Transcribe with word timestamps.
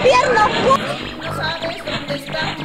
gobierno. 0.00 0.78
No 1.22 1.36
sabes 1.36 1.84
dónde 1.84 2.14
está. 2.14 2.56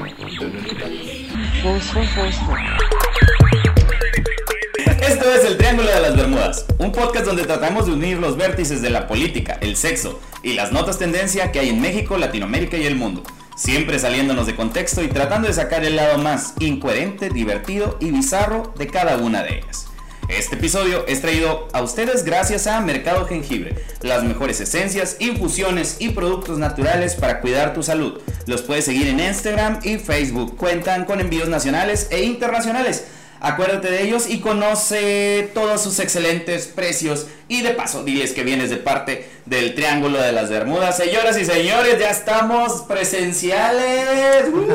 Esto 5.02 5.34
es 5.34 5.46
El 5.46 5.58
Triángulo 5.58 5.90
de 5.90 6.00
las 6.00 6.16
Bermudas, 6.16 6.66
un 6.78 6.92
podcast 6.92 7.26
donde 7.26 7.44
tratamos 7.44 7.86
de 7.86 7.94
unir 7.94 8.18
los 8.20 8.38
vértices 8.38 8.82
de 8.82 8.90
la 8.90 9.08
política, 9.08 9.58
el 9.62 9.76
sexo 9.76 10.20
y 10.44 10.54
las 10.54 10.72
notas 10.72 10.98
tendencia 10.98 11.52
que 11.52 11.60
hay 11.60 11.70
en 11.70 11.82
México, 11.82 12.18
Latinoamérica 12.18 12.78
y 12.78 12.86
el 12.86 12.96
mundo. 12.96 13.24
Siempre 13.56 14.00
saliéndonos 14.00 14.48
de 14.48 14.56
contexto 14.56 15.04
y 15.04 15.08
tratando 15.08 15.48
de 15.48 15.54
sacar 15.54 15.86
el 15.86 15.96
lado 15.96 16.18
más 16.18 16.54
incoherente, 16.60 17.30
divertido 17.30 17.98
y 18.00 18.12
bizarro 18.12 18.74
de 18.78 18.88
cada 18.88 19.18
una 19.18 19.44
de 19.44 19.60
ellas. 19.60 19.88
Este 20.28 20.56
episodio 20.56 21.06
es 21.08 21.22
traído 21.22 21.68
a 21.72 21.84
ustedes 21.84 22.26
gracias 22.26 22.66
a 22.66 22.82
Mercado 22.82 23.28
Jengibre, 23.28 23.76
las 24.02 24.24
mejores 24.24 24.60
esencias, 24.60 25.18
infusiones 25.20 25.98
y 26.00 26.10
productos 26.10 26.58
naturales 26.58 27.14
para 27.14 27.42
cuidar 27.42 27.76
tu 27.76 27.84
salud. 27.84 28.20
Los 28.48 28.64
puedes 28.64 28.86
seguir 28.86 29.08
en 29.08 29.20
Instagram 29.20 29.80
y 29.84 29.98
Facebook. 29.98 30.58
Cuentan 30.58 31.06
con 31.06 31.20
envíos 31.20 31.48
nacionales 31.48 32.08
e 32.10 32.24
internacionales. 32.24 33.06
Acuérdate 33.42 33.92
de 33.92 34.04
ellos 34.04 34.30
y 34.30 34.40
conoce 34.40 35.52
todos 35.54 35.82
sus 35.82 36.00
excelentes 36.00 36.68
precios. 36.68 37.28
Y 37.48 37.62
de 37.62 37.72
paso, 37.72 38.04
diles 38.04 38.32
que 38.32 38.44
vienes 38.44 38.70
de 38.70 38.78
parte 38.78 39.30
del 39.46 39.76
Triángulo 39.76 40.22
de 40.22 40.32
las 40.32 40.50
Bermudas. 40.50 40.98
Señoras 40.98 41.38
y 41.38 41.46
señores, 41.46 42.00
ya 42.00 42.10
estamos 42.10 42.84
presenciales. 42.88 44.48
¡Uh! 44.52 44.68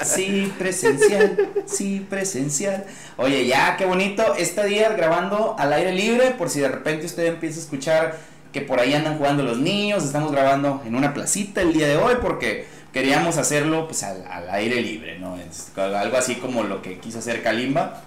Sí, 0.04 0.52
presencial. 0.58 1.50
Sí, 1.66 2.06
presencial. 2.08 2.86
Oye, 3.16 3.46
ya, 3.46 3.76
qué 3.76 3.84
bonito. 3.84 4.34
Este 4.36 4.64
día 4.66 4.90
grabando 4.90 5.56
al 5.58 5.72
aire 5.72 5.92
libre. 5.92 6.30
Por 6.30 6.48
si 6.48 6.60
de 6.60 6.68
repente 6.68 7.06
usted 7.06 7.26
empieza 7.26 7.58
a 7.58 7.62
escuchar 7.62 8.18
que 8.52 8.60
por 8.62 8.80
ahí 8.80 8.94
andan 8.94 9.18
jugando 9.18 9.42
los 9.42 9.58
niños. 9.58 10.04
Estamos 10.04 10.32
grabando 10.32 10.82
en 10.86 10.94
una 10.94 11.12
placita 11.12 11.60
el 11.60 11.72
día 11.72 11.88
de 11.88 11.96
hoy 11.96 12.14
porque 12.22 12.66
queríamos 12.98 13.36
hacerlo 13.36 13.86
pues 13.86 14.02
al, 14.02 14.24
al 14.28 14.50
aire 14.50 14.80
libre, 14.82 15.18
¿no? 15.18 15.36
Algo 15.76 16.16
así 16.16 16.34
como 16.36 16.64
lo 16.64 16.82
que 16.82 16.98
quiso 16.98 17.20
hacer 17.20 17.42
Kalimba. 17.42 18.02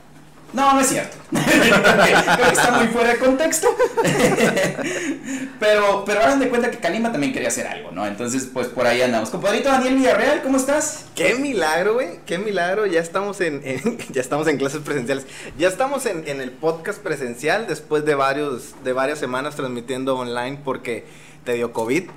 No, 0.53 0.73
no 0.73 0.81
es 0.81 0.87
cierto. 0.87 1.15
Está 2.51 2.71
muy 2.71 2.87
fuera 2.87 3.13
de 3.13 3.19
contexto. 3.19 3.69
pero, 5.61 6.03
pero 6.05 6.19
hagan 6.21 6.39
de 6.41 6.49
cuenta 6.49 6.69
que 6.69 6.77
Kalimba 6.77 7.09
también 7.11 7.31
quería 7.31 7.47
hacer 7.47 7.67
algo, 7.67 7.91
¿no? 7.91 8.05
Entonces, 8.05 8.49
pues 8.51 8.67
por 8.67 8.85
ahí 8.85 9.01
andamos. 9.01 9.29
Compadrito 9.29 9.69
Daniel 9.69 9.95
Villarreal, 9.95 10.41
¿cómo 10.41 10.57
estás? 10.57 11.05
Qué 11.15 11.35
milagro, 11.35 11.93
güey. 11.93 12.19
Qué 12.25 12.37
milagro. 12.37 12.85
Ya 12.85 12.99
estamos 12.99 13.39
en, 13.39 13.61
en- 13.63 13.97
ya 14.09 14.19
estamos 14.19 14.45
en 14.47 14.57
clases 14.57 14.81
presenciales. 14.81 15.25
Ya 15.57 15.69
estamos 15.69 16.05
en, 16.05 16.27
en 16.27 16.41
el 16.41 16.51
podcast 16.51 16.99
presencial 17.01 17.65
después 17.67 18.03
de 18.03 18.15
varios, 18.15 18.75
de 18.83 18.91
varias 18.91 19.19
semanas 19.19 19.55
transmitiendo 19.55 20.17
online 20.17 20.59
porque 20.65 21.05
te 21.45 21.53
dio 21.53 21.71
COVID. 21.71 22.09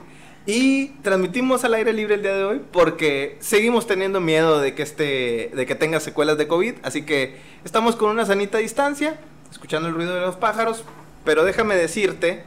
Y 0.47 0.89
transmitimos 1.03 1.65
al 1.65 1.75
aire 1.75 1.93
libre 1.93 2.17
el 2.17 2.23
día 2.23 2.35
de 2.35 2.45
hoy 2.45 2.61
porque 2.71 3.39
seguimos 3.41 3.87
teniendo 3.87 4.21
miedo 4.21 4.61
de 4.61 4.75
que 4.75 4.83
este, 4.83 5.51
de 5.55 5.67
que 5.67 5.75
tenga 5.75 6.01
secuelas 6.01 6.37
de 6.37 6.47
COVID. 6.47 6.75
Así 6.83 7.03
que 7.03 7.39
estamos 7.65 7.97
con 7.97 8.11
una 8.11 8.27
sanita 8.27 8.59
distancia, 8.59 9.19
escuchando 9.51 9.89
el 9.89 9.95
ruido 9.95 10.15
de 10.15 10.21
los 10.21 10.37
pájaros. 10.37 10.85
Pero 11.25 11.45
déjame 11.45 11.77
decirte 11.77 12.45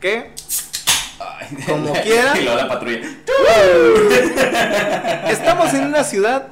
que 0.00 0.30
Ay, 1.20 1.48
Como 1.66 1.92
quiera. 1.94 2.38
Y 2.38 2.44
la 2.44 2.68
patrulla. 2.68 3.00
Estamos 5.28 5.74
en 5.74 5.86
una 5.86 6.04
ciudad 6.04 6.46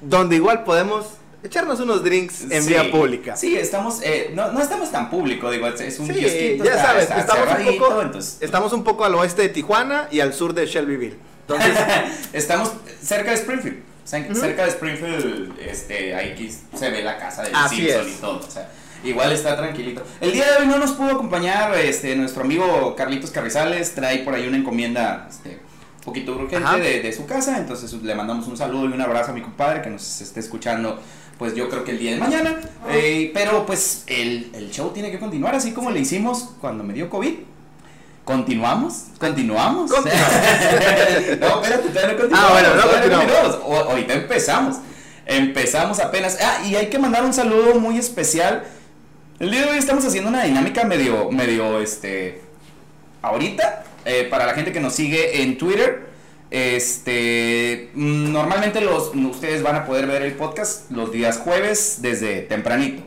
donde 0.00 0.36
igual 0.36 0.64
podemos 0.64 1.18
echarnos 1.42 1.80
unos 1.80 2.02
drinks 2.02 2.42
en 2.50 2.62
Sí, 2.62 2.68
vía 2.68 2.90
pública. 2.90 3.36
Sí, 3.36 3.56
estamos, 3.56 4.00
eh, 4.02 4.30
no, 4.34 4.52
no 4.52 4.60
estamos 4.60 4.90
tan 4.90 5.10
público, 5.10 5.50
digo, 5.50 5.66
es, 5.68 5.98
un 5.98 6.06
Sí, 6.06 6.14
kiosquito, 6.14 6.64
ya 6.64 6.76
sabes, 6.76 7.04
está 7.04 7.20
estamos, 7.20 7.48
un 7.68 7.78
poco, 7.78 8.02
entonces, 8.02 8.38
estamos 8.40 8.72
un 8.72 8.84
poco 8.84 9.04
al 9.04 9.14
oeste 9.14 9.42
de 9.42 9.48
Tijuana 9.50 10.08
y 10.10 10.20
al 10.20 10.32
sur 10.34 10.54
de 10.54 10.66
Shelbyville. 10.66 11.16
Entonces, 11.48 11.76
estamos 12.32 12.72
cerca 13.02 13.30
de 13.30 13.36
Springfield. 13.36 13.78
O 14.04 14.08
sea, 14.08 14.34
cerca 14.34 14.62
de 14.62 14.68
Springfield, 14.70 15.58
este, 15.58 16.14
ahí 16.14 16.56
se 16.76 16.90
ve 16.90 17.02
la 17.02 17.18
casa 17.18 17.42
Así 17.52 17.76
Simpson 17.76 18.06
es. 18.06 18.12
y 18.14 18.20
todo. 18.20 18.38
O 18.38 18.50
sea, 18.50 18.70
igual 19.02 19.32
está 19.32 19.56
tranquilito. 19.56 20.02
El 20.20 20.30
día 20.30 20.44
de 20.48 20.58
hoy 20.58 20.66
no 20.68 20.78
nos 20.78 20.92
pudo 20.92 21.10
acompañar 21.10 21.76
este, 21.76 22.14
nuestro 22.14 22.44
amigo 22.44 22.94
Carlitos 22.96 23.32
Carrizales. 23.32 23.96
Trae 23.96 24.18
por 24.18 24.34
ahí 24.34 24.46
una 24.46 24.58
encomienda 24.58 25.26
este, 25.28 25.58
un 25.98 26.04
poquito 26.04 26.36
urgente 26.36 26.80
de, 26.80 27.02
de 27.02 27.12
su 27.12 27.26
casa. 27.26 27.58
Entonces 27.58 27.92
le 27.94 28.14
mandamos 28.14 28.46
un 28.46 28.56
saludo 28.56 28.84
y 28.84 28.92
un 28.92 29.00
abrazo 29.00 29.32
a 29.32 29.34
mi 29.34 29.42
compadre 29.42 29.82
que 29.82 29.90
nos 29.90 30.20
esté 30.20 30.38
escuchando. 30.38 31.00
Pues 31.38 31.54
yo 31.54 31.68
creo 31.68 31.84
que 31.84 31.90
el 31.92 31.98
día 31.98 32.12
de 32.12 32.18
mañana. 32.18 32.60
Eh, 32.88 33.30
pero 33.34 33.66
pues 33.66 34.04
el, 34.06 34.50
el 34.54 34.70
show 34.70 34.90
tiene 34.92 35.10
que 35.10 35.18
continuar 35.18 35.54
así 35.54 35.72
como 35.72 35.90
le 35.90 36.00
hicimos 36.00 36.50
cuando 36.60 36.82
me 36.82 36.94
dio 36.94 37.10
COVID. 37.10 37.34
¿Continuamos? 38.24 39.04
¿Continuamos? 39.20 39.92
Continuamos. 39.92 40.30
no, 41.40 41.62
espérate, 41.62 41.88
todavía 41.90 42.12
no 42.12 42.18
continuamos. 42.18 42.32
Ah, 42.32 42.52
bueno, 42.52 42.74
no 42.74 42.90
continuamos. 42.90 43.58
O- 43.64 43.90
ahorita 43.90 44.14
empezamos. 44.14 44.76
Empezamos 45.26 46.00
apenas. 46.00 46.38
Ah, 46.42 46.62
y 46.66 46.74
hay 46.76 46.86
que 46.88 46.98
mandar 46.98 47.24
un 47.24 47.32
saludo 47.32 47.78
muy 47.78 47.98
especial. 47.98 48.64
El 49.38 49.50
día 49.50 49.62
de 49.66 49.70
hoy 49.72 49.78
estamos 49.78 50.04
haciendo 50.04 50.30
una 50.30 50.42
dinámica 50.44 50.84
medio, 50.84 51.30
medio, 51.30 51.80
este, 51.80 52.40
ahorita, 53.22 53.84
eh, 54.06 54.26
para 54.30 54.46
la 54.46 54.54
gente 54.54 54.72
que 54.72 54.80
nos 54.80 54.94
sigue 54.94 55.42
en 55.42 55.58
Twitter. 55.58 56.06
Este, 56.56 57.90
normalmente 57.94 58.80
los, 58.80 59.12
ustedes 59.14 59.62
van 59.62 59.76
a 59.76 59.84
poder 59.84 60.06
ver 60.06 60.22
el 60.22 60.32
podcast 60.32 60.90
los 60.90 61.12
días 61.12 61.36
jueves 61.38 61.98
desde 62.00 62.40
tempranito. 62.42 63.02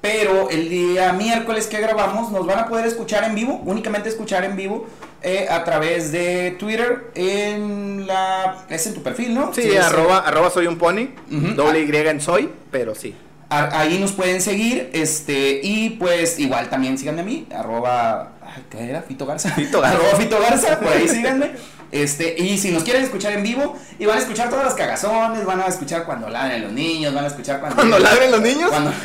Pero 0.00 0.48
el 0.50 0.68
día 0.68 1.12
miércoles 1.12 1.66
que 1.66 1.80
grabamos 1.80 2.30
nos 2.30 2.46
van 2.46 2.58
a 2.60 2.68
poder 2.68 2.86
escuchar 2.86 3.24
en 3.24 3.34
vivo, 3.34 3.60
únicamente 3.64 4.08
escuchar 4.10 4.44
en 4.44 4.54
vivo 4.54 4.86
eh, 5.22 5.46
a 5.50 5.64
través 5.64 6.12
de 6.12 6.52
Twitter 6.58 7.10
en 7.16 8.06
la... 8.06 8.64
Es 8.68 8.86
en 8.86 8.94
tu 8.94 9.02
perfil, 9.02 9.34
¿no? 9.34 9.52
sí, 9.52 9.76
arroba, 9.76 10.18
arroba 10.18 10.50
soy 10.50 10.66
un 10.68 10.76
pony, 10.78 11.08
doble 11.56 11.80
Y 11.80 11.96
en 12.06 12.20
soy, 12.20 12.50
pero 12.70 12.94
sí. 12.94 13.14
a- 13.48 13.80
Ahí 13.80 13.98
nos 13.98 14.12
pueden 14.12 14.40
seguir, 14.40 14.90
este, 14.92 15.60
y 15.64 15.90
pues 15.90 16.38
igual 16.38 16.68
también 16.68 16.96
síganme 16.98 17.22
a 17.22 17.24
mí, 17.24 17.46
arroba, 17.56 18.32
ay, 18.42 18.62
¿qué 18.70 18.90
era? 18.90 19.02
Fito 19.02 19.24
Garza. 19.26 19.50
Fito 19.52 19.80
Garza. 19.80 19.96
Arroba 19.98 20.16
Fito 20.18 20.38
Garza, 20.38 20.78
por 20.78 20.92
ahí 20.92 21.08
síganme. 21.16 21.50
Este, 21.94 22.34
y 22.42 22.58
si 22.58 22.72
nos 22.72 22.82
quieren 22.82 23.04
escuchar 23.04 23.34
en 23.34 23.44
vivo, 23.44 23.78
y 24.00 24.04
van 24.04 24.16
a 24.18 24.20
escuchar 24.20 24.50
todas 24.50 24.64
las 24.64 24.74
cagazones, 24.74 25.44
van 25.46 25.60
a 25.60 25.66
escuchar 25.66 26.04
cuando 26.04 26.28
ladren 26.28 26.62
los 26.62 26.72
niños, 26.72 27.14
van 27.14 27.22
a 27.24 27.28
escuchar 27.28 27.60
cuando... 27.60 27.76
Cuando 27.76 27.98
ladren 28.00 28.32
los 28.32 28.40
niños. 28.40 28.68
Cuando- 28.68 28.90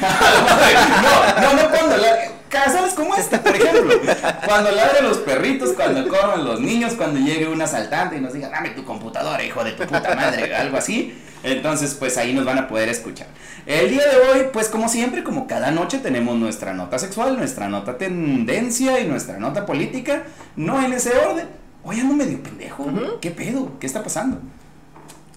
no, 1.03 1.41
no, 1.41 1.53
no 1.61 1.69
cuando 1.69 1.97
ladren, 1.97 2.31
cagazones 2.49 2.93
como 2.95 3.13
esta, 3.15 3.43
por 3.43 3.55
ejemplo. 3.55 3.95
Cuando 4.43 4.71
ladren 4.71 5.03
los 5.03 5.19
perritos, 5.19 5.73
cuando 5.73 6.07
corran 6.07 6.43
los 6.43 6.59
niños, 6.61 6.93
cuando 6.95 7.19
llegue 7.19 7.47
un 7.47 7.61
asaltante 7.61 8.17
y 8.17 8.21
nos 8.21 8.33
diga, 8.33 8.49
dame 8.49 8.69
tu 8.71 8.83
computadora, 8.83 9.43
hijo 9.43 9.63
de 9.63 9.73
tu 9.73 9.83
puta 9.83 10.15
madre, 10.15 10.55
algo 10.55 10.77
así. 10.77 11.15
Entonces, 11.43 11.93
pues 11.93 12.17
ahí 12.17 12.33
nos 12.33 12.43
van 12.43 12.57
a 12.57 12.67
poder 12.67 12.89
escuchar. 12.89 13.27
El 13.67 13.91
día 13.91 14.01
de 14.07 14.17
hoy, 14.17 14.47
pues 14.51 14.67
como 14.67 14.89
siempre, 14.89 15.23
como 15.23 15.45
cada 15.45 15.69
noche, 15.69 15.99
tenemos 15.99 16.35
nuestra 16.37 16.73
nota 16.73 16.97
sexual, 16.97 17.37
nuestra 17.37 17.69
nota 17.69 17.99
tendencia 17.99 18.99
y 18.99 19.05
nuestra 19.05 19.37
nota 19.37 19.65
política, 19.67 20.23
no 20.55 20.83
en 20.83 20.91
ese 20.93 21.11
orden. 21.17 21.68
Hoy 21.83 21.99
ando 21.99 22.15
medio 22.15 22.41
pendejo. 22.43 22.83
Ujú. 22.83 23.19
¿Qué 23.21 23.31
pedo? 23.31 23.71
¿Qué 23.79 23.87
está 23.87 24.03
pasando? 24.03 24.37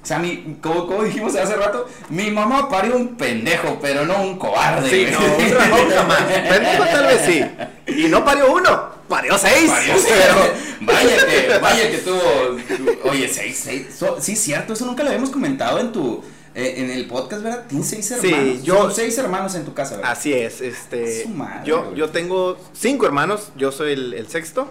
O 0.02 0.04
sea, 0.06 0.18
mi, 0.18 0.56
como, 0.60 0.88
como 0.88 1.04
dijimos 1.04 1.34
hace 1.36 1.54
rato, 1.54 1.88
mi 2.08 2.30
mamá 2.32 2.68
parió 2.68 2.96
un 2.96 3.14
pendejo, 3.16 3.78
pero 3.80 4.04
no 4.04 4.20
un 4.22 4.36
cobarde. 4.36 4.90
Sí, 4.90 5.06
no, 5.12 5.18
un 5.20 5.90
jamás. 5.94 6.22
Pendejo 6.24 6.84
tal 6.84 7.06
vez 7.06 7.20
sí. 7.24 7.44
Y 7.86 8.08
no 8.08 8.24
parió 8.24 8.52
uno, 8.52 8.88
parió 9.08 9.38
seis. 9.38 9.70
Parió 9.70 9.94
Pero- 10.08 10.72
Vaya 10.82 11.26
que, 11.26 11.58
vaya 11.60 11.90
que 11.92 11.98
tuvo. 11.98 12.18
tu- 12.18 13.08
Oye, 13.08 13.28
seis, 13.28 13.60
seis. 13.62 13.94
so- 13.96 14.20
sí, 14.20 14.34
cierto, 14.34 14.72
eso 14.72 14.84
nunca 14.84 15.04
lo 15.04 15.10
habíamos 15.10 15.30
comentado 15.30 15.78
en 15.78 15.92
tu. 15.92 16.24
eh, 16.56 16.74
en 16.78 16.90
el 16.90 17.06
podcast, 17.06 17.44
¿verdad? 17.44 17.64
Tienes 17.68 17.88
seis 17.88 18.12
Sí, 18.20 18.28
hermanos. 18.32 18.62
yo- 18.64 18.76
Son 18.82 18.94
seis 18.96 19.16
hermanos 19.18 19.54
en 19.54 19.64
tu 19.64 19.72
casa, 19.72 19.96
¿verdad? 19.96 20.10
Así 20.10 20.32
es, 20.34 20.60
este. 20.60 21.22
Su 21.22 21.28
madre, 21.28 21.60
yo, 21.64 21.94
yo 21.94 22.10
tengo 22.10 22.58
cinco 22.72 23.06
hermanos, 23.06 23.52
yo 23.56 23.70
soy 23.70 23.92
el, 23.92 24.14
el 24.14 24.26
sexto. 24.28 24.68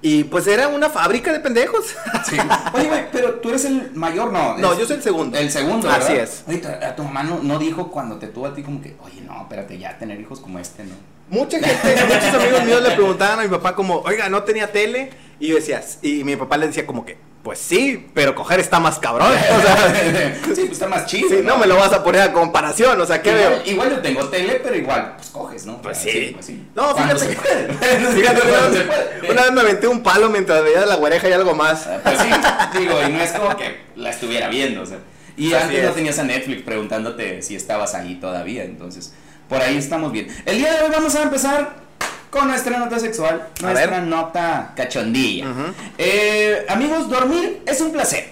Y 0.00 0.24
pues 0.24 0.46
era 0.46 0.68
una 0.68 0.88
fábrica 0.88 1.32
de 1.32 1.40
pendejos. 1.40 1.86
Sí. 2.28 2.36
Oye, 2.72 2.86
güey, 2.88 3.10
pero 3.10 3.34
tú 3.34 3.48
eres 3.48 3.64
el 3.64 3.90
mayor, 3.94 4.32
no. 4.32 4.56
No, 4.58 4.72
Es- 4.72 4.78
yo 4.78 4.86
soy 4.86 4.96
el 4.96 5.02
segundo. 5.02 5.36
El 5.36 5.50
segundo, 5.50 5.90
Así 5.90 6.12
¿verdad? 6.12 6.24
es. 6.24 6.44
Oye, 6.46 6.58
tu- 6.58 6.68
a 6.68 6.94
tu 6.94 7.02
mamá 7.02 7.22
no, 7.24 7.40
no 7.42 7.58
dijo 7.58 7.90
cuando 7.90 8.16
te 8.16 8.28
tuvo 8.28 8.46
a 8.46 8.54
ti 8.54 8.62
como 8.62 8.80
que, 8.80 8.96
oye, 9.04 9.20
no, 9.22 9.40
espérate, 9.42 9.76
ya 9.78 9.98
tener 9.98 10.20
hijos 10.20 10.40
como 10.40 10.58
este, 10.58 10.84
¿no? 10.84 10.94
Mucha 11.30 11.58
gente, 11.58 12.04
muchos 12.06 12.34
amigos 12.42 12.64
míos 12.64 12.82
le 12.82 12.90
preguntaban 12.92 13.40
a 13.40 13.42
mi 13.42 13.48
papá 13.48 13.74
como, 13.74 13.96
oiga, 14.00 14.28
¿no 14.28 14.44
tenía 14.44 14.70
tele? 14.72 15.10
Y 15.40 15.48
yo 15.48 15.56
decía, 15.56 15.82
y 16.02 16.24
mi 16.24 16.36
papá 16.36 16.56
le 16.56 16.68
decía 16.68 16.86
como 16.86 17.04
que, 17.04 17.18
pues 17.48 17.60
sí, 17.60 18.06
pero 18.12 18.34
coger 18.34 18.60
está 18.60 18.78
más 18.78 18.98
cabrón. 18.98 19.32
O 19.32 19.62
sea, 19.62 20.34
sí, 20.44 20.64
pues 20.66 20.72
está 20.72 20.86
más 20.86 21.06
chido. 21.06 21.30
sí, 21.30 21.36
no 21.42 21.56
me 21.56 21.66
lo 21.66 21.76
vas 21.76 21.94
a 21.94 22.04
poner 22.04 22.20
a 22.20 22.30
comparación, 22.30 23.00
o 23.00 23.06
sea, 23.06 23.22
¿qué 23.22 23.30
igual, 23.30 23.48
veo? 23.48 23.72
igual 23.72 23.90
yo 23.92 24.00
tengo 24.02 24.28
tele, 24.28 24.60
pero 24.62 24.76
igual, 24.76 25.14
pues 25.16 25.30
coges, 25.30 25.64
¿no? 25.64 25.80
Pues 25.80 25.96
sí. 25.96 26.32
pues 26.34 26.44
sí. 26.44 26.66
No, 26.74 26.94
fíjate 26.94 27.18
se 27.20 27.26
puede. 27.36 27.72
Fíjate, 28.12 28.42
una 28.46 28.60
se 28.70 28.78
vez, 28.80 28.86
puede. 28.86 29.32
una 29.32 29.42
vez 29.44 29.52
me 29.52 29.60
aventé 29.62 29.88
un 29.88 30.02
palo 30.02 30.28
mientras 30.28 30.62
veía 30.62 30.84
la 30.84 30.96
guareja 30.96 31.26
y 31.26 31.32
algo 31.32 31.54
más. 31.54 31.86
Ah, 31.86 32.00
Pues 32.02 32.18
sí, 32.18 32.80
digo, 32.80 33.00
y 33.02 33.12
no 33.12 33.22
es 33.22 33.32
como 33.32 33.56
que 33.56 33.78
la 33.96 34.10
estuviera 34.10 34.48
viendo, 34.48 34.82
o 34.82 34.86
sea. 34.86 34.98
Y 35.34 35.54
Así 35.54 35.64
antes 35.64 35.84
no 35.84 35.92
tenías 35.92 36.18
a 36.18 36.24
Netflix 36.24 36.60
preguntándote 36.64 37.40
si 37.40 37.56
estabas 37.56 37.94
ahí 37.94 38.16
todavía, 38.16 38.64
entonces, 38.64 39.14
por 39.48 39.62
ahí 39.62 39.78
estamos 39.78 40.12
bien. 40.12 40.28
El 40.44 40.58
día 40.58 40.74
de 40.74 40.82
hoy 40.82 40.90
vamos 40.92 41.14
a 41.14 41.22
empezar 41.22 41.87
con 42.30 42.48
nuestra 42.48 42.78
nota 42.78 42.98
sexual, 42.98 43.48
A 43.58 43.62
nuestra 43.72 43.98
ver. 43.98 44.02
nota 44.02 44.72
cachondilla. 44.76 45.48
Ujú. 45.50 45.62
Eh, 45.98 46.66
amigos, 46.68 47.08
dormir 47.08 47.62
es 47.66 47.80
un 47.80 47.92
placer. 47.92 48.28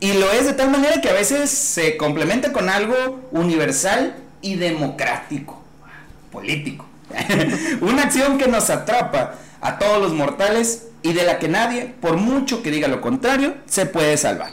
Y 0.00 0.12
lo 0.14 0.30
es 0.30 0.46
de 0.46 0.52
tal 0.52 0.70
manera 0.70 1.00
que 1.00 1.08
a 1.10 1.12
veces 1.12 1.50
se 1.50 1.96
complementa 1.96 2.52
con 2.52 2.68
algo 2.68 3.28
universal 3.32 4.14
y 4.40 4.54
democrático, 4.56 5.62
político. 6.30 6.86
Una 7.80 8.02
acción 8.04 8.38
que 8.38 8.46
nos 8.48 8.70
atrapa 8.70 9.34
a 9.60 9.78
todos 9.78 10.00
los 10.00 10.12
mortales 10.12 10.84
y 11.02 11.12
de 11.14 11.24
la 11.24 11.38
que 11.38 11.48
nadie, 11.48 11.92
por 12.00 12.16
mucho 12.16 12.62
que 12.62 12.70
diga 12.70 12.86
lo 12.88 13.00
contrario, 13.00 13.54
se 13.66 13.86
puede 13.86 14.16
salvar. 14.16 14.52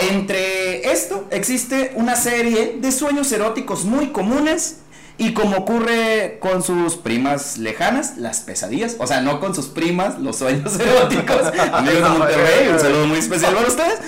Entre 0.00 0.90
esto 0.90 1.28
existe 1.30 1.92
una 1.94 2.16
serie 2.16 2.78
de 2.80 2.92
sueños 2.92 3.30
eróticos 3.32 3.84
muy 3.84 4.08
comunes 4.08 4.78
y 5.24 5.34
como 5.34 5.58
ocurre 5.58 6.38
con 6.40 6.62
sus 6.62 6.96
primas 6.96 7.58
lejanas, 7.58 8.16
las 8.18 8.40
pesadillas, 8.40 8.96
o 8.98 9.06
sea, 9.06 9.20
no 9.20 9.38
con 9.40 9.54
sus 9.54 9.66
primas, 9.66 10.18
los 10.18 10.36
sueños 10.36 10.78
eróticos, 10.80 11.42
amigos 11.72 12.02
de 12.02 12.18
Monterrey, 12.18 12.68
un 12.68 12.78
saludo 12.80 13.06
muy 13.06 13.18
especial 13.18 13.54
para 13.54 13.68
ustedes, 13.68 13.98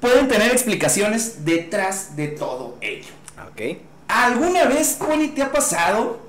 pueden 0.00 0.28
tener 0.28 0.52
explicaciones 0.52 1.44
detrás 1.44 2.14
de 2.16 2.28
todo 2.28 2.76
ello. 2.80 3.08
Ok. 3.50 3.78
¿Alguna 4.08 4.66
vez, 4.66 4.98
Tony, 4.98 5.28
te 5.28 5.42
ha 5.42 5.50
pasado 5.50 6.20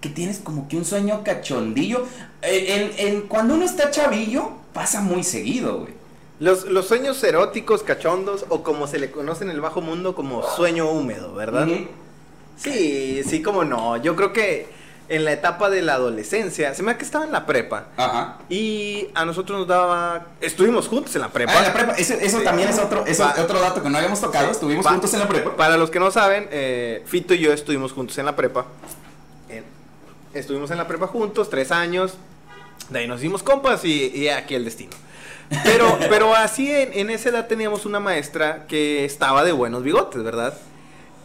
que 0.00 0.08
tienes 0.08 0.38
como 0.38 0.68
que 0.68 0.76
un 0.76 0.84
sueño 0.84 1.22
cachondillo? 1.24 2.06
Eh, 2.42 2.92
En, 2.98 3.06
en- 3.08 3.20
cuando 3.22 3.54
uno 3.54 3.64
está 3.64 3.90
chavillo, 3.90 4.50
pasa 4.72 5.00
muy 5.02 5.22
seguido, 5.22 5.80
güey. 5.80 5.92
Los, 6.38 6.64
los 6.64 6.86
sueños 6.86 7.22
eróticos, 7.24 7.82
cachondos, 7.82 8.44
o 8.48 8.62
como 8.62 8.86
se 8.86 8.98
le 8.98 9.10
conoce 9.10 9.44
en 9.44 9.50
el 9.50 9.60
bajo 9.60 9.80
mundo 9.80 10.14
como 10.14 10.42
sueño 10.42 10.88
húmedo, 10.90 11.34
¿verdad? 11.34 11.66
Sí, 12.56 13.22
sí, 13.28 13.42
como 13.42 13.64
no. 13.64 13.96
Yo 13.98 14.16
creo 14.16 14.32
que 14.32 14.66
en 15.08 15.24
la 15.24 15.32
etapa 15.32 15.70
de 15.70 15.82
la 15.82 15.94
adolescencia, 15.94 16.74
se 16.74 16.82
me 16.82 16.92
da 16.92 16.98
que 16.98 17.04
estaba 17.04 17.24
en 17.24 17.30
la 17.32 17.46
prepa. 17.46 17.84
Ajá. 17.96 18.38
Y 18.48 19.08
a 19.14 19.24
nosotros 19.24 19.58
nos 19.60 19.68
daba. 19.68 20.26
Estuvimos 20.40 20.88
juntos 20.88 21.14
en 21.14 21.20
la 21.20 21.28
prepa. 21.28 21.52
Ah, 21.54 21.58
en 21.58 21.64
la 21.64 21.72
prepa, 21.72 21.92
ese- 21.92 22.24
eso 22.24 22.38
Sí. 22.38 22.44
también 22.44 22.68
es 22.68 22.78
otro, 22.78 23.04
eso 23.06 23.28
es 23.30 23.38
otro 23.38 23.60
dato 23.60 23.82
que 23.82 23.88
no 23.90 23.98
habíamos 23.98 24.20
tocado, 24.20 24.50
estuvimos 24.50 24.84
Pa- 24.84 24.90
juntos 24.92 25.12
en 25.14 25.20
la 25.20 25.28
prepa. 25.28 25.54
Para 25.56 25.76
los 25.76 25.90
que 25.90 26.00
no 26.00 26.10
saben, 26.10 26.48
eh, 26.50 27.02
Fito 27.06 27.34
y 27.34 27.38
yo 27.38 27.52
estuvimos 27.52 27.92
juntos 27.92 28.18
en 28.18 28.26
la 28.26 28.34
prepa. 28.34 28.66
Eh, 29.48 29.62
estuvimos 30.34 30.70
en 30.72 30.78
la 30.78 30.88
prepa 30.88 31.06
juntos, 31.06 31.50
tres 31.50 31.70
años. 31.70 32.14
De 32.90 33.00
ahí 33.00 33.06
nos 33.06 33.20
hicimos 33.20 33.42
compas 33.42 33.84
y, 33.84 34.06
y 34.14 34.28
aquí 34.28 34.54
el 34.56 34.64
destino. 34.64 34.90
Pero, 35.62 35.98
pero 36.10 36.34
así 36.34 36.70
en, 36.72 36.92
en 36.94 37.10
esa 37.10 37.28
edad 37.28 37.46
teníamos 37.46 37.86
una 37.86 38.00
maestra 38.00 38.66
que 38.66 39.04
estaba 39.04 39.44
de 39.44 39.52
buenos 39.52 39.84
bigotes, 39.84 40.22
¿verdad? 40.24 40.54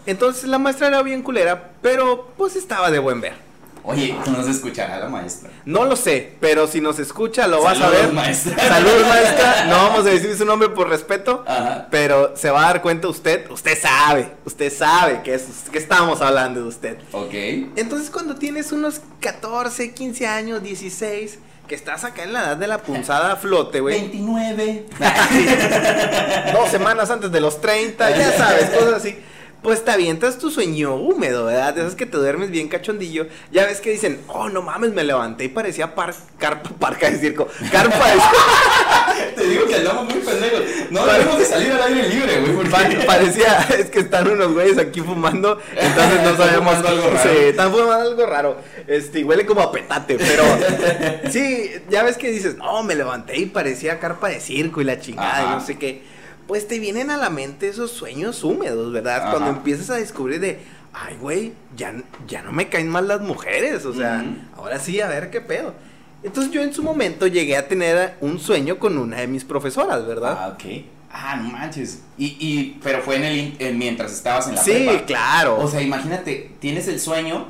Entonces 0.06 0.46
la 0.46 0.58
maestra 0.58 0.88
era 0.88 1.02
bien 1.04 1.22
culera, 1.22 1.72
pero 1.82 2.32
pues 2.38 2.56
estaba 2.56 2.92
de 2.92 3.00
buen 3.00 3.22
ver. 3.22 3.52
Oye, 3.84 4.16
no 4.28 4.44
se 4.44 4.52
escuchará 4.52 5.00
la 5.00 5.10
maestra. 5.10 5.50
No 5.66 5.86
lo 5.86 5.96
sé, 5.96 6.34
pero 6.40 6.68
si 6.68 6.82
nos 6.82 7.00
escucha 7.00 7.48
lo 7.48 7.64
vas 7.64 7.82
a 7.82 7.90
ver. 7.90 8.14
maestra. 8.14 8.56
Saludos, 8.68 9.08
maestra. 9.08 9.66
No 9.66 9.76
vamos 9.76 10.06
a 10.06 10.10
decir 10.10 10.36
su 10.38 10.46
nombre 10.46 10.70
por 10.70 10.88
respeto, 10.88 11.44
Ajá. 11.48 11.88
pero 11.90 12.38
se 12.38 12.52
va 12.52 12.62
a 12.62 12.66
dar 12.68 12.82
cuenta 12.84 13.08
usted. 13.08 13.50
Usted 13.50 13.76
sabe, 13.80 14.32
usted 14.46 14.72
sabe 14.72 15.22
que, 15.24 15.34
es, 15.34 15.46
que 15.72 15.80
estamos 15.80 16.22
hablando 16.22 16.62
de 16.62 16.68
usted. 16.68 16.98
Ok. 17.12 17.34
Entonces, 17.76 18.12
cuando 18.12 18.36
tienes 18.36 18.72
unos 18.72 19.02
14, 19.20 19.94
15 19.96 20.28
años, 20.28 20.62
16, 20.62 21.40
que 21.68 21.74
estás 21.74 22.04
acá 22.04 22.24
en 22.24 22.34
la 22.34 22.42
edad 22.42 22.58
de 22.58 22.68
la 22.68 22.78
punzada 22.80 23.32
a 23.32 23.36
flote, 23.36 23.80
güey. 23.80 24.00
29. 24.00 24.86
Dos 26.54 26.70
semanas 26.70 27.10
antes 27.10 27.32
de 27.32 27.42
los 27.42 27.60
30, 27.62 28.12
ya 28.16 28.38
sabes, 28.38 28.70
cosas 28.70 28.94
así. 28.94 29.18
Pues 29.62 29.86
te 29.86 29.92
avientas 29.92 30.40
tu 30.40 30.50
sueño 30.50 30.96
húmedo, 30.96 31.46
¿verdad? 31.46 31.76
De 31.76 31.82
esas 31.82 31.94
que 31.94 32.08
te 32.08 32.18
duermes 32.18 32.50
bien 32.50 32.68
cachondillo. 32.68 33.28
Ya 33.52 33.68
ves 33.68 33.80
que 33.80 33.92
dicen, 33.92 34.20
oh, 34.28 34.50
no 34.50 34.64
mames, 34.64 34.92
me 34.94 35.04
levanté 35.04 35.44
y 35.44 35.48
parecía 35.50 35.94
par, 35.94 36.16
carpa, 36.40 36.72
parca 36.80 37.12
de 37.12 37.20
circo. 37.20 37.48
Carpa 37.72 38.08
de 38.10 39.36
Te 39.36 39.44
digo 39.48 39.66
que 39.68 39.76
andamos 39.76 40.06
muy 40.06 40.16
pendejos. 40.24 40.62
No 40.90 41.06
debemos 41.06 41.38
de 41.38 41.46
salir 41.46 41.72
al 41.74 41.82
aire 41.84 42.10
libre, 42.10 42.40
güey. 42.42 42.54
porque- 42.56 42.72
Pa- 42.72 43.06
parecía, 43.06 43.60
es 43.78 43.92
que 43.92 44.00
están 44.00 44.28
unos 44.32 44.52
güeyes 44.52 44.78
aquí 44.80 45.00
fumando, 45.02 45.60
entonces 45.76 46.24
no 46.24 46.36
sabemos 46.38 46.76
algo 46.78 47.10
raro. 47.12 47.20
Sí, 47.30 47.38
están 47.46 47.72
fumando 47.72 47.94
algo 48.10 48.26
raro. 48.26 48.58
Este, 48.88 49.24
huele 49.24 49.46
como 49.46 49.62
a 49.62 49.72
petate, 49.72 50.18
pero 50.18 50.44
sí, 51.32 51.72
ya 51.90 52.02
ves 52.04 52.18
que 52.18 52.32
dices, 52.32 52.56
no, 52.58 52.82
me 52.84 52.96
levanté 52.96 53.38
y 53.38 53.46
parecía 53.46 54.00
carpa 54.00 54.30
de 54.30 54.40
circo 54.40 54.82
y 54.82 54.86
la 54.86 55.00
chingada, 55.00 55.44
y 55.44 55.56
no 55.56 55.62
sé 55.66 55.78
qué. 55.78 56.02
Pues 56.52 56.68
te 56.68 56.80
vienen 56.80 57.10
a 57.12 57.16
la 57.16 57.30
mente 57.30 57.70
esos 57.70 57.92
sueños 57.92 58.44
húmedos, 58.44 58.92
¿verdad? 58.92 59.22
Ajá. 59.22 59.32
Cuando 59.32 59.52
empiezas 59.52 59.90
a 59.90 59.96
descubrir 59.96 60.42
de, 60.42 60.60
ay, 60.92 61.16
güey, 61.16 61.54
ya, 61.78 61.96
ya 62.28 62.42
no 62.42 62.52
me 62.52 62.68
caen 62.68 62.90
mal 62.90 63.08
las 63.08 63.22
mujeres, 63.22 63.86
o 63.86 63.94
sea, 63.94 64.26
ahora 64.58 64.78
sí, 64.78 65.00
a 65.00 65.08
ver 65.08 65.30
qué 65.30 65.40
pedo. 65.40 65.74
Entonces 66.24 66.52
yo 66.52 66.62
en 66.62 66.74
su 66.74 66.84
momento 66.84 67.26
llegué 67.26 67.56
a 67.56 67.70
tener 67.70 68.18
un 68.20 68.38
sueño 68.38 68.80
con 68.80 68.98
una 68.98 69.22
de 69.22 69.28
mis 69.28 69.46
profesoras, 69.46 70.06
¿verdad? 70.06 70.38
Ah, 70.38 70.48
ok. 70.50 70.84
Ah, 71.10 71.38
no 71.38 71.52
manches. 71.52 72.02
Y, 72.18 72.36
y, 72.38 72.80
pero 72.84 73.02
fue 73.02 73.16
en 73.16 73.24
el, 73.24 73.56
en 73.60 73.78
mientras 73.78 74.12
estabas 74.12 74.50
en 74.50 74.56
la 74.56 74.62
sí, 74.62 74.72
prepa. 74.72 75.06
claro. 75.06 75.58
O 75.58 75.70
sea, 75.70 75.82
imagínate, 75.82 76.52
tienes 76.60 76.90
el 76.90 77.00
sueño 77.00 77.48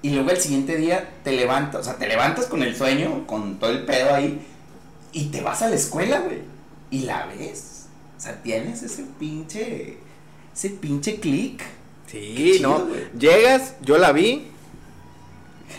y 0.00 0.08
luego 0.08 0.30
el 0.30 0.38
siguiente 0.38 0.76
día 0.76 1.10
te 1.22 1.32
levantas, 1.32 1.82
o 1.82 1.84
sea, 1.84 1.96
te 1.96 2.08
levantas 2.08 2.46
con 2.46 2.62
el 2.62 2.74
sueño, 2.74 3.26
con 3.26 3.58
todo 3.58 3.72
el 3.72 3.84
pedo 3.84 4.14
ahí, 4.14 4.40
y 5.12 5.26
te 5.26 5.42
vas 5.42 5.60
a 5.60 5.68
la 5.68 5.76
escuela, 5.76 6.20
güey, 6.20 6.38
y 6.90 7.00
la 7.00 7.26
ves. 7.26 7.74
O 8.18 8.20
sea, 8.20 8.42
tienes 8.42 8.82
ese 8.82 9.04
pinche, 9.18 9.96
ese 10.54 10.70
pinche 10.70 11.20
click. 11.20 11.62
Sí, 12.10 12.54
chido, 12.56 12.70
¿no? 12.70 13.18
Llegas, 13.18 13.76
yo 13.80 13.96
la 13.96 14.10
vi, 14.10 14.48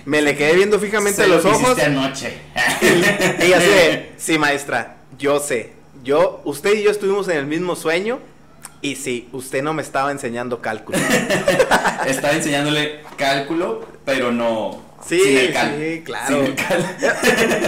me 0.06 0.22
le 0.22 0.36
quedé 0.36 0.56
viendo 0.56 0.80
fijamente 0.80 1.28
lo 1.28 1.36
los 1.36 1.46
ojos. 1.46 1.78
anoche. 1.80 2.38
Así 2.56 2.86
de, 2.90 4.14
sí, 4.18 4.38
maestra, 4.38 4.98
yo 5.18 5.40
sé. 5.40 5.74
Yo, 6.04 6.42
usted 6.46 6.76
y 6.76 6.84
yo 6.84 6.92
estuvimos 6.92 7.28
en 7.28 7.38
el 7.38 7.46
mismo 7.46 7.76
sueño. 7.76 8.20
Y 8.82 8.96
sí, 8.96 9.28
usted 9.34 9.62
no 9.62 9.74
me 9.74 9.82
estaba 9.82 10.10
enseñando 10.12 10.62
cálculo. 10.62 10.98
Estaba 12.08 12.34
enseñándole 12.34 13.02
cálculo, 13.18 13.86
pero 14.06 14.32
no. 14.32 14.89
Sí, 15.08 15.22
el 15.38 15.54
sí, 15.54 16.02
claro. 16.04 16.44
El. 16.46 16.56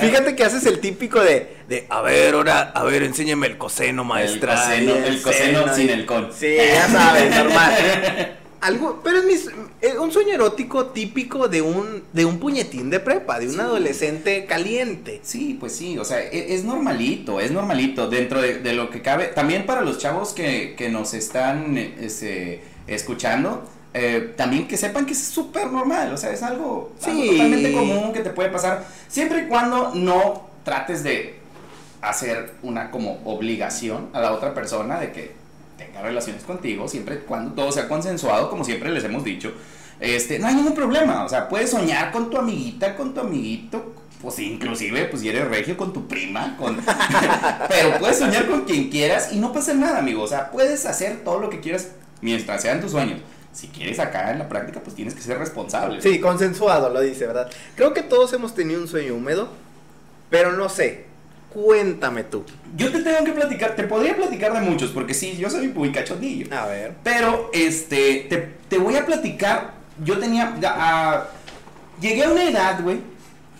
Fíjate 0.00 0.34
que 0.36 0.44
haces 0.44 0.66
el 0.66 0.80
típico 0.80 1.20
de, 1.20 1.56
de, 1.68 1.86
a 1.88 2.02
ver, 2.02 2.34
ahora, 2.34 2.72
a 2.74 2.82
ver, 2.84 3.02
enséñame 3.02 3.46
el 3.46 3.58
coseno, 3.58 4.04
maestra. 4.04 4.54
coseno, 4.56 4.94
Y 4.94 5.08
el 5.08 5.22
coseno 5.22 5.60
seno, 5.60 5.74
sin 5.74 5.90
el 5.90 6.06
con. 6.06 6.32
Sí, 6.32 6.54
ya 6.56 6.88
sabes, 6.88 7.34
normal. 7.36 8.38
Algo, 8.62 9.00
pero 9.02 9.18
es 9.18 9.24
mis- 9.24 9.50
eh, 9.80 9.98
un 9.98 10.12
sueño 10.12 10.34
erótico 10.34 10.86
típico 10.86 11.48
de 11.48 11.62
un, 11.62 12.04
de 12.12 12.24
un 12.24 12.38
puñetín 12.38 12.90
de 12.90 13.00
prepa, 13.00 13.40
de 13.40 13.48
un 13.48 13.54
Sí. 13.54 13.60
adolescente 13.60 14.44
caliente. 14.46 15.18
Sí, 15.24 15.56
pues 15.58 15.74
sí, 15.74 15.98
o 15.98 16.04
sea, 16.04 16.20
e- 16.22 16.54
es, 16.54 16.62
normalito, 16.62 17.40
es 17.40 17.50
normalito 17.50 18.08
dentro 18.08 18.40
de, 18.40 18.60
de 18.60 18.72
lo 18.74 18.88
que 18.88 19.02
cabe. 19.02 19.24
También 19.26 19.66
para 19.66 19.80
los 19.80 19.98
chavos 19.98 20.32
que, 20.32 20.76
que 20.78 20.90
nos 20.90 21.12
están 21.12 21.76
eh, 21.76 21.92
este, 22.02 22.62
escuchando, 22.86 23.68
eh, 23.94 24.34
también 24.36 24.66
que 24.66 24.76
sepan 24.76 25.04
que 25.06 25.12
es 25.12 25.22
súper 25.22 25.70
normal, 25.70 26.12
o 26.12 26.16
sea, 26.16 26.30
es 26.32 26.42
algo, 26.42 26.92
algo 27.04 27.22
Sí. 27.22 27.30
totalmente 27.30 27.72
común 27.72 28.12
que 28.12 28.20
te 28.20 28.30
puede 28.30 28.48
pasar, 28.48 28.86
siempre 29.08 29.42
y 29.42 29.46
cuando 29.48 29.92
no 29.94 30.48
trates 30.64 31.02
de 31.02 31.40
hacer 32.00 32.54
una 32.62 32.90
como 32.90 33.20
obligación 33.24 34.08
a 34.12 34.20
la 34.20 34.32
otra 34.32 34.54
persona 34.54 34.98
de 34.98 35.12
que 35.12 35.34
tenga 35.76 36.02
relaciones 36.02 36.42
contigo, 36.44 36.88
siempre 36.88 37.16
y 37.16 37.18
cuando 37.18 37.52
todo 37.52 37.70
sea 37.72 37.88
consensuado, 37.88 38.48
como 38.50 38.64
siempre 38.64 38.90
les 38.90 39.04
hemos 39.04 39.24
dicho. 39.24 39.52
Este, 40.00 40.38
no 40.38 40.48
hay 40.48 40.54
ningún 40.54 40.74
problema, 40.74 41.24
o 41.24 41.28
sea, 41.28 41.48
puedes 41.48 41.70
soñar 41.70 42.10
con 42.10 42.28
tu 42.28 42.36
amiguita, 42.38 42.96
con 42.96 43.14
tu 43.14 43.20
amiguito, 43.20 43.94
pues 44.20 44.38
inclusive, 44.38 45.04
pues 45.04 45.22
si 45.22 45.28
eres 45.28 45.46
regio 45.48 45.76
con 45.76 45.92
tu 45.92 46.08
prima, 46.08 46.56
con... 46.56 46.80
pero 47.68 47.98
puedes 47.98 48.18
soñar 48.18 48.46
con 48.48 48.62
quien 48.62 48.88
quieras 48.88 49.32
y 49.32 49.36
no 49.38 49.52
pasa 49.52 49.74
nada, 49.74 49.98
amigo, 49.98 50.22
o 50.22 50.26
sea, 50.28 50.50
puedes 50.50 50.86
hacer 50.86 51.22
todo 51.24 51.38
lo 51.38 51.50
que 51.50 51.60
quieras 51.60 51.88
mientras 52.20 52.62
sean 52.62 52.80
tus 52.80 52.92
sueños. 52.92 53.20
Si 53.52 53.68
quieres 53.68 53.98
acá 53.98 54.30
en 54.30 54.38
la 54.38 54.48
práctica, 54.48 54.80
pues 54.80 54.96
tienes 54.96 55.14
que 55.14 55.20
ser 55.20 55.38
responsable. 55.38 56.00
Sí, 56.00 56.20
consensuado, 56.20 56.88
lo 56.88 57.00
dice, 57.00 57.26
¿verdad? 57.26 57.50
Creo 57.76 57.92
que 57.92 58.02
todos 58.02 58.32
hemos 58.32 58.54
tenido 58.54 58.80
un 58.80 58.88
sueño 58.88 59.14
húmedo, 59.14 59.48
pero 60.30 60.52
no 60.52 60.68
sé. 60.68 61.06
Cuéntame 61.52 62.24
tú. 62.24 62.44
Yo 62.76 62.90
te 62.90 63.02
tengo 63.02 63.24
que 63.24 63.32
platicar, 63.32 63.76
te 63.76 63.82
podría 63.82 64.16
platicar 64.16 64.54
de 64.54 64.60
muchos, 64.62 64.90
porque 64.90 65.12
sí, 65.12 65.36
yo 65.36 65.50
soy 65.50 65.68
muy 65.68 65.92
cachondillo. 65.92 66.46
A 66.56 66.64
ver. 66.64 66.94
Pero, 67.02 67.50
este, 67.52 68.26
te, 68.30 68.38
te 68.70 68.78
voy 68.78 68.96
a 68.96 69.04
platicar. 69.04 69.74
Yo 70.02 70.18
tenía. 70.18 70.54
ah, 70.64 71.26
llegué 72.00 72.24
a 72.24 72.30
una 72.30 72.48
edad, 72.48 72.82
güey, 72.82 73.00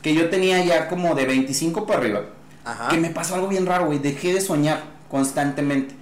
que 0.00 0.14
yo 0.14 0.30
tenía 0.30 0.64
ya 0.64 0.88
como 0.88 1.14
de 1.14 1.26
25 1.26 1.86
para 1.86 1.98
arriba. 1.98 2.22
Ajá. 2.64 2.88
Que 2.88 2.96
me 2.96 3.10
pasó 3.10 3.34
algo 3.34 3.48
bien 3.48 3.66
raro, 3.66 3.84
güey. 3.86 3.98
Dejé 3.98 4.32
de 4.32 4.40
soñar 4.40 4.84
constantemente. 5.10 5.94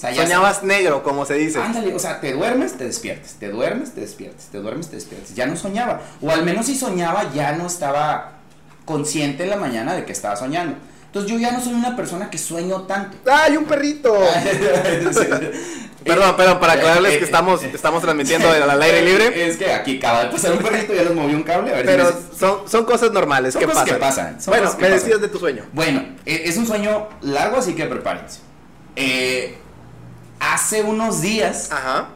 O 0.00 0.02
sea, 0.02 0.12
ya 0.12 0.22
Soñabas 0.22 0.62
negro, 0.62 1.02
como 1.02 1.26
se 1.26 1.34
dice. 1.34 1.60
Ándale, 1.60 1.94
o 1.94 1.98
sea, 1.98 2.22
te 2.22 2.32
duermes, 2.32 2.72
te 2.78 2.84
despiertes, 2.84 3.34
te 3.34 3.50
duermes, 3.50 3.92
te 3.94 4.00
despiertes, 4.00 4.46
te 4.46 4.56
duermes, 4.56 4.88
te 4.88 4.96
despiertes. 4.96 5.34
Ya 5.34 5.44
no 5.44 5.56
soñaba. 5.56 6.00
O 6.22 6.30
al 6.30 6.42
menos 6.42 6.64
si 6.64 6.74
soñaba, 6.74 7.30
ya 7.34 7.52
no 7.52 7.66
estaba 7.66 8.38
consciente 8.86 9.42
en 9.44 9.50
la 9.50 9.56
mañana 9.56 9.92
de 9.94 10.06
que 10.06 10.12
estaba 10.12 10.36
soñando. 10.36 10.76
Entonces 11.04 11.30
yo 11.30 11.38
ya 11.38 11.52
no 11.52 11.60
soy 11.60 11.74
una 11.74 11.96
persona 11.96 12.30
que 12.30 12.38
sueño 12.38 12.84
tanto. 12.84 13.18
¡Ay, 13.30 13.58
un 13.58 13.66
perrito! 13.66 14.18
Perdón, 16.04 16.34
perdón, 16.34 16.60
para 16.60 16.72
aclararles 16.74 17.18
que 17.18 17.24
estamos, 17.24 17.62
estamos 17.62 18.00
transmitiendo 18.00 18.48
al 18.50 18.80
aire 18.82 19.02
libre. 19.02 19.46
Es 19.50 19.58
que 19.58 19.70
aquí 19.70 19.98
acaba 19.98 20.24
de 20.24 20.30
pasar 20.30 20.52
un 20.52 20.58
perrito, 20.60 20.94
ya 20.94 21.02
nos 21.02 21.14
movió 21.14 21.36
un 21.36 21.42
cable. 21.42 21.72
A 21.72 21.74
ver 21.76 21.84
Pero 21.84 22.06
si 22.08 22.38
son, 22.38 22.60
son 22.66 22.84
cosas 22.86 23.12
normales 23.12 23.52
Son 23.52 23.60
que 23.60 23.66
cosas 23.66 23.82
pasan. 23.82 23.94
que 23.96 24.00
pasan, 24.00 24.40
son 24.40 24.52
Bueno, 24.52 24.64
cosas 24.64 24.76
que 24.78 24.82
me 24.84 24.88
pasan. 24.90 25.04
decías 25.04 25.20
de 25.20 25.28
tu 25.28 25.38
sueño. 25.38 25.64
Bueno, 25.74 26.04
e- 26.24 26.42
es 26.46 26.56
un 26.56 26.66
sueño 26.66 27.06
largo, 27.20 27.58
así 27.58 27.74
que 27.74 27.84
prepárense. 27.84 28.38
Eh, 28.96 29.58
hace 30.40 30.82
unos 30.82 31.20
días, 31.20 31.70
Ajá. 31.70 32.08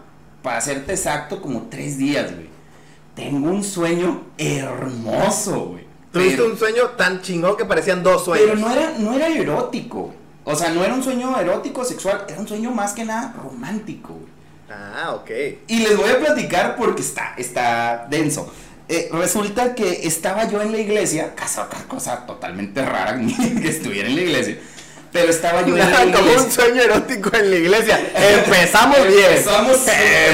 para 0.43 0.61
serte 0.61 0.93
exacto, 0.95 1.41
como 1.41 1.69
tres 1.71 1.97
días, 1.99 2.35
güey. 2.35 2.49
Tengo 3.15 3.49
un 3.51 3.63
sueño 3.63 4.25
hermoso, 4.39 5.67
güey. 5.67 5.85
Tuviste 6.13 6.37
Pero- 6.39 6.51
un 6.53 6.59
sueño 6.59 6.83
tan 6.97 7.23
chingón 7.23 7.57
que 7.57 7.65
parecían 7.65 8.03
dos 8.03 8.25
sueños. 8.25 8.49
Pero 8.51 8.61
no 8.61 8.71
era, 8.73 8.95
no 8.99 9.13
era 9.15 9.29
erótico. 9.29 10.13
O 10.45 10.55
sea, 10.55 10.71
no 10.71 10.85
era 10.85 10.93
un 10.95 11.03
sueño 11.03 11.39
erótico 11.39 11.85
sexual, 11.85 12.25
era 12.29 12.39
un 12.39 12.47
sueño 12.47 12.71
más 12.71 12.93
que 12.93 13.05
nada 13.05 13.35
romántico, 13.43 14.15
güey. 14.15 14.33
Ah, 14.71 15.13
ok. 15.15 15.31
Y 15.69 15.79
les 15.79 15.97
voy 15.97 16.11
a 16.11 16.19
platicar 16.19 16.77
porque 16.77 17.03
está, 17.03 17.35
está 17.37 18.07
denso. 18.11 18.53
Eh, 18.89 19.09
resulta 19.13 19.75
que 19.75 20.07
estaba 20.07 20.47
yo 20.49 20.61
en 20.61 20.73
la 20.73 20.79
iglesia, 20.79 21.33
otra 21.35 21.85
cosa 21.89 22.27
totalmente 22.27 22.85
rara 22.85 23.19
que 23.63 23.69
estuviera 23.69 24.09
en 24.09 24.17
la 24.17 24.21
iglesia, 24.23 24.59
pero 25.15 25.31
estaba 25.31 25.63
yo 25.65 25.75
en 25.75 25.79
la 25.79 25.87
Nada 25.91 26.05
como 26.13 26.19
un 26.19 26.25
iglesia. 26.29 26.51
sueño 26.51 26.83
erótico 26.83 27.31
en 27.37 27.51
la 27.51 27.57
iglesia. 27.57 28.01
Empezamos 28.35 29.07
bien. 29.07 29.31
Empezamos. 29.31 29.79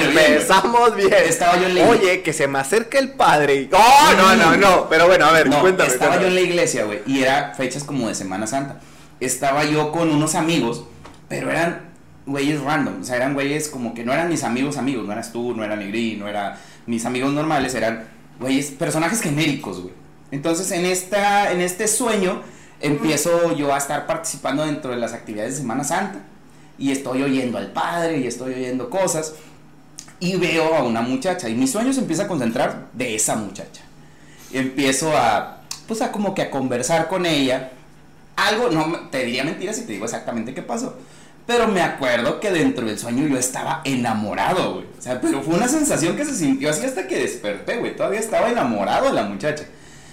Empezamos 0.06 0.96
bien. 0.96 1.14
Estaba 1.28 1.56
yo 1.60 1.66
en 1.66 1.74
la 1.74 1.80
iglesia. 1.82 2.00
Oye, 2.10 2.22
que 2.22 2.32
se 2.32 2.48
me 2.48 2.58
acerca 2.58 2.98
el 2.98 3.10
padre. 3.10 3.68
Oh, 3.72 4.10
no, 4.16 4.34
no, 4.36 4.56
no. 4.56 4.88
Pero 4.88 5.06
bueno, 5.06 5.26
a 5.26 5.32
ver, 5.32 5.48
No, 5.50 5.60
cuéntame. 5.60 5.90
estaba 5.90 6.18
yo 6.18 6.28
en 6.28 6.34
la 6.34 6.40
iglesia, 6.40 6.84
güey, 6.84 7.00
y 7.06 7.22
era 7.22 7.52
fechas 7.54 7.84
como 7.84 8.08
de 8.08 8.14
Semana 8.14 8.46
Santa. 8.46 8.80
Estaba 9.20 9.64
yo 9.64 9.92
con 9.92 10.10
unos 10.10 10.34
amigos, 10.34 10.84
pero 11.28 11.50
eran 11.50 11.90
güeyes 12.24 12.60
random, 12.62 13.02
o 13.02 13.04
sea, 13.04 13.16
eran 13.16 13.34
güeyes 13.34 13.68
como 13.68 13.92
que 13.92 14.02
no 14.04 14.12
eran 14.14 14.28
mis 14.30 14.44
amigos 14.44 14.78
amigos, 14.78 15.04
no 15.04 15.12
eras 15.12 15.30
tú, 15.32 15.54
no 15.54 15.62
era 15.62 15.76
Negri, 15.76 16.16
no 16.16 16.26
eran 16.28 16.54
mis 16.86 17.04
amigos 17.04 17.32
normales, 17.34 17.74
eran 17.74 18.04
güeyes, 18.38 18.70
personajes 18.70 19.20
genéricos, 19.20 19.80
güey. 19.82 19.92
Entonces, 20.30 20.70
en 20.70 20.86
esta 20.86 21.52
en 21.52 21.60
este 21.60 21.86
sueño 21.86 22.40
empiezo 22.80 23.54
yo 23.56 23.74
a 23.74 23.78
estar 23.78 24.06
participando 24.06 24.64
dentro 24.64 24.90
de 24.90 24.96
las 24.96 25.12
actividades 25.12 25.54
de 25.54 25.60
Semana 25.60 25.84
Santa 25.84 26.20
y 26.78 26.92
estoy 26.92 27.22
oyendo 27.22 27.58
al 27.58 27.72
padre 27.72 28.18
y 28.18 28.26
estoy 28.26 28.54
oyendo 28.54 28.90
cosas 28.90 29.34
y 30.18 30.36
veo 30.36 30.74
a 30.74 30.82
una 30.82 31.02
muchacha 31.02 31.48
y 31.48 31.54
mi 31.54 31.66
sueño 31.66 31.92
se 31.92 32.00
empieza 32.00 32.24
a 32.24 32.28
concentrar 32.28 32.88
de 32.92 33.14
esa 33.14 33.36
muchacha 33.36 33.82
empiezo 34.52 35.16
a, 35.16 35.58
pues 35.86 36.02
a 36.02 36.12
como 36.12 36.34
que 36.34 36.42
a 36.42 36.50
conversar 36.50 37.08
con 37.08 37.26
ella. 37.26 37.70
Algo, 38.36 38.70
no 38.70 39.08
te 39.10 39.24
diría 39.24 39.44
mentira 39.44 39.72
si 39.72 39.82
te 39.82 39.92
digo 39.92 40.04
exactamente 40.04 40.54
qué 40.54 40.62
pasó. 40.62 40.96
Pero 41.46 41.68
me 41.68 41.82
acuerdo 41.82 42.38
que 42.38 42.50
dentro 42.50 42.86
del 42.86 42.98
sueño 42.98 43.26
yo 43.26 43.36
estaba 43.36 43.80
enamorado, 43.84 44.74
güey. 44.74 44.86
O 44.98 45.02
sea, 45.02 45.20
pero 45.20 45.42
fue 45.42 45.54
una 45.54 45.68
sensación 45.68 46.16
que 46.16 46.24
se 46.24 46.34
sintió 46.34 46.70
así 46.70 46.84
hasta 46.84 47.06
que 47.06 47.18
desperté, 47.18 47.78
güey. 47.78 47.96
Todavía 47.96 48.20
estaba 48.20 48.50
enamorado 48.50 49.06
de 49.06 49.14
la 49.14 49.24
muchacha. 49.24 49.64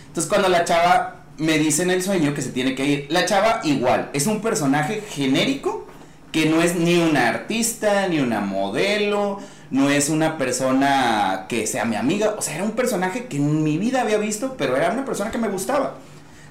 Entonces 0.08 0.28
cuando 0.28 0.50
la 0.50 0.66
chava 0.66 1.16
me 1.38 1.58
dice 1.60 1.84
en 1.84 1.92
el 1.92 2.02
sueño 2.02 2.34
que 2.34 2.42
se 2.42 2.52
tiene 2.52 2.76
que 2.76 2.86
ir, 2.86 3.08
la 3.10 3.26
chava 3.26 3.62
igual, 3.64 4.10
es 4.14 4.28
un 4.28 4.42
personaje 4.42 5.04
genérico 5.10 5.86
que 6.32 6.48
no 6.48 6.62
es 6.62 6.76
ni 6.76 6.98
una 6.98 7.30
artista, 7.30 8.08
ni 8.08 8.20
una 8.20 8.42
modelo, 8.42 9.40
no 9.70 9.90
es 9.90 10.10
una 10.10 10.38
persona 10.38 11.46
que 11.48 11.68
sea 11.68 11.86
mi 11.86 11.96
amiga, 11.96 12.36
o 12.38 12.42
sea, 12.42 12.56
era 12.56 12.64
un 12.64 12.72
personaje 12.72 13.28
que 13.28 13.38
en 13.38 13.64
mi 13.64 13.78
vida 13.78 14.02
había 14.02 14.18
visto, 14.18 14.56
pero 14.58 14.76
era 14.76 14.92
una 14.92 15.06
persona 15.06 15.32
que 15.32 15.38
me 15.38 15.50
gustaba. 15.50 15.96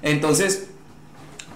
Entonces, 0.01 0.67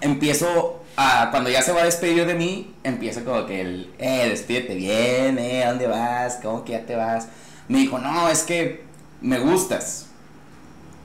empiezo 0.00 0.82
a, 0.96 1.28
cuando 1.30 1.50
ya 1.50 1.62
se 1.62 1.72
va 1.72 1.82
a 1.82 1.84
despedir 1.84 2.26
de 2.26 2.34
mí, 2.34 2.74
empieza 2.84 3.24
como 3.24 3.46
que 3.46 3.60
el, 3.60 3.90
eh, 3.98 4.28
despídete 4.28 4.74
bien, 4.74 5.38
eh, 5.38 5.64
¿a 5.64 5.70
dónde 5.70 5.86
vas? 5.86 6.38
¿Cómo 6.42 6.64
que 6.64 6.72
ya 6.72 6.84
te 6.84 6.96
vas? 6.96 7.28
Me 7.68 7.78
dijo, 7.78 7.98
no, 7.98 8.28
es 8.28 8.42
que 8.42 8.84
me 9.20 9.38
gustas, 9.38 10.06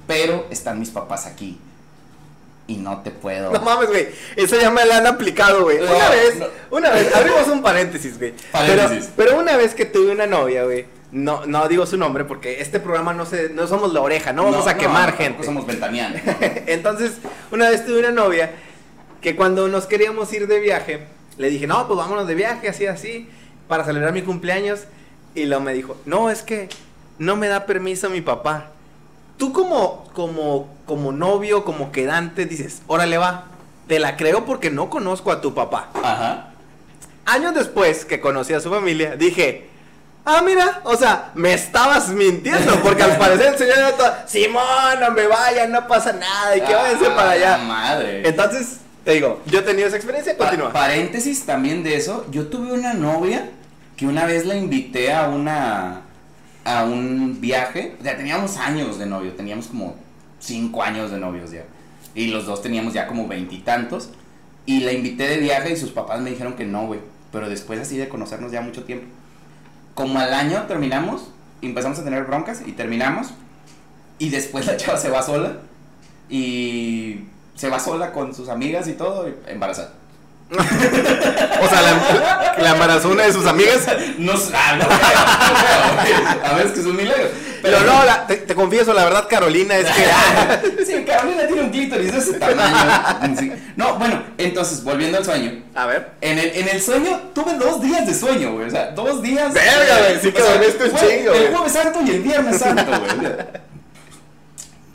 pero 0.08 0.48
están 0.50 0.80
mis 0.80 0.90
papás 0.90 1.26
aquí 1.26 1.60
y 2.68 2.76
no 2.78 3.02
te 3.02 3.12
puedo... 3.12 3.52
No 3.52 3.62
mames, 3.62 3.88
güey. 3.88 4.08
Eso 4.36 4.60
ya 4.60 4.70
me 4.70 4.86
la 4.86 4.98
han 4.98 5.08
aplicado, 5.08 5.64
güey. 5.64 5.80
No, 5.80 5.86
Una 5.86 6.10
vez, 6.10 6.36
no. 6.38 6.46
una 6.72 6.90
vez, 6.92 7.16
abrimos 7.16 7.48
un 7.48 7.62
paréntesis, 7.62 8.18
güey. 8.18 8.34
Paréntesis. 8.52 9.10
Pero, 9.16 9.30
pero 9.30 9.40
una 9.40 9.56
vez 9.56 9.74
que 9.74 9.86
tuve 9.86 10.12
una 10.12 10.28
novia, 10.28 10.66
güey. 10.66 10.86
No, 11.12 11.46
no 11.46 11.70
digo 11.70 11.86
su 11.86 11.96
nombre 11.98 12.26
porque 12.26 12.62
este 12.62 12.82
programa 12.82 13.14
no 13.14 13.26
se, 13.26 13.50
no 13.50 13.66
somos 13.66 13.94
la 13.94 14.02
oreja, 14.02 14.34
no 14.34 14.44
vamos 14.44 14.68
a 14.68 14.74
no, 14.74 14.80
quemar 14.80 15.12
no, 15.12 15.18
gente. 15.18 15.44
Somos 15.46 15.66
ventaneando. 15.66 16.20
Entonces, 16.68 17.14
una 17.50 17.70
vez 17.70 17.86
tuve 17.86 18.00
una 18.00 18.12
novia 18.12 18.52
que 19.22 19.36
cuando 19.36 19.70
nos 19.70 19.86
queríamos 19.86 20.32
ir 20.34 20.48
de 20.48 20.60
viaje, 20.60 21.08
le 21.38 21.50
dije, 21.50 21.66
no, 21.66 21.88
pues 21.88 21.98
vámonos 21.98 22.28
de 22.28 22.36
viaje, 22.36 22.68
así, 22.68 22.86
así, 22.88 23.30
para 23.70 23.86
celebrar 23.86 24.12
mi 24.12 24.22
cumpleaños. 24.22 24.82
Y 25.34 25.46
luego 25.46 25.64
me 25.64 25.74
dijo, 25.74 25.98
no, 26.06 26.30
es 26.30 26.42
que 26.42 26.68
no 27.20 27.38
me 27.38 27.48
da 27.48 27.66
permiso 27.66 28.10
mi 28.10 28.22
papá. 28.22 28.72
Tú 29.38 29.54
como, 29.54 30.06
como, 30.14 30.68
como 30.86 31.12
novio, 31.12 31.64
como 31.64 31.92
quedante, 31.92 32.46
dices, 32.46 32.82
órale 32.88 33.18
va, 33.18 33.46
te 33.88 34.00
la 34.00 34.18
creo 34.18 34.46
porque 34.46 34.70
no 34.72 34.90
conozco 34.90 35.32
a 35.32 35.42
tu 35.42 35.54
papá. 35.54 35.90
Ajá. 36.04 36.48
Años 37.26 37.54
después 37.54 38.06
que 38.06 38.20
conocí 38.20 38.54
a 38.54 38.60
su 38.60 38.70
familia, 38.70 39.16
dije, 39.16 39.70
ah, 40.26 40.42
mira, 40.44 40.82
o 40.86 40.96
sea, 40.96 41.32
me 41.36 41.54
estabas 41.54 42.10
mintiendo, 42.10 42.76
porque 42.82 43.04
al 43.04 43.18
parecer 43.18 43.54
el 43.54 43.58
señor 43.58 43.78
era 43.78 43.92
todo, 43.98 44.12
Simón, 44.26 44.64
no 45.02 45.12
me 45.12 45.28
vayan, 45.28 45.72
no 45.72 45.88
pasa 45.88 46.14
nada, 46.14 46.56
y 46.58 46.62
que 46.62 46.74
váyanse 46.74 47.06
Ah, 47.08 47.16
para 47.16 47.32
allá. 47.32 47.58
Madre. 47.60 48.28
Entonces, 48.28 48.78
te 49.04 49.12
digo, 49.14 49.42
yo 49.46 49.60
he 49.60 49.62
tenido 49.62 49.88
esa 49.88 49.98
experiencia, 49.98 50.38
Pa- 50.38 50.46
continúa. 50.46 50.74
paréntesis 50.74 51.46
también 51.46 51.84
de 51.84 51.96
eso, 51.98 52.26
yo 52.32 52.48
tuve 52.48 52.72
una 52.74 52.94
novia 52.94 53.50
que 53.98 54.06
una 54.08 54.26
vez 54.26 54.46
la 54.46 54.56
invité 54.56 55.14
a 55.14 55.28
una 55.28 56.02
a 56.68 56.84
un 56.84 57.40
viaje, 57.40 57.96
o 57.98 58.04
sea, 58.04 58.18
teníamos 58.18 58.58
años 58.58 59.00
de 59.00 59.06
novio, 59.06 59.32
teníamos 59.34 59.68
como 59.68 59.96
cinco 60.38 60.84
años 60.84 61.10
de 61.10 61.18
novios 61.18 61.50
ya, 61.50 61.64
y 62.14 62.28
los 62.28 62.46
dos 62.46 62.62
teníamos 62.62 62.94
ya 62.94 63.08
como 63.08 63.26
veintitantos, 63.26 64.10
y, 64.66 64.82
la 64.82 64.92
invité 64.92 65.30
de 65.30 65.38
viaje 65.38 65.72
y 65.72 65.78
sus 65.78 65.92
papás 65.92 66.20
me 66.20 66.30
dijeron 66.30 66.56
que 66.56 66.66
no, 66.66 66.88
güey, 66.88 67.00
pero 67.32 67.48
después 67.48 67.80
así 67.80 67.96
de 67.96 68.10
conocernos 68.10 68.52
ya 68.52 68.60
mucho 68.60 68.84
tiempo, 68.84 69.06
como 69.96 70.20
al 70.20 70.34
año 70.34 70.64
terminamos, 70.68 71.30
y 71.62 71.68
empezamos 71.68 72.00
a 72.00 72.04
tener 72.04 72.26
broncas 72.26 72.62
y 72.66 72.74
terminamos, 72.74 73.30
y 74.20 74.28
después 74.28 74.66
la 74.66 74.76
chava 74.76 74.98
se 74.98 75.10
va 75.10 75.22
sola, 75.22 75.60
y 76.30 77.22
se 77.56 77.70
va 77.70 77.80
sola 77.80 78.12
con 78.12 78.36
sus 78.36 78.50
amigas 78.50 78.90
y 78.90 78.94
todo, 78.94 79.30
y 79.30 79.36
embarazada. 79.48 79.94
O 81.60 81.68
sea, 81.70 81.82
la, 81.82 82.56
la 82.62 82.70
embarazó 82.72 83.10
una 83.10 83.24
de 83.24 83.34
sus 83.34 83.46
amigas. 83.48 83.88
No, 84.20 84.34
ah, 84.54 84.78
no. 84.78 86.48
A 86.48 86.54
ver, 86.56 86.68
es 86.68 86.72
que 86.72 86.80
es 86.82 86.86
un 86.86 86.96
milagro. 86.96 87.30
Pero 87.64 87.80
no, 87.82 88.06
la- 88.06 88.28
te, 88.28 88.38
te 88.38 88.54
confieso, 88.56 88.94
la 88.94 89.04
verdad, 89.04 89.28
Carolina, 89.28 89.76
es 89.76 89.88
que. 89.88 90.86
Sí, 90.86 91.04
Carolina 91.04 91.48
tiene 91.48 91.64
un 91.64 91.70
clítoris 91.72 92.12
de 92.14 92.20
ese 92.20 92.34
tamaño. 92.34 93.36
Sí. 93.40 93.52
No, 93.76 93.96
bueno, 93.96 94.24
entonces, 94.38 94.84
volviendo 94.84 95.18
al 95.18 95.26
sueño. 95.26 95.64
A 95.76 95.88
ver. 95.88 96.12
En 96.22 96.38
el, 96.38 96.52
en 96.56 96.68
el 96.70 96.82
sueño 96.82 97.20
tuve 97.34 97.56
dos 97.56 97.82
días 97.82 98.06
de 98.06 98.14
sueño, 98.14 98.54
güey. 98.54 98.68
O 98.68 98.72
sea, 98.72 98.92
dos 98.92 99.22
días. 99.22 99.54
Verga, 99.54 99.98
güey, 100.00 100.20
sí 100.22 100.32
que 100.32 100.42
dormiste 100.42 100.84
un 100.86 100.96
chingo, 100.96 101.34
El 101.34 101.56
jueves 101.56 101.72
santo 101.74 102.00
y 102.06 102.10
el 102.12 102.22
viernes 102.22 102.60
santo, 102.60 102.86
güey. 102.86 103.36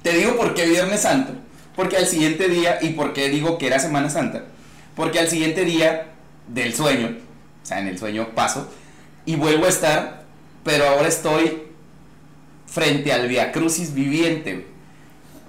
Te 0.03 0.11
digo 0.13 0.37
por 0.37 0.55
qué 0.55 0.67
viernes 0.67 1.03
santo. 1.03 1.33
Porque 1.77 1.97
al 1.97 2.07
siguiente 2.07 2.49
día, 2.49 2.79
y 2.81 2.91
por 2.91 3.13
qué 3.13 3.29
digo 3.29 3.59
que 3.59 3.67
era 3.67 3.79
Semana 3.79 4.09
Santa. 4.11 4.43
Porque 4.95 5.19
al 5.19 5.29
siguiente 5.29 5.65
día 5.65 6.09
del 6.49 6.75
sueño, 6.75 7.17
o 7.63 7.67
sea, 7.67 7.81
en 7.81 7.89
el 7.89 7.99
sueño 7.99 8.29
paso, 8.35 8.69
y 9.25 9.37
vuelvo 9.37 9.67
a 9.67 9.69
estar, 9.69 10.25
pero 10.65 10.89
ahora 10.89 11.09
estoy 11.09 11.63
frente 12.67 13.13
al 13.13 13.29
Via 13.29 13.53
Crucis 13.53 13.95
viviente. 13.95 14.67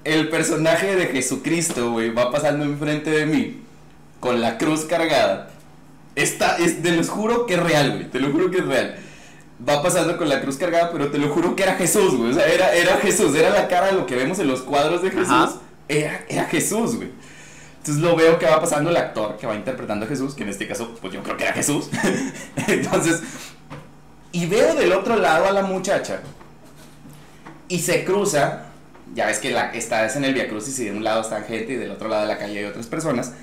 El 0.03 0.29
personaje 0.29 0.95
de 0.95 1.07
Jesucristo, 1.07 1.91
güey, 1.91 2.09
va 2.09 2.31
pasando 2.31 2.65
enfrente 2.65 3.09
de 3.09 3.25
mí 3.25 3.61
con 4.19 4.41
la 4.41 4.57
cruz 4.57 4.85
cargada. 4.85 5.49
Está, 6.15 6.57
es, 6.57 6.81
te 6.81 6.91
lo 6.91 7.03
juro 7.03 7.45
que 7.45 7.55
es 7.55 7.63
real, 7.63 7.91
güey, 7.93 8.09
te 8.09 8.19
lo 8.19 8.31
juro 8.31 8.51
que 8.51 8.59
es 8.59 8.65
real. 8.65 8.97
Va 9.67 9.81
pasando 9.81 10.17
con 10.17 10.27
la 10.27 10.41
cruz 10.41 10.57
cargada, 10.57 10.91
pero 10.91 11.09
te 11.09 11.17
lo 11.17 11.29
juro 11.29 11.55
que 11.55 11.63
era 11.63 11.75
Jesús, 11.75 12.15
güey. 12.15 12.31
O 12.31 12.33
sea, 12.33 12.45
era, 12.47 12.73
era 12.73 12.97
Jesús, 12.97 13.33
era 13.35 13.49
la 13.49 13.67
cara 13.67 13.87
de 13.87 13.93
lo 13.93 14.05
que 14.05 14.15
vemos 14.15 14.39
en 14.39 14.47
los 14.47 14.61
cuadros 14.61 15.01
de 15.01 15.11
Jesús. 15.11 15.29
Ajá. 15.29 15.53
Era, 15.87 16.25
era 16.27 16.45
Jesús, 16.45 16.95
güey. 16.95 17.09
Entonces 17.83 18.01
lo 18.01 18.15
veo 18.15 18.39
que 18.39 18.45
va 18.45 18.61
pasando 18.61 18.91
el 18.91 18.95
actor 18.95 19.35
que 19.35 19.45
va 19.45 19.55
interpretando 19.55 20.05
a 20.05 20.07
Jesús, 20.07 20.35
que 20.35 20.43
en 20.43 20.49
este 20.49 20.65
caso, 20.69 20.95
pues 21.01 21.13
yo 21.13 21.21
creo 21.21 21.35
que 21.35 21.43
era 21.43 21.51
Jesús. 21.51 21.89
Entonces, 22.67 23.21
y 24.31 24.45
veo 24.45 24.73
del 24.73 24.93
otro 24.93 25.17
lado 25.17 25.47
a 25.47 25.51
la 25.51 25.63
muchacha 25.63 26.21
y 27.67 27.79
se 27.79 28.05
cruza. 28.05 28.67
Ya 29.13 29.25
ves 29.25 29.39
que 29.39 29.51
la, 29.51 29.73
estás 29.73 30.15
en 30.15 30.23
el 30.23 30.33
Via 30.33 30.47
Crucis 30.47 30.79
y 30.79 30.85
de 30.85 30.91
un 30.91 31.03
lado 31.03 31.19
está 31.19 31.41
gente 31.41 31.73
y 31.73 31.75
del 31.75 31.91
otro 31.91 32.07
lado 32.07 32.21
de 32.21 32.29
la 32.29 32.37
calle 32.37 32.59
hay 32.59 32.63
otras 32.63 32.87
personas. 32.87 33.33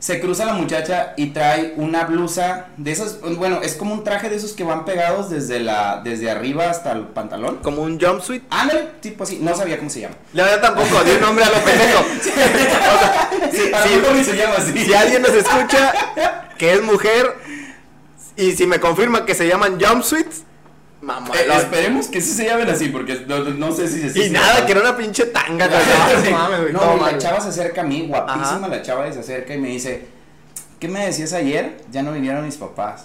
Se 0.00 0.18
cruza 0.18 0.46
la 0.46 0.54
muchacha 0.54 1.12
y 1.18 1.26
trae 1.26 1.74
una 1.76 2.04
blusa 2.04 2.68
de 2.78 2.90
esos, 2.90 3.20
bueno, 3.36 3.60
es 3.62 3.74
como 3.74 3.92
un 3.92 4.02
traje 4.02 4.30
de 4.30 4.36
esos 4.36 4.54
que 4.54 4.64
van 4.64 4.86
pegados 4.86 5.28
desde 5.28 5.60
la, 5.60 6.00
desde 6.02 6.30
arriba 6.30 6.70
hasta 6.70 6.92
el 6.92 7.02
pantalón. 7.02 7.58
Como 7.58 7.82
un 7.82 8.00
jumpsuit. 8.00 8.42
Ándale, 8.48 8.88
tipo 9.00 9.24
así, 9.24 9.38
no 9.42 9.54
sabía 9.54 9.76
cómo 9.76 9.90
se 9.90 10.00
llama. 10.00 10.14
Ya, 10.32 10.50
yo 10.50 10.60
tampoco, 10.60 11.04
di 11.04 11.10
un 11.10 11.20
nombre 11.20 11.44
a 11.44 11.50
lo 11.50 11.58
pendejo. 11.64 12.00
O 13.50 13.52
sea, 13.52 13.84
si, 13.84 14.24
se 14.24 14.36
llama 14.36 14.54
así. 14.58 14.84
si 14.84 14.94
alguien 14.94 15.22
nos 15.22 15.32
escucha 15.32 15.92
que 16.56 16.74
es 16.74 16.82
mujer 16.82 17.36
y 18.36 18.52
si 18.52 18.66
me 18.66 18.80
confirma 18.80 19.26
que 19.26 19.34
se 19.34 19.46
llaman 19.46 19.78
jumpsuits, 19.80 20.44
mamá. 21.00 21.30
Eh, 21.34 21.46
esperemos 21.56 22.08
que 22.08 22.20
sí 22.20 22.32
se 22.32 22.46
llamen 22.46 22.68
así, 22.68 22.88
porque 22.88 23.24
no, 23.26 23.38
no 23.38 23.72
sé 23.72 23.88
si 23.88 24.26
y 24.26 24.30
nada, 24.30 24.66
que 24.66 24.72
era 24.72 24.80
una 24.82 24.96
pinche 24.96 25.26
tanga. 25.26 25.66
No, 25.66 26.22
Sí. 26.22 26.30
mames, 26.32 26.60
güey, 26.60 26.72
No, 26.72 26.80
todo 26.80 26.96
y 26.96 27.00
mal, 27.00 27.12
la 27.12 27.18
chava 27.18 27.40
se 27.40 27.48
acerca 27.48 27.80
a 27.80 27.84
mí, 27.84 28.06
guapísima 28.08 28.56
Ajá. 28.56 28.68
la 28.68 28.82
chava 28.82 29.08
y 29.08 29.12
se 29.12 29.20
acerca 29.20 29.54
y 29.54 29.58
me 29.58 29.68
dice, 29.68 30.06
¿qué 30.78 30.88
me 30.88 31.04
decías 31.06 31.32
ayer? 31.32 31.82
Ya 31.90 32.02
no 32.02 32.12
vinieron 32.12 32.44
mis 32.44 32.56
papás. 32.56 33.04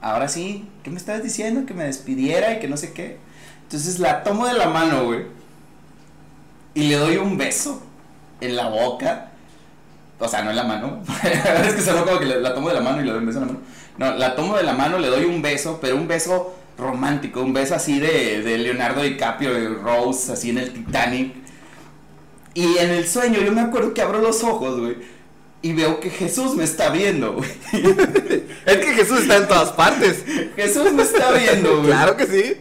Ahora 0.00 0.28
sí, 0.28 0.68
¿qué 0.82 0.90
me 0.90 0.96
estabas 0.98 1.22
diciendo? 1.22 1.66
Que 1.66 1.74
me 1.74 1.84
despidiera 1.84 2.52
y 2.52 2.58
que 2.60 2.68
no 2.68 2.76
sé 2.76 2.92
qué. 2.92 3.18
Entonces 3.62 3.98
la 3.98 4.22
tomo 4.22 4.46
de 4.46 4.54
la 4.54 4.68
mano, 4.68 5.04
güey. 5.04 5.24
Y 6.74 6.88
le 6.88 6.96
doy 6.96 7.16
un 7.16 7.36
beso 7.38 7.82
en 8.40 8.54
la 8.56 8.68
boca. 8.68 9.30
O 10.18 10.28
sea, 10.28 10.42
no 10.42 10.50
en 10.50 10.56
la 10.56 10.64
mano. 10.64 11.02
es 11.64 11.74
que 11.74 11.80
se 11.82 11.90
como 11.92 12.18
que 12.18 12.26
la 12.26 12.54
tomo 12.54 12.68
de 12.68 12.74
la 12.74 12.80
mano 12.80 13.00
y 13.00 13.04
le 13.04 13.10
doy 13.10 13.20
un 13.20 13.26
beso 13.26 13.38
en 13.40 13.46
la 13.46 13.52
mano. 13.52 13.64
No, 13.98 14.14
la 14.14 14.34
tomo 14.36 14.56
de 14.56 14.62
la 14.62 14.74
mano, 14.74 14.98
le 14.98 15.08
doy 15.08 15.24
un 15.24 15.42
beso, 15.42 15.78
pero 15.80 15.96
un 15.96 16.06
beso 16.06 16.54
romántico, 16.78 17.40
un 17.40 17.52
beso 17.52 17.74
así 17.74 17.98
de, 17.98 18.42
de 18.42 18.58
Leonardo 18.58 19.02
DiCaprio, 19.02 19.54
de 19.54 19.68
Rose, 19.68 20.32
así 20.32 20.50
en 20.50 20.58
el 20.58 20.72
Titanic. 20.72 21.34
Y 22.54 22.78
en 22.78 22.90
el 22.90 23.06
sueño 23.06 23.40
yo 23.40 23.52
me 23.52 23.60
acuerdo 23.60 23.92
que 23.92 24.02
abro 24.02 24.20
los 24.20 24.42
ojos, 24.42 24.80
güey. 24.80 24.96
Y 25.62 25.72
veo 25.72 26.00
que 26.00 26.10
Jesús 26.10 26.54
me 26.54 26.64
está 26.64 26.90
viendo, 26.90 27.34
güey. 27.34 27.50
Es 28.66 28.76
que 28.78 28.94
Jesús 28.94 29.20
está 29.20 29.36
en 29.36 29.48
todas 29.48 29.72
partes. 29.72 30.24
Jesús 30.54 30.92
me 30.92 31.02
está 31.02 31.32
viendo, 31.32 31.78
güey. 31.78 31.86
Claro 31.86 32.16
que 32.16 32.26
sí. 32.26 32.56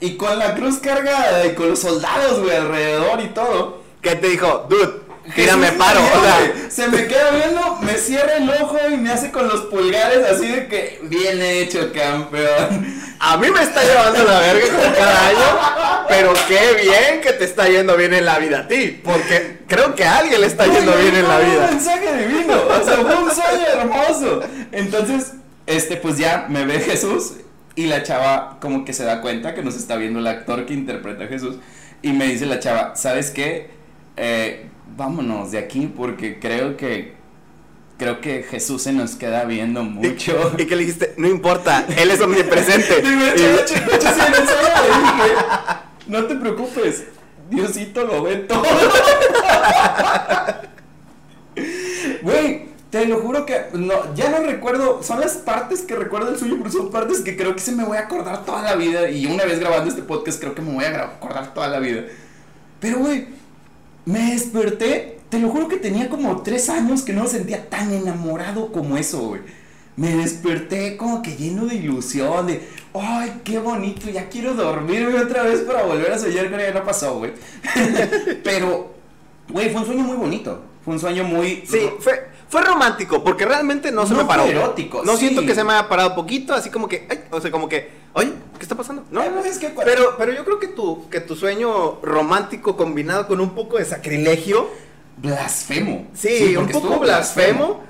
Y 0.00 0.16
con 0.16 0.38
la 0.38 0.54
cruz 0.54 0.76
cargada 0.78 1.46
y 1.46 1.54
con 1.54 1.70
los 1.70 1.78
soldados, 1.78 2.42
güey, 2.42 2.56
alrededor 2.56 3.20
y 3.20 3.28
todo. 3.28 3.82
¿Qué 4.02 4.16
te 4.16 4.28
dijo? 4.28 4.66
Dude, 4.68 5.05
tírame 5.34 5.72
Jesús 5.72 5.72
paro. 5.78 6.00
me 6.00 6.08
O 6.12 6.22
sea, 6.22 6.70
se 6.70 6.88
me 6.88 7.06
queda 7.06 7.30
viendo, 7.30 7.78
me 7.82 7.94
cierra 7.94 8.36
el 8.36 8.48
ojo 8.50 8.78
y 8.92 8.96
me 8.96 9.10
hace 9.10 9.30
con 9.30 9.48
los 9.48 9.62
pulgares 9.62 10.24
así 10.30 10.46
de 10.46 10.66
que 10.68 11.00
bien 11.02 11.40
hecho, 11.42 11.92
campeón. 11.92 13.00
a 13.18 13.36
mí 13.36 13.50
me 13.50 13.62
está 13.62 13.82
llevando 13.82 14.24
la 14.24 14.40
verga 14.40 14.66
como 14.68 14.94
cada 14.94 15.28
año. 15.28 16.06
Pero 16.08 16.32
qué 16.46 16.82
bien 16.82 17.20
que 17.20 17.32
te 17.32 17.44
está 17.44 17.68
yendo 17.68 17.96
bien 17.96 18.14
en 18.14 18.24
la 18.24 18.38
vida 18.38 18.60
a 18.60 18.68
ti. 18.68 19.00
Porque 19.02 19.58
creo 19.66 19.94
que 19.94 20.04
a 20.04 20.18
alguien 20.18 20.40
le 20.40 20.46
está 20.46 20.66
yendo 20.66 20.92
bien 20.96 21.14
en 21.16 21.28
la 21.28 21.36
fue 21.36 21.44
Un 21.44 21.50
vida. 21.50 21.66
mensaje 21.70 22.16
divino, 22.16 22.54
o 22.68 22.84
sea, 22.84 22.96
fue 22.96 23.16
un 23.16 23.30
sueño 23.30 23.66
hermoso. 23.66 24.40
Entonces, 24.72 25.32
este, 25.66 25.96
pues 25.96 26.16
ya 26.18 26.46
me 26.48 26.64
ve 26.64 26.78
Jesús 26.80 27.32
y 27.74 27.86
la 27.86 28.02
chava 28.02 28.58
como 28.60 28.84
que 28.84 28.92
se 28.92 29.04
da 29.04 29.20
cuenta 29.20 29.54
que 29.54 29.62
nos 29.62 29.76
está 29.76 29.96
viendo 29.96 30.20
el 30.20 30.26
actor 30.26 30.64
que 30.64 30.74
interpreta 30.74 31.24
a 31.24 31.26
Jesús 31.26 31.56
y 32.02 32.12
me 32.12 32.26
dice 32.26 32.46
la 32.46 32.60
chava, 32.60 32.94
¿sabes 32.96 33.30
qué? 33.30 33.70
Eh, 34.16 34.66
vámonos 34.96 35.50
de 35.50 35.58
aquí 35.58 35.92
porque 35.94 36.38
creo 36.38 36.76
que 36.76 37.14
creo 37.96 38.20
que 38.20 38.42
Jesús 38.42 38.82
se 38.82 38.92
nos 38.92 39.14
queda 39.14 39.44
viendo 39.44 39.82
mucho. 39.82 40.52
Y 40.58 40.66
que 40.66 40.76
le 40.76 40.82
dijiste, 40.82 41.14
no 41.16 41.28
importa, 41.28 41.86
él 41.96 42.10
es 42.10 42.20
omnipresente. 42.20 42.98
El 43.00 43.06
no 46.06 46.24
te 46.26 46.36
preocupes, 46.36 47.04
Diosito 47.50 48.04
lo 48.04 48.22
ve 48.22 48.36
todo. 48.36 48.62
Güey, 52.22 52.66
te 52.90 53.06
lo 53.06 53.20
juro 53.20 53.46
que 53.46 53.66
no, 53.72 54.14
ya 54.14 54.30
no 54.30 54.38
recuerdo, 54.38 55.02
son 55.02 55.20
las 55.20 55.34
partes 55.34 55.82
que 55.82 55.96
recuerdo 55.96 56.30
del 56.30 56.38
sueño, 56.38 56.56
pero 56.58 56.70
son 56.70 56.90
partes 56.90 57.20
que 57.20 57.36
creo 57.36 57.54
que 57.54 57.60
se 57.60 57.72
me 57.72 57.84
voy 57.84 57.96
a 57.96 58.02
acordar 58.02 58.44
toda 58.44 58.62
la 58.62 58.74
vida. 58.74 59.08
Y 59.10 59.26
una 59.26 59.44
vez 59.44 59.58
grabando 59.58 59.88
este 59.88 60.02
podcast 60.02 60.40
creo 60.40 60.54
que 60.54 60.62
me 60.62 60.72
voy 60.72 60.84
a 60.84 61.02
acordar 61.02 61.54
toda 61.54 61.68
la 61.68 61.78
vida. 61.78 62.02
Pero, 62.80 62.98
güey, 62.98 63.28
me 64.06 64.32
desperté, 64.32 65.18
te 65.28 65.38
lo 65.38 65.50
juro 65.50 65.68
que 65.68 65.76
tenía 65.76 66.08
como 66.08 66.42
tres 66.42 66.70
años 66.70 67.02
que 67.02 67.12
no 67.12 67.24
me 67.24 67.28
sentía 67.28 67.68
tan 67.68 67.92
enamorado 67.92 68.72
como 68.72 68.96
eso, 68.96 69.20
güey. 69.28 69.40
Me 69.96 70.14
desperté 70.14 70.96
como 70.96 71.22
que 71.22 71.36
lleno 71.36 71.66
de 71.66 71.74
ilusión, 71.74 72.46
de, 72.46 72.68
ay, 72.94 73.40
qué 73.44 73.58
bonito, 73.58 74.08
ya 74.08 74.28
quiero 74.28 74.54
dormirme 74.54 75.18
otra 75.18 75.42
vez 75.42 75.60
para 75.60 75.82
volver 75.82 76.12
a 76.12 76.18
soñar, 76.18 76.48
pero 76.50 76.62
ya 76.62 76.72
no 76.72 76.84
pasó, 76.84 77.18
güey. 77.18 77.32
Pero, 78.44 78.94
güey, 79.48 79.70
fue 79.70 79.80
un 79.80 79.86
sueño 79.86 80.04
muy 80.04 80.16
bonito, 80.16 80.62
fue 80.84 80.94
un 80.94 81.00
sueño 81.00 81.24
muy... 81.24 81.64
Sí, 81.66 81.88
fue, 81.98 82.28
fue 82.48 82.62
romántico, 82.62 83.24
porque 83.24 83.44
realmente 83.44 83.90
no 83.90 84.06
se 84.06 84.12
No 84.14 84.20
me 84.20 84.24
paró. 84.24 84.44
erótico, 84.44 85.02
No 85.04 85.12
sí. 85.14 85.18
siento 85.28 85.44
que 85.44 85.54
se 85.54 85.64
me 85.64 85.72
haya 85.72 85.88
parado 85.88 86.14
poquito, 86.14 86.54
así 86.54 86.70
como 86.70 86.88
que, 86.88 87.06
ay, 87.10 87.24
o 87.30 87.40
sea, 87.40 87.50
como 87.50 87.68
que, 87.68 87.90
oye, 88.12 88.32
¿qué 88.56 88.62
está 88.62 88.74
pasando? 88.76 89.04
No, 89.10 89.22
Eh, 89.22 89.30
pues 89.34 89.46
es 89.46 89.58
que 89.58 89.70
pero, 89.84 90.14
pero 90.16 90.32
yo 90.32 90.44
creo 90.44 90.58
que 90.60 90.68
tu, 90.68 91.08
que 91.10 91.20
tu 91.20 91.34
sueño 91.34 91.98
romántico 92.02 92.76
combinado 92.76 93.26
con 93.26 93.40
un 93.40 93.50
poco 93.54 93.78
de 93.78 93.84
sacrilegio, 93.84 94.68
Blasfemo. 95.18 96.06
sí, 96.14 96.56
un 96.56 96.68
poco 96.68 96.98
blasfemo. 97.00 97.80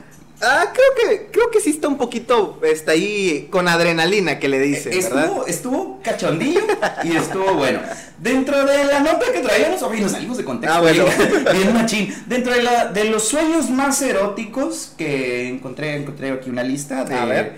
Ah, 0.43 0.71
creo 0.73 0.87
que, 1.19 1.27
creo 1.33 1.51
que 1.51 1.61
sí 1.61 1.71
está 1.71 1.89
un 1.89 1.97
poquito, 1.97 2.61
está 2.63 2.93
ahí 2.93 3.49
con 3.51 3.69
adrenalina 3.69 4.39
que 4.39 4.49
le 4.49 4.59
dicen, 4.59 4.93
¿verdad? 4.93 5.25
Estuvo, 5.25 5.47
estuvo 5.47 6.01
cachondillo 6.03 6.61
y 7.05 7.17
estuvo 7.17 7.55
bueno. 7.55 7.81
Dentro 8.19 8.65
de 8.67 8.85
la 8.85 9.01
nota 9.01 9.33
que 9.33 9.41
traíamos, 9.41 9.81
nos 9.81 10.13
salimos 10.13 10.37
de 10.37 10.45
contexto. 10.45 10.77
Ah, 10.77 10.81
bueno. 10.83 11.05
Bien, 11.19 11.45
bien 11.53 11.75
machín. 11.75 12.15
Dentro 12.27 12.53
de, 12.53 12.63
la, 12.63 12.89
de 12.89 13.05
los 13.05 13.27
sueños 13.27 13.71
más 13.71 14.03
eróticos 14.03 14.93
que 14.99 15.49
encontré, 15.49 15.97
encontré 15.97 16.31
aquí 16.33 16.51
una 16.51 16.63
lista 16.63 17.05
de. 17.05 17.15
A 17.15 17.25
ver. 17.25 17.57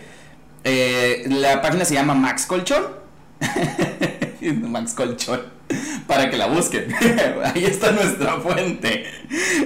eh, 0.63 1.25
la 1.29 1.61
página 1.61 1.85
se 1.85 1.95
llama 1.95 2.15
Max 2.15 2.47
Colchón. 2.47 2.85
Max 4.41 4.95
Colchón. 4.95 5.58
Para 6.09 6.31
que 6.31 6.37
la 6.37 6.47
busquen. 6.47 6.93
Ahí 7.45 7.65
está 7.65 7.93
nuestra 7.93 8.41
fuente. 8.41 9.05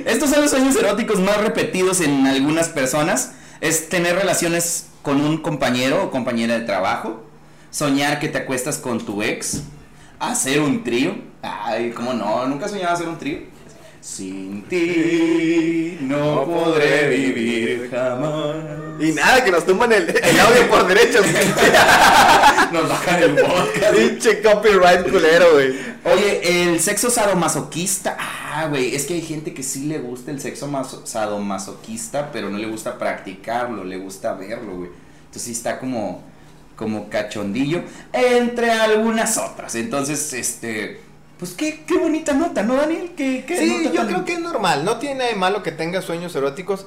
Estos 0.05 0.29
son 0.29 0.43
los 0.43 0.51
sueños 0.51 0.77
eróticos 0.77 1.19
más 1.21 1.39
repetidos 1.39 2.03
en 2.03 2.27
algunas 2.27 2.69
personas. 2.69 3.33
Es 3.63 3.89
tener 3.89 4.17
relaciones 4.17 4.89
con 5.03 5.21
un 5.21 5.39
compañero 5.39 6.05
o 6.05 6.11
compañera 6.11 6.59
de 6.59 6.67
trabajo. 6.67 7.25
Soñar 7.71 8.19
que 8.19 8.29
te 8.29 8.39
acuestas 8.39 8.77
con 8.77 9.01
tu 9.07 9.23
ex. 9.23 9.63
Hacer 10.19 10.61
un 10.61 10.85
trío. 10.85 11.15
Ay, 11.41 11.93
¿cómo 11.93 12.13
no? 12.13 12.45
¿Nunca 12.47 12.69
soñado 12.69 12.93
hacer 12.93 13.09
un 13.09 13.19
trío? 13.19 13.52
Sin 14.03 14.65
ti 14.65 15.97
no 16.01 16.45
podré 16.45 17.09
vivir 17.09 17.89
jamás. 17.89 18.57
Y 18.99 19.13
nada, 19.13 19.45
que 19.45 19.51
nos 19.53 19.65
tumban 19.65 19.93
el, 19.93 20.09
el 20.11 20.41
audio 20.41 20.69
por 20.69 20.87
derechos. 20.89 21.25
Nos 22.73 22.89
bajan 22.89 23.23
el 23.23 23.35
podcast. 23.37 23.95
Pinche 23.95 24.43
copyright 24.43 25.09
culero, 25.11 25.53
güey. 25.53 25.75
Oye, 26.05 26.63
el 26.73 26.81
sexo 26.81 27.11
sadomasoquista. 27.11 28.17
Ah, 28.19 28.67
güey, 28.69 28.95
es 28.95 29.05
que 29.07 29.15
hay 29.15 29.23
gente 29.23 29.53
que 29.55 29.63
sí 29.63 29.85
le 29.87 29.99
gusta 29.99 30.31
el 30.31 30.41
sexo 30.41 30.67
maso- 30.69 31.07
sadomasoquista, 31.07 32.31
pero 32.33 32.49
no 32.51 32.59
le 32.59 32.67
gusta 32.67 32.99
practicarlo, 32.99 33.85
le 33.85 33.99
gusta 33.99 34.35
verlo, 34.35 34.77
güey. 34.77 34.91
Entonces 35.27 35.43
sí 35.43 35.53
está 35.53 35.79
como, 35.79 36.23
como 36.77 37.09
cachondillo, 37.09 37.83
entre 38.13 38.71
algunas 38.73 39.37
otras. 39.39 39.75
Entonces, 39.75 40.33
este, 40.33 41.01
pues 41.43 41.55
qué, 41.55 41.83
qué 41.89 41.99
bonita 41.99 42.35
nota, 42.35 42.63
¿no, 42.63 42.77
Daniel? 42.77 43.15
¿Qué, 43.17 43.45
qué 43.45 43.57
Sí, 43.57 43.83
nota 43.83 43.93
yo 43.93 44.07
creo 44.07 44.25
que 44.25 44.35
es 44.35 44.39
normal. 44.39 44.85
No 44.85 44.99
tiene 44.99 45.17
nada 45.17 45.31
de 45.31 45.35
malo 45.35 45.65
que 45.65 45.73
tenga 45.73 46.01
sueños 46.01 46.37
eróticos. 46.37 46.87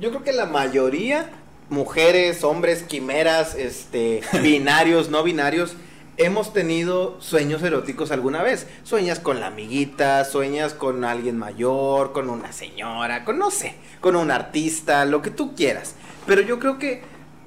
Yo 0.00 0.10
creo 0.10 0.24
que 0.24 0.32
la 0.32 0.46
mayoría, 0.46 1.30
mujeres, 1.70 2.42
hombres, 2.42 2.82
quimeras, 2.82 3.54
este, 3.54 4.20
binarios, 4.42 5.10
no 5.10 5.22
binarios, 5.22 5.76
hemos 6.16 6.52
tenido 6.52 7.20
sueños 7.20 7.62
eróticos 7.62 8.10
alguna 8.10 8.42
vez. 8.42 8.66
Sueñas 8.82 9.20
con 9.20 9.38
la 9.38 9.46
amiguita, 9.46 10.24
sueñas 10.24 10.74
con 10.74 11.04
alguien 11.04 11.38
mayor, 11.38 12.12
con 12.12 12.30
una 12.30 12.50
señora, 12.50 13.24
con 13.24 13.38
no 13.38 13.52
sé, 13.52 13.76
con 14.00 14.16
un 14.16 14.32
artista, 14.32 15.04
lo 15.04 15.22
que 15.22 15.30
tú 15.30 15.54
quieras. 15.54 15.94
Pero 16.26 16.40
yo 16.40 16.58
creo 16.58 16.80
que 16.80 17.04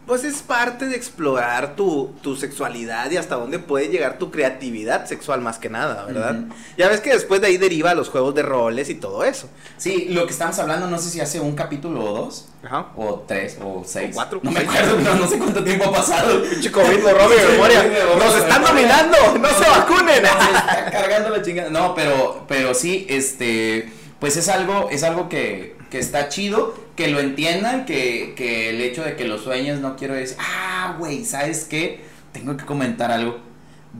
pues 0.08 0.24
es 0.24 0.42
parte 0.42 0.86
de 0.86 0.96
explorar 0.96 1.76
tu, 1.76 2.14
tu 2.24 2.38
sexualidad 2.38 3.12
y 3.12 3.18
hasta 3.18 3.36
dónde 3.36 3.60
puede 3.60 3.90
llegar 3.90 4.18
tu 4.18 4.32
creatividad 4.32 5.06
sexual 5.06 5.42
más 5.42 5.60
que 5.60 5.70
nada, 5.70 6.06
¿verdad? 6.06 6.46
Ya 6.78 6.88
ves 6.88 7.02
que 7.02 7.12
después 7.12 7.42
de 7.42 7.48
ahí 7.48 7.58
deriva 7.58 7.94
los 7.94 8.10
juegos 8.10 8.34
de 8.34 8.42
roles 8.42 8.90
y 8.90 8.96
todo 8.96 9.24
eso. 9.24 9.50
Sí, 9.78 10.08
lo 10.10 10.26
que 10.26 10.32
estamos 10.32 10.58
hablando, 10.60 10.88
no 10.88 10.98
sé 10.98 11.10
si 11.10 11.20
hace 11.20 11.40
un 11.40 11.56
capítulo 11.56 12.04
o 12.04 12.18
dos, 12.18 12.48
Ajá. 12.64 12.88
o 12.96 13.26
tres, 13.28 13.58
o 13.62 13.84
seis. 13.86 14.12
O 14.12 14.16
cuatro, 14.16 14.40
No 14.42 14.52
me 14.52 14.62
acuerdo, 14.62 14.98
no, 15.00 15.16
no 15.16 15.28
sé 15.28 15.38
cuánto 15.38 15.64
tiempo 15.64 15.86
ha 15.86 15.92
pasado. 15.94 16.40
No 16.40 17.14
robe 17.14 17.36
Sí, 17.40 17.52
memoria. 17.52 17.84
Nos 18.18 18.36
están 18.36 18.64
dominando, 18.64 19.18
no 19.40 19.50
se 19.50 19.70
vacunen. 19.70 20.16
Se 20.16 20.58
está 20.58 20.90
cargando 20.92 21.30
la 21.30 21.42
chingada. 21.42 21.70
No, 21.70 21.94
pero, 21.94 22.46
pero 22.48 22.74
sí, 22.74 23.06
este, 23.10 23.92
pues 24.20 24.38
es 24.38 24.48
algo, 24.50 24.88
es 24.90 25.04
algo 25.04 25.30
que, 25.30 25.77
que 25.90 26.00
está 26.00 26.30
chido, 26.30 26.76
que 26.96 27.08
lo 27.08 27.20
entiendan, 27.20 27.86
que, 27.86 28.34
que 28.36 28.70
el 28.72 28.82
hecho 28.82 29.04
de 29.04 29.16
que 29.16 29.26
los 29.26 29.44
sueños 29.44 29.80
no 29.80 29.96
quiero 29.96 30.14
decir, 30.14 30.38
ah, 30.40 30.96
güey, 31.00 31.24
¿sabes 31.26 31.66
qué? 31.66 32.02
Tengo 32.32 32.58
que 32.58 32.66
comentar 32.66 33.12
algo 33.12 33.40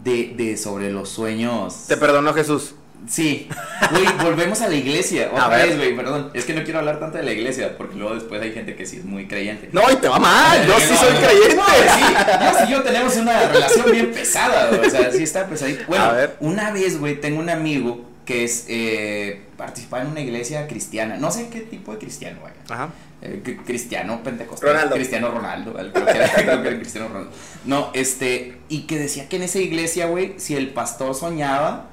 de, 0.04 0.34
de 0.36 0.58
sobre 0.58 0.92
los 0.92 1.10
sueños. 1.10 1.86
Te 1.88 1.98
perdonó 1.98 2.34
Jesús. 2.34 2.76
Sí, 3.08 3.48
güey, 3.92 4.06
volvemos 4.24 4.60
a 4.62 4.68
la 4.68 4.76
iglesia. 4.76 5.30
Otra 5.32 5.50
vez, 5.50 5.78
güey, 5.78 5.96
perdón. 5.96 6.32
Es 6.34 6.46
que 6.46 6.54
no 6.54 6.64
quiero 6.64 6.80
hablar 6.80 7.00
tanto 7.00 7.18
de 7.18 7.24
la 7.24 7.32
iglesia, 7.32 7.78
porque 7.78 7.96
luego 7.96 8.16
después 8.16 8.42
hay 8.42 8.52
gente 8.52 8.76
que 8.76 8.86
sí 8.86 8.98
es 8.98 9.06
muy 9.06 9.28
creyente. 9.28 9.70
No, 9.72 9.90
y 9.92 9.96
te 9.98 10.08
va 10.08 10.18
mal. 10.20 10.66
Yo 10.66 10.74
No, 10.74 10.80
sí 10.80 10.88
no, 10.92 10.98
soy 10.98 11.14
no. 11.14 11.20
creyente. 11.20 11.56
No, 11.56 11.64
sí, 11.66 12.04
yo 12.42 12.66
sí, 12.66 12.72
yo 12.72 12.84
tenemos 12.84 13.16
una 13.18 13.48
relación 13.48 13.92
bien 13.92 14.12
pesada, 14.12 14.72
O 14.86 14.90
sea, 14.90 15.12
sí 15.12 15.24
está 15.24 15.48
pesadito. 15.48 15.84
Bueno, 15.88 16.12
una 16.40 16.72
vez, 16.72 17.00
güey, 17.00 17.22
tengo 17.22 17.40
un 17.40 17.50
amigo 17.50 18.04
que 18.28 18.44
es 18.44 18.66
eh, 18.68 19.42
participaba 19.58 20.04
en 20.04 20.10
una 20.12 20.20
iglesia 20.20 20.68
cristiana. 20.68 21.18
No 21.18 21.32
sé 21.32 21.48
qué 21.50 21.62
tipo 21.62 21.94
de 21.94 21.98
cristiano, 21.98 22.42
güey. 22.42 22.54
Ajá. 22.70 22.90
Eh, 23.22 23.42
cri- 23.44 23.64
cristiano 23.66 24.22
pentecostal. 24.22 24.70
Ronaldo. 24.74 24.96
Cristiano 24.96 25.32
Ronaldo. 25.32 25.80
el- 25.80 25.92
Creo 25.94 26.06
que, 26.06 26.12
era, 26.12 26.30
creo 26.36 26.62
que 26.62 26.68
era 26.68 26.78
Cristiano 26.78 27.08
Ronaldo. 27.08 27.32
No, 27.66 27.90
este. 27.94 28.58
Y 28.70 28.82
que 28.82 29.00
decía 29.00 29.28
que 29.30 29.38
en 29.38 29.44
esa 29.44 29.60
iglesia, 29.60 30.08
güey, 30.08 30.36
si 30.38 30.56
el 30.56 30.70
pastor 30.74 31.16
soñaba 31.16 31.86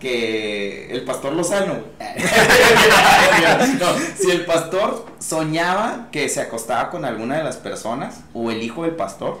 que. 0.00 0.88
El 0.92 1.04
pastor 1.04 1.32
Lozano. 1.34 1.74
no, 3.80 3.86
si 4.16 4.30
el 4.30 4.44
pastor 4.44 5.06
soñaba 5.18 6.08
que 6.12 6.28
se 6.28 6.40
acostaba 6.40 6.90
con 6.90 7.04
alguna 7.04 7.38
de 7.38 7.44
las 7.44 7.56
personas, 7.56 8.20
o 8.34 8.50
el 8.50 8.62
hijo 8.62 8.84
del 8.84 8.94
pastor, 8.94 9.40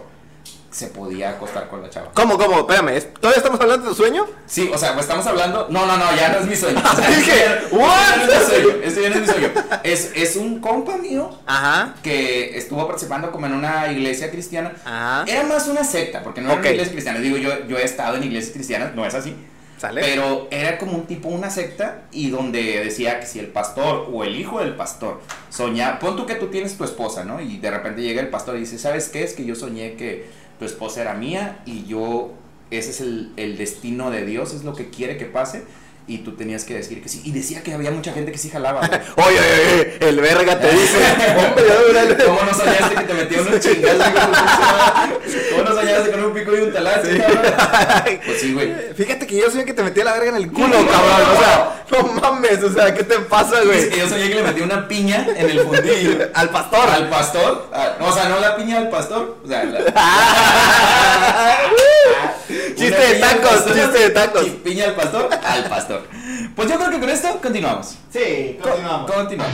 se 0.72 0.86
podía 0.88 1.30
acostar 1.30 1.68
con 1.68 1.82
la 1.82 1.90
chava. 1.90 2.10
¿Cómo, 2.14 2.38
cómo? 2.38 2.60
Espérame, 2.60 2.88
¿es- 2.96 3.12
¿todavía 3.14 3.36
estamos 3.38 3.60
hablando 3.60 3.84
de 3.84 3.90
tu 3.90 3.94
sueño? 3.94 4.26
Sí, 4.46 4.70
o 4.74 4.78
sea, 4.78 4.94
pues 4.94 5.04
estamos 5.04 5.26
hablando. 5.26 5.68
No, 5.70 5.84
no, 5.86 5.96
no, 5.98 6.04
ya 6.16 6.30
no 6.30 6.38
es 6.38 6.46
mi 6.46 6.56
sueño. 6.56 6.80
O 6.80 6.96
sea, 6.96 7.08
Dije, 7.10 7.44
esto 7.44 7.78
ya 7.78 8.16
no 8.16 8.24
es 8.24 8.40
mi 8.40 8.46
sueño. 8.46 8.68
Esto 8.82 9.00
ya 9.02 9.08
no 9.10 9.14
es 9.16 9.20
mi 9.20 9.26
sueño. 9.26 9.50
Es, 9.84 10.10
es 10.14 10.36
un 10.36 10.60
compa 10.60 10.96
mío 10.96 11.38
Ajá. 11.46 11.94
que 12.02 12.56
estuvo 12.56 12.86
participando 12.86 13.30
como 13.30 13.46
en 13.46 13.52
una 13.52 13.92
iglesia 13.92 14.30
cristiana. 14.30 14.72
Ajá. 14.84 15.24
Era 15.28 15.42
más 15.44 15.68
una 15.68 15.84
secta, 15.84 16.22
porque 16.22 16.40
no 16.40 16.48
era 16.48 16.54
Ok. 16.56 16.60
una 16.62 16.70
iglesia 16.70 16.92
cristiana. 16.92 17.18
Digo, 17.20 17.36
yo, 17.36 17.66
yo 17.68 17.76
he 17.78 17.84
estado 17.84 18.16
en 18.16 18.24
iglesias 18.24 18.52
cristianas, 18.54 18.94
no 18.94 19.04
es 19.06 19.14
así. 19.14 19.36
¿Sale? 19.78 20.00
Pero 20.00 20.46
era 20.52 20.78
como 20.78 20.92
un 20.92 21.06
tipo, 21.06 21.28
una 21.28 21.50
secta, 21.50 22.02
y 22.12 22.30
donde 22.30 22.84
decía 22.84 23.18
que 23.18 23.26
si 23.26 23.40
el 23.40 23.48
pastor 23.48 24.08
o 24.12 24.22
el 24.22 24.36
hijo 24.36 24.60
del 24.60 24.76
pastor 24.76 25.20
soñaba, 25.50 25.98
pon 25.98 26.16
tú 26.16 26.24
que 26.24 26.36
tú 26.36 26.46
tienes 26.46 26.76
tu 26.78 26.84
esposa, 26.84 27.24
¿no? 27.24 27.40
Y 27.40 27.58
de 27.58 27.68
repente 27.68 28.00
llega 28.00 28.20
el 28.20 28.28
pastor 28.28 28.56
y 28.56 28.60
dice, 28.60 28.78
¿sabes 28.78 29.08
qué? 29.08 29.24
Es 29.24 29.32
que 29.34 29.44
yo 29.44 29.56
soñé 29.56 29.94
que 29.94 30.30
tu 30.62 30.66
esposa 30.66 31.00
era 31.00 31.14
mía 31.14 31.60
y 31.66 31.86
yo, 31.86 32.30
ese 32.70 32.90
es 32.90 33.00
el, 33.00 33.32
el 33.36 33.58
destino 33.58 34.12
de 34.12 34.24
Dios, 34.24 34.54
es 34.54 34.62
lo 34.62 34.74
que 34.74 34.90
quiere 34.90 35.16
que 35.16 35.24
pase. 35.24 35.64
Y 36.06 36.18
tú 36.18 36.32
tenías 36.32 36.64
que 36.64 36.74
decir 36.74 37.02
que 37.02 37.08
sí. 37.08 37.22
Y 37.24 37.30
decía 37.30 37.62
que 37.62 37.72
había 37.72 37.90
mucha 37.90 38.12
gente 38.12 38.32
que 38.32 38.38
sí 38.38 38.50
jalaba. 38.50 38.80
Oye, 39.16 39.38
oye, 39.38 39.38
oye, 39.38 40.08
el 40.08 40.20
verga 40.20 40.58
te 40.58 40.70
dice, 40.72 40.98
hombre. 41.38 42.24
¿Cómo 42.26 42.40
no 42.42 42.54
soñaste 42.54 42.94
que 42.94 43.02
te 43.02 43.14
de 43.14 43.60
tu 43.60 43.80
puta? 43.80 45.08
¿Cómo 45.50 45.62
no 45.62 45.74
soñaste 45.74 46.10
con 46.10 46.24
un 46.24 46.34
pico 46.34 46.56
y 46.56 46.60
un 46.60 46.72
talazo, 46.72 47.08
cabrón? 47.18 48.20
Pues 48.26 48.40
sí, 48.40 48.52
güey. 48.52 48.74
Fíjate 48.94 49.26
que 49.26 49.36
yo 49.36 49.46
el 49.46 49.64
que 49.64 49.74
te 49.74 49.82
metía 49.82 50.04
la 50.04 50.12
verga 50.14 50.30
en 50.30 50.36
el 50.36 50.50
culo, 50.52 50.76
cabrón. 50.86 51.36
O 51.36 51.38
sea, 51.38 51.84
no 51.90 52.02
mames, 52.20 52.62
o 52.62 52.72
sea, 52.72 52.94
¿qué 52.94 53.04
te 53.04 53.18
pasa, 53.20 53.60
Es 53.60 53.66
güey? 53.66 53.90
que 53.90 53.98
yo 53.98 54.08
soñé 54.08 54.28
que 54.28 54.34
le 54.36 54.42
metí 54.42 54.60
una 54.60 54.88
piña 54.88 55.26
en 55.36 55.50
el 55.50 55.60
fundillo. 55.60 56.30
Al 56.34 56.50
pastor. 56.50 56.88
Al 56.90 57.08
pastor. 57.08 57.70
Ah, 57.72 57.96
o 58.00 58.12
sea, 58.12 58.28
no 58.28 58.40
la 58.40 58.56
piña 58.56 58.78
al 58.78 58.90
pastor. 58.90 59.38
O 59.44 59.48
sea, 59.48 59.64
la, 59.64 59.78
Chiste 62.82 63.00
de 63.00 63.14
piña 63.14 63.28
al 63.30 63.36
tacos, 63.40 63.50
pastor, 63.56 63.74
chiste 63.74 63.98
de 63.98 64.10
tacos. 64.10 64.46
y 64.46 64.50
Piña 64.50 64.84
al 64.84 64.94
pastor, 64.94 65.30
al 65.44 65.64
pastor. 65.64 66.08
Pues 66.54 66.68
yo 66.70 66.76
creo 66.78 66.90
que 66.90 67.00
con 67.00 67.08
esto 67.10 67.38
continuamos. 67.42 67.96
Sí, 68.12 68.58
Co- 68.62 68.70
Continuamos. 69.14 69.52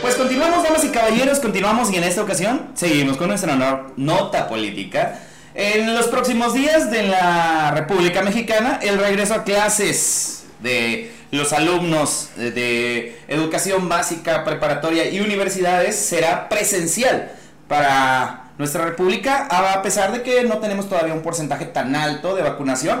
Pues 0.00 0.14
continuamos, 0.14 0.62
damas 0.64 0.82
y 0.84 0.88
caballeros, 0.88 1.40
continuamos 1.40 1.90
y 1.92 1.96
en 1.96 2.04
esta 2.04 2.22
ocasión 2.22 2.70
seguimos 2.74 3.16
con 3.18 3.28
nuestra 3.28 3.54
no- 3.56 3.92
nota 3.96 4.48
política. 4.48 5.18
En 5.54 5.94
los 5.94 6.06
próximos 6.06 6.54
días 6.54 6.90
de 6.90 7.02
la 7.02 7.72
República 7.72 8.22
Mexicana, 8.22 8.78
el 8.82 8.98
regreso 8.98 9.34
a 9.34 9.44
clases 9.44 10.44
de 10.60 11.12
los 11.32 11.52
alumnos 11.52 12.30
de 12.36 13.18
educación 13.28 13.88
básica, 13.88 14.42
preparatoria 14.44 15.08
y 15.10 15.20
universidades 15.20 15.96
será 15.96 16.48
presencial 16.48 17.32
para 17.68 18.44
nuestra 18.60 18.84
república, 18.84 19.48
a 19.50 19.80
pesar 19.80 20.12
de 20.12 20.22
que 20.22 20.44
no 20.44 20.58
tenemos 20.58 20.86
todavía 20.86 21.14
un 21.14 21.22
porcentaje 21.22 21.64
tan 21.64 21.96
alto 21.96 22.36
de 22.36 22.42
vacunación. 22.42 23.00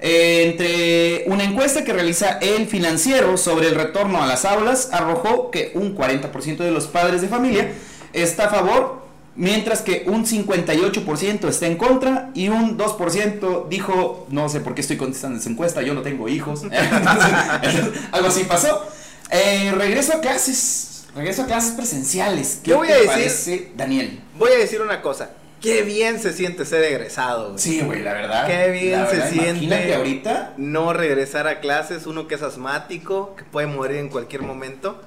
Eh, 0.00 0.42
entre 0.44 1.24
una 1.32 1.44
encuesta 1.44 1.82
que 1.82 1.94
realiza 1.94 2.38
el 2.42 2.66
financiero 2.66 3.38
sobre 3.38 3.68
el 3.68 3.74
retorno 3.74 4.22
a 4.22 4.26
las 4.26 4.44
aulas 4.44 4.90
arrojó 4.92 5.50
que 5.50 5.72
un 5.76 5.96
40% 5.96 6.58
de 6.58 6.70
los 6.70 6.88
padres 6.88 7.22
de 7.22 7.28
familia 7.28 7.72
está 8.12 8.46
a 8.46 8.48
favor, 8.50 9.06
mientras 9.34 9.80
que 9.80 10.04
un 10.08 10.26
58% 10.26 11.48
está 11.48 11.66
en 11.66 11.76
contra 11.76 12.30
y 12.34 12.50
un 12.50 12.76
2% 12.76 13.68
dijo, 13.68 14.26
no 14.28 14.50
sé 14.50 14.60
por 14.60 14.74
qué 14.74 14.82
estoy 14.82 14.98
contestando 14.98 15.38
esa 15.38 15.48
encuesta, 15.48 15.80
yo 15.80 15.94
no 15.94 16.02
tengo 16.02 16.28
hijos. 16.28 16.64
Algo 18.12 18.28
así 18.28 18.44
pasó. 18.44 18.86
Eh, 19.30 19.72
regreso 19.74 20.12
a 20.14 20.20
clases, 20.20 20.91
regreso 21.14 21.42
a 21.42 21.46
clases 21.46 21.72
presenciales. 21.72 22.60
¿Qué 22.62 22.70
Yo 22.70 22.78
voy 22.78 22.88
te 22.88 22.94
a 22.94 22.96
decir- 22.98 23.08
parece, 23.08 23.72
Daniel? 23.76 24.20
Voy 24.38 24.50
a 24.52 24.58
decir 24.58 24.80
una 24.80 25.02
cosa. 25.02 25.30
Qué 25.60 25.82
bien 25.82 26.18
se 26.18 26.32
siente 26.32 26.64
ser 26.64 26.82
egresado, 26.82 27.50
güey. 27.50 27.58
Sí, 27.60 27.80
güey, 27.82 28.02
la 28.02 28.12
verdad. 28.14 28.46
Qué 28.48 28.70
bien 28.72 29.00
la 29.00 29.06
se 29.06 29.16
verdad, 29.16 29.30
siente. 29.30 29.64
Imagínate 29.64 29.94
ahorita. 29.94 30.54
No 30.56 30.92
regresar 30.92 31.46
a 31.46 31.60
clases, 31.60 32.06
uno 32.06 32.26
que 32.26 32.34
es 32.34 32.42
asmático, 32.42 33.36
que 33.36 33.44
puede 33.44 33.68
morir 33.68 33.98
en 33.98 34.08
cualquier 34.08 34.42
momento. 34.42 35.00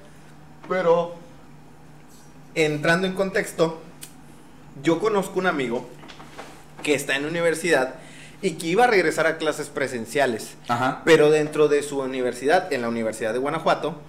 Pero, 0.70 1.16
entrando 2.56 3.06
en 3.06 3.14
contexto, 3.14 3.82
yo 4.82 5.00
conozco 5.00 5.40
un 5.40 5.48
amigo 5.48 5.88
que 6.84 6.94
está 6.96 7.16
en 7.18 7.26
universidad 7.26 7.96
y 8.42 8.52
que 8.52 8.68
iba 8.68 8.86
a 8.86 8.88
regresar 8.88 9.28
a 9.28 9.38
clases 9.38 9.68
presenciales. 9.68 10.56
Ajá. 10.68 11.02
Pero 11.04 11.32
dentro 11.32 11.68
de 11.68 11.84
su 11.84 12.00
universidad, 12.00 12.72
en 12.72 12.82
la 12.82 12.88
Universidad 12.90 13.34
de 13.34 13.40
Guanajuato, 13.40 14.00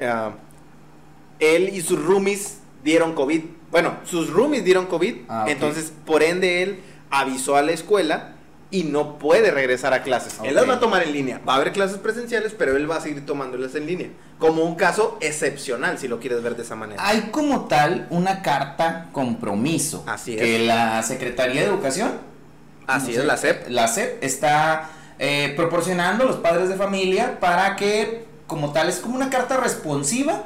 ah, 0.00 0.32
él 1.44 1.70
y 1.74 1.80
sus 1.82 2.02
roomies 2.02 2.58
dieron 2.82 3.14
COVID. 3.14 3.42
Bueno, 3.70 3.96
sus 4.04 4.30
roomies 4.30 4.64
dieron 4.64 4.86
COVID, 4.86 5.14
Ah, 5.28 5.46
entonces 5.48 5.92
por 6.06 6.22
ende 6.22 6.62
él 6.62 6.80
avisó 7.10 7.56
a 7.56 7.62
la 7.62 7.72
escuela 7.72 8.30
y 8.70 8.84
no 8.84 9.18
puede 9.18 9.50
regresar 9.52 9.92
a 9.94 10.02
clases. 10.02 10.36
Él 10.42 10.54
las 10.56 10.68
va 10.68 10.74
a 10.74 10.80
tomar 10.80 11.02
en 11.04 11.12
línea. 11.12 11.40
Va 11.48 11.54
a 11.54 11.56
haber 11.56 11.72
clases 11.72 11.98
presenciales, 11.98 12.54
pero 12.58 12.76
él 12.76 12.90
va 12.90 12.96
a 12.96 13.00
seguir 13.00 13.24
tomándolas 13.24 13.74
en 13.76 13.86
línea. 13.86 14.08
Como 14.40 14.64
un 14.64 14.74
caso 14.74 15.16
excepcional, 15.20 15.96
si 15.98 16.08
lo 16.08 16.18
quieres 16.18 16.42
ver 16.42 16.56
de 16.56 16.62
esa 16.64 16.74
manera. 16.74 17.00
Hay 17.06 17.28
como 17.30 17.66
tal 17.66 18.08
una 18.10 18.42
carta 18.42 19.08
compromiso 19.12 20.02
Así 20.08 20.34
que 20.34 20.56
es. 20.62 20.66
la 20.66 21.02
Secretaría 21.04 21.60
de 21.62 21.68
Educación, 21.68 22.12
Así 22.86 23.12
no 23.12 23.12
es, 23.12 23.16
sé, 23.20 23.24
la 23.26 23.36
SEP. 23.36 23.68
la 23.68 23.88
SEP 23.88 24.24
está 24.24 24.90
eh, 25.20 25.52
proporcionando 25.56 26.24
a 26.24 26.26
los 26.26 26.36
padres 26.36 26.68
de 26.68 26.74
familia 26.74 27.38
para 27.38 27.76
que 27.76 28.24
como 28.48 28.72
tal 28.72 28.88
es 28.88 28.96
como 28.96 29.14
una 29.14 29.30
carta 29.30 29.56
responsiva 29.56 30.42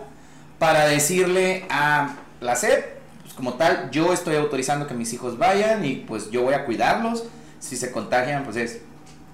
para 0.58 0.86
decirle 0.86 1.64
a 1.70 2.16
la 2.40 2.56
SEP, 2.56 2.84
pues 3.22 3.34
como 3.34 3.54
tal, 3.54 3.90
yo 3.90 4.12
estoy 4.12 4.36
autorizando 4.36 4.86
que 4.86 4.94
mis 4.94 5.12
hijos 5.12 5.38
vayan 5.38 5.84
y 5.84 5.96
pues 5.96 6.30
yo 6.30 6.42
voy 6.42 6.54
a 6.54 6.64
cuidarlos. 6.64 7.24
Si 7.60 7.76
se 7.76 7.90
contagian, 7.90 8.44
pues 8.44 8.56
es 8.56 8.80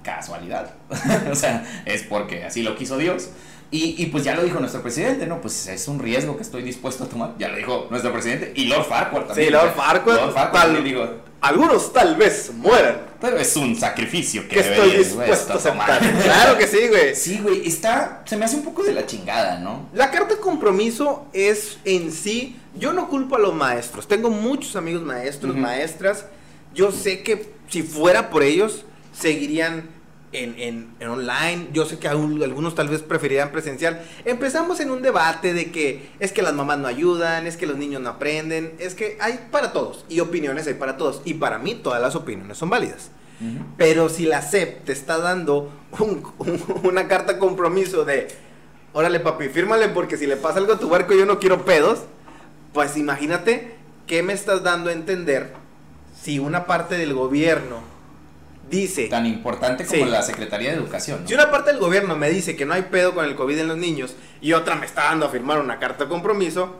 casualidad. 0.02 0.70
o 1.30 1.34
sea, 1.34 1.66
es 1.86 2.02
porque 2.02 2.44
así 2.44 2.62
lo 2.62 2.76
quiso 2.76 2.98
Dios. 2.98 3.30
Y, 3.74 3.96
y, 4.00 4.06
pues 4.06 4.22
ya 4.22 4.36
lo 4.36 4.44
dijo 4.44 4.60
nuestro 4.60 4.82
presidente, 4.82 5.26
¿no? 5.26 5.40
Pues 5.40 5.66
es 5.66 5.88
un 5.88 5.98
riesgo 5.98 6.36
que 6.36 6.44
estoy 6.44 6.62
dispuesto 6.62 7.02
a 7.04 7.08
tomar. 7.08 7.34
Ya 7.38 7.48
lo 7.48 7.56
dijo 7.56 7.88
nuestro 7.90 8.12
presidente 8.12 8.52
y 8.54 8.66
Lord 8.66 8.84
Farquhar 8.84 9.26
también. 9.26 9.48
Sí, 9.48 9.52
Lord 9.52 9.74
Farquhar, 9.74 10.14
Lord 10.16 10.32
Farquhar 10.32 10.52
tal- 10.52 10.74
también 10.74 10.84
dijo, 10.84 11.08
Algunos 11.40 11.92
tal 11.92 12.14
vez 12.14 12.52
mueran. 12.54 13.00
pero 13.20 13.36
es 13.36 13.56
un 13.56 13.74
sacrificio 13.74 14.42
que, 14.42 14.54
Que 14.54 14.60
estoy 14.60 14.90
dispuesto 14.92 15.54
a 15.54 15.58
tomar". 15.58 15.98
Claro 16.22 16.56
que 16.56 16.68
sí, 16.68 16.86
güey. 16.88 17.16
Sí, 17.16 17.40
güey, 17.42 17.66
está, 17.66 18.22
se 18.26 18.36
me 18.36 18.44
hace 18.44 18.56
un 18.56 18.62
poco 18.62 18.84
de 18.84 18.92
la 18.92 19.06
chingada, 19.06 19.58
¿no? 19.58 19.88
La 19.92 20.10
carta 20.12 20.34
de 20.36 20.40
compromiso 20.40 21.26
es 21.32 21.78
en 21.84 22.12
sí, 22.12 22.56
yo 22.78 22.92
no 22.92 23.08
culpo 23.08 23.34
a 23.34 23.40
los 23.40 23.54
maestros, 23.54 24.06
tengo 24.06 24.30
muchos 24.30 24.76
amigos 24.76 25.02
maestros, 25.02 25.56
maestras, 25.56 26.26
yo 26.74 26.92
sé 26.92 27.24
que 27.24 27.52
si 27.68 27.82
fuera 27.82 28.30
por 28.30 28.44
ellos, 28.44 28.84
seguirían 29.12 29.88
en, 30.34 30.54
en- 30.58 30.88
en 31.00 31.08
online, 31.08 31.68
yo 31.72 31.86
sé 31.86 31.98
que 31.98 32.08
algunos 32.08 32.74
tal 32.74 32.88
vez 32.88 33.02
preferirían 33.02 33.52
presencial. 33.52 34.02
Empezamos 34.24 34.80
en 34.80 34.90
un 34.90 35.00
debate 35.02 35.54
de 35.54 35.70
que 35.70 36.10
es 36.20 36.32
que 36.32 36.42
las 36.42 36.52
mamás 36.54 36.78
no 36.78 36.88
ayudan, 36.88 37.46
es 37.46 37.56
que 37.56 37.66
los 37.66 37.76
niños 37.76 38.02
no 38.02 38.10
aprenden, 38.10 38.74
es 38.78 38.94
que 38.94 39.16
hay 39.20 39.46
para 39.50 39.72
todos, 39.72 40.04
y 40.08 40.20
opiniones 40.20 40.66
hay 40.66 40.74
para 40.74 40.96
todos, 40.96 41.22
y 41.24 41.34
para 41.34 41.58
mí 41.58 41.74
todas 41.74 42.00
las 42.02 42.14
opiniones 42.16 42.58
son 42.58 42.70
válidas. 42.70 43.10
Pero 43.76 44.08
si 44.08 44.24
la 44.26 44.40
SEP 44.42 44.84
te 44.84 44.92
está 44.92 45.18
dando 45.18 45.70
un- 45.98 46.22
un- 46.38 46.62
una 46.84 47.08
carta 47.08 47.38
compromiso 47.38 48.04
de, 48.04 48.28
órale 48.92 49.20
papi, 49.20 49.48
fírmale 49.48 49.88
porque 49.88 50.16
si 50.16 50.26
le 50.26 50.36
pasa 50.36 50.58
algo 50.58 50.72
a 50.74 50.78
tu 50.78 50.88
barco 50.88 51.14
yo 51.14 51.26
no 51.26 51.38
quiero 51.40 51.64
pedos, 51.64 52.00
pues 52.72 52.96
imagínate 52.96 53.74
qué 54.06 54.22
me 54.22 54.32
estás 54.32 54.62
dando 54.62 54.90
a 54.90 54.92
entender 54.92 55.52
si 56.22 56.38
una 56.38 56.64
parte 56.66 56.96
del 56.96 57.12
gobierno 57.12 57.80
dice, 58.70 59.08
Tan 59.08 59.26
importante 59.26 59.84
como 59.84 60.04
Sí. 60.04 60.10
la 60.10 60.22
Secretaría 60.22 60.70
de 60.70 60.76
Educación, 60.76 61.22
¿no? 61.22 61.28
si 61.28 61.34
una 61.34 61.50
parte 61.50 61.70
del 61.70 61.80
gobierno 61.80 62.16
me 62.16 62.30
dice 62.30 62.56
que 62.56 62.64
no 62.66 62.74
hay 62.74 62.82
pedo 62.82 63.14
con 63.14 63.24
el 63.24 63.34
COVID 63.36 63.58
en 63.58 63.68
los 63.68 63.76
niños 63.76 64.14
y 64.40 64.52
otra 64.52 64.74
me 64.76 64.86
está 64.86 65.04
dando 65.04 65.26
a 65.26 65.28
firmar 65.30 65.58
una 65.60 65.78
carta 65.78 66.04
de 66.04 66.10
compromiso, 66.10 66.76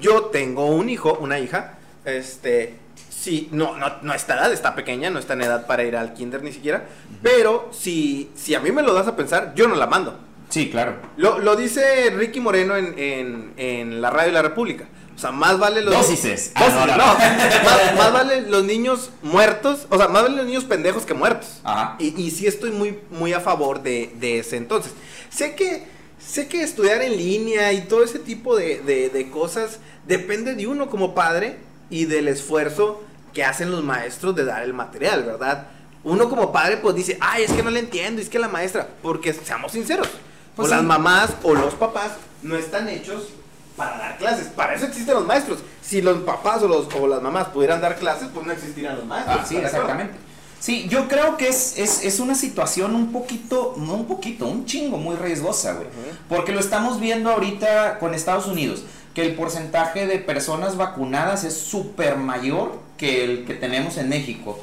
yo 0.00 0.24
tengo 0.26 0.66
un 0.66 0.88
hijo, 0.88 1.16
una 1.20 1.38
hija, 1.38 1.78
este, 2.04 2.74
si 3.10 3.48
no, 3.52 3.76
no, 3.76 3.92
no 4.02 4.14
está 4.14 4.34
edad, 4.34 4.52
está 4.52 4.74
pequeña, 4.74 5.10
no 5.10 5.18
está 5.18 5.32
en 5.34 5.42
edad 5.42 5.66
para 5.66 5.84
ir 5.84 5.96
al 5.96 6.12
kinder 6.14 6.42
ni 6.42 6.52
siquiera. 6.52 6.84
Pero 7.22 7.68
si, 7.72 8.30
si 8.34 8.54
a 8.54 8.60
mí 8.60 8.70
me 8.72 8.82
lo 8.82 8.92
das 8.94 9.06
a 9.08 9.16
pensar, 9.16 9.52
yo 9.54 9.66
no 9.68 9.74
la 9.74 9.86
mando. 9.86 10.18
Sí, 10.48 10.70
claro. 10.70 10.94
Lo, 11.16 11.38
lo 11.40 11.56
dice 11.56 12.10
Ricky 12.16 12.38
Moreno 12.40 12.76
en, 12.76 12.94
en, 12.98 13.52
en 13.56 14.00
la 14.00 14.10
radio 14.10 14.28
de 14.28 14.34
la 14.34 14.42
República. 14.42 14.86
O 15.16 15.18
sea, 15.18 15.32
más 15.32 15.58
vale 15.58 15.80
los. 15.80 15.94
Dócises. 15.94 16.52
Ah, 16.54 16.60
Dosis, 16.60 16.74
no, 16.74 16.86
no, 16.86 16.96
no, 16.96 17.06
no. 17.06 17.14
más, 17.64 17.94
más 17.96 18.12
vale 18.12 18.42
los 18.42 18.64
niños 18.64 19.10
muertos. 19.22 19.86
O 19.88 19.96
sea, 19.96 20.08
más 20.08 20.22
vale 20.22 20.36
los 20.36 20.46
niños 20.46 20.64
pendejos 20.64 21.06
que 21.06 21.14
muertos. 21.14 21.60
Ajá. 21.64 21.96
Y, 21.98 22.20
y 22.20 22.30
sí 22.30 22.46
estoy 22.46 22.70
muy, 22.70 22.98
muy 23.10 23.32
a 23.32 23.40
favor 23.40 23.82
de, 23.82 24.12
de 24.16 24.40
ese 24.40 24.56
entonces. 24.56 24.92
Sé 25.30 25.54
que, 25.54 25.86
sé 26.18 26.48
que 26.48 26.62
estudiar 26.62 27.00
en 27.02 27.16
línea 27.16 27.72
y 27.72 27.82
todo 27.82 28.04
ese 28.04 28.18
tipo 28.18 28.56
de, 28.56 28.80
de, 28.80 29.08
de 29.08 29.30
cosas 29.30 29.78
depende 30.06 30.54
de 30.54 30.66
uno 30.66 30.90
como 30.90 31.14
padre 31.14 31.56
y 31.88 32.04
del 32.04 32.28
esfuerzo 32.28 33.02
que 33.32 33.44
hacen 33.44 33.70
los 33.70 33.82
maestros 33.84 34.34
de 34.34 34.44
dar 34.44 34.62
el 34.62 34.72
material, 34.72 35.24
¿verdad? 35.24 35.68
Uno 36.04 36.28
como 36.28 36.52
padre 36.52 36.76
pues 36.76 36.94
dice, 36.94 37.18
ay, 37.20 37.44
es 37.44 37.52
que 37.52 37.62
no 37.62 37.70
le 37.70 37.80
entiendo, 37.80 38.22
es 38.22 38.28
que 38.28 38.38
la 38.38 38.48
maestra, 38.48 38.88
porque 39.02 39.32
seamos 39.32 39.72
sinceros, 39.72 40.08
Pues 40.54 40.68
o 40.68 40.74
las 40.74 40.82
mamás 40.82 41.30
o 41.42 41.54
los 41.54 41.74
papás 41.74 42.12
no 42.42 42.56
están 42.56 42.88
hechos 42.88 43.28
para 43.76 43.98
dar 43.98 44.18
clases, 44.18 44.46
para 44.48 44.74
eso 44.74 44.86
existen 44.86 45.14
los 45.14 45.26
maestros. 45.26 45.58
Si 45.82 46.00
los 46.00 46.18
papás 46.22 46.62
o, 46.62 46.68
los, 46.68 46.88
o 46.94 47.06
las 47.06 47.22
mamás 47.22 47.48
pudieran 47.48 47.80
dar 47.80 47.96
clases, 47.96 48.28
pues 48.32 48.46
no 48.46 48.52
existirían 48.52 48.96
los 48.96 49.04
maestros. 49.04 49.38
Ah, 49.40 49.46
sí, 49.46 49.56
exactamente. 49.56 50.14
Sí, 50.58 50.86
yo 50.88 51.06
creo 51.06 51.36
que 51.36 51.48
es, 51.48 51.78
es, 51.78 52.02
es 52.02 52.18
una 52.18 52.34
situación 52.34 52.94
un 52.94 53.12
poquito, 53.12 53.74
no 53.76 53.94
un 53.94 54.06
poquito, 54.06 54.46
un 54.46 54.64
chingo 54.64 54.96
muy 54.96 55.14
riesgosa, 55.16 55.74
güey. 55.74 55.86
Ujú. 55.86 56.16
Porque 56.28 56.52
lo 56.52 56.60
estamos 56.60 56.98
viendo 56.98 57.30
ahorita 57.30 57.98
con 57.98 58.14
Estados 58.14 58.46
Unidos, 58.46 58.84
que 59.14 59.24
el 59.24 59.34
porcentaje 59.34 60.06
de 60.06 60.18
personas 60.18 60.76
vacunadas 60.76 61.44
es 61.44 61.54
súper 61.54 62.16
mayor 62.16 62.80
que 62.96 63.24
el 63.24 63.44
que 63.44 63.54
tenemos 63.54 63.98
en 63.98 64.08
México. 64.08 64.58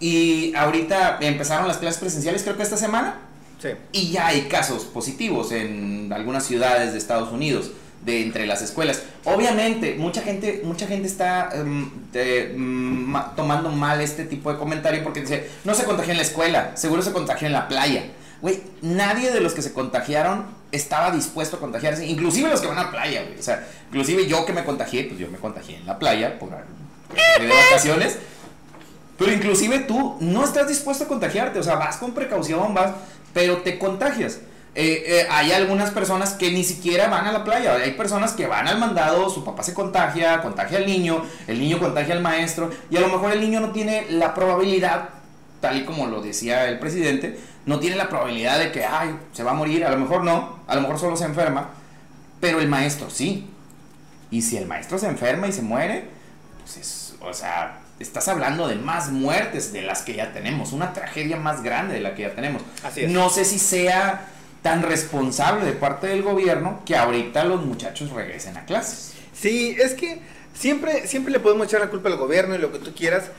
Y 0.00 0.54
ahorita 0.54 1.18
empezaron 1.20 1.66
las 1.66 1.78
clases 1.78 1.98
presenciales, 1.98 2.42
creo 2.42 2.56
que 2.56 2.62
esta 2.62 2.76
semana, 2.76 3.20
Sí. 3.60 3.70
y 3.90 4.12
ya 4.12 4.28
hay 4.28 4.42
casos 4.42 4.84
positivos 4.84 5.50
en 5.50 6.12
algunas 6.12 6.44
ciudades 6.44 6.92
de 6.92 6.98
Estados 6.98 7.32
Unidos 7.32 7.72
de 8.04 8.22
entre 8.22 8.46
las 8.46 8.62
escuelas. 8.62 9.02
Obviamente, 9.24 9.96
mucha 9.98 10.22
gente, 10.22 10.62
mucha 10.64 10.86
gente 10.86 11.06
está 11.08 11.50
em, 11.52 11.90
mm, 12.56 13.04
ma- 13.10 13.34
tomando 13.34 13.70
mal 13.70 14.00
este 14.00 14.24
tipo 14.24 14.52
de 14.52 14.58
comentario 14.58 15.02
porque 15.02 15.20
dice, 15.22 15.48
no 15.64 15.74
se 15.74 15.84
contagió 15.84 16.12
en 16.12 16.16
la 16.18 16.22
escuela, 16.22 16.72
seguro 16.76 17.02
se 17.02 17.12
contagió 17.12 17.46
en 17.46 17.52
la 17.52 17.68
playa. 17.68 18.04
Güey, 18.40 18.62
nadie 18.82 19.32
de 19.32 19.40
los 19.40 19.52
que 19.52 19.62
se 19.62 19.72
contagiaron 19.72 20.46
estaba 20.70 21.10
dispuesto 21.10 21.56
a 21.56 21.60
contagiarse, 21.60 22.06
inclusive 22.06 22.48
los 22.48 22.60
que 22.60 22.68
van 22.68 22.78
a 22.78 22.84
la 22.84 22.90
playa, 22.90 23.22
güey. 23.24 23.38
O 23.38 23.42
sea, 23.42 23.66
inclusive 23.88 24.26
yo 24.26 24.46
que 24.46 24.52
me 24.52 24.64
contagié, 24.64 25.04
pues 25.04 25.18
yo 25.18 25.28
me 25.28 25.38
contagié 25.38 25.76
en 25.78 25.86
la 25.86 25.98
playa 25.98 26.38
por 26.38 26.50
de 26.50 27.48
vacaciones. 27.48 28.18
Pero 29.18 29.32
inclusive 29.32 29.80
tú 29.80 30.16
no 30.20 30.44
estás 30.44 30.68
dispuesto 30.68 31.04
a 31.04 31.08
contagiarte, 31.08 31.58
o 31.58 31.62
sea, 31.64 31.74
vas 31.74 31.96
con 31.96 32.12
precaución, 32.12 32.72
vas, 32.74 32.92
pero 33.34 33.58
te 33.58 33.76
contagias. 33.78 34.38
Eh, 34.80 35.22
eh, 35.22 35.26
hay 35.28 35.50
algunas 35.50 35.90
personas 35.90 36.34
que 36.34 36.52
ni 36.52 36.62
siquiera 36.62 37.08
van 37.08 37.26
a 37.26 37.32
la 37.32 37.42
playa, 37.42 37.74
hay 37.74 37.94
personas 37.94 38.34
que 38.34 38.46
van 38.46 38.68
al 38.68 38.78
mandado, 38.78 39.28
su 39.28 39.44
papá 39.44 39.64
se 39.64 39.74
contagia, 39.74 40.40
contagia 40.40 40.78
al 40.78 40.86
niño, 40.86 41.24
el 41.48 41.58
niño 41.58 41.80
contagia 41.80 42.14
al 42.14 42.20
maestro, 42.20 42.70
y 42.88 42.96
a 42.96 43.00
lo 43.00 43.08
mejor 43.08 43.32
el 43.32 43.40
niño 43.40 43.58
no 43.58 43.72
tiene 43.72 44.06
la 44.08 44.34
probabilidad, 44.34 45.08
tal 45.60 45.78
y 45.78 45.84
como 45.84 46.06
lo 46.06 46.22
decía 46.22 46.68
el 46.68 46.78
presidente, 46.78 47.40
no 47.66 47.80
tiene 47.80 47.96
la 47.96 48.08
probabilidad 48.08 48.60
de 48.60 48.70
que, 48.70 48.84
ay, 48.84 49.18
se 49.32 49.42
va 49.42 49.50
a 49.50 49.54
morir, 49.54 49.84
a 49.84 49.90
lo 49.90 49.96
mejor 49.96 50.22
no, 50.22 50.60
a 50.68 50.76
lo 50.76 50.82
mejor 50.82 51.00
solo 51.00 51.16
se 51.16 51.24
enferma, 51.24 51.70
pero 52.40 52.60
el 52.60 52.68
maestro 52.68 53.10
sí. 53.10 53.50
Y 54.30 54.42
si 54.42 54.58
el 54.58 54.68
maestro 54.68 54.96
se 54.96 55.08
enferma 55.08 55.48
y 55.48 55.52
se 55.52 55.62
muere, 55.62 56.04
pues 56.60 56.76
es, 56.76 57.14
o 57.20 57.34
sea, 57.34 57.80
estás 57.98 58.28
hablando 58.28 58.68
de 58.68 58.76
más 58.76 59.10
muertes 59.10 59.72
de 59.72 59.82
las 59.82 60.02
que 60.02 60.14
ya 60.14 60.32
tenemos, 60.32 60.72
una 60.72 60.92
tragedia 60.92 61.36
más 61.36 61.64
grande 61.64 61.94
de 61.94 62.00
la 62.00 62.14
que 62.14 62.22
ya 62.22 62.36
tenemos. 62.36 62.62
Así 62.84 63.02
es. 63.02 63.10
No 63.10 63.28
sé 63.28 63.44
si 63.44 63.58
sea 63.58 64.34
tan 64.68 64.82
responsable 64.82 65.64
de 65.64 65.72
parte 65.72 66.08
del 66.08 66.22
gobierno 66.22 66.82
que 66.84 66.94
ahorita 66.94 67.42
los 67.44 67.64
muchachos 67.64 68.10
regresen 68.10 68.54
a 68.58 68.66
clases. 68.66 69.14
Sí, 69.32 69.74
es 69.80 69.94
que 69.94 70.20
siempre, 70.52 71.06
siempre 71.06 71.32
le 71.32 71.40
podemos 71.40 71.66
echar 71.66 71.80
la 71.80 71.88
culpa 71.88 72.10
al 72.10 72.18
gobierno 72.18 72.54
y 72.54 72.58
lo 72.58 72.70
que 72.70 72.78
tú 72.78 72.94
quieras. 72.94 73.30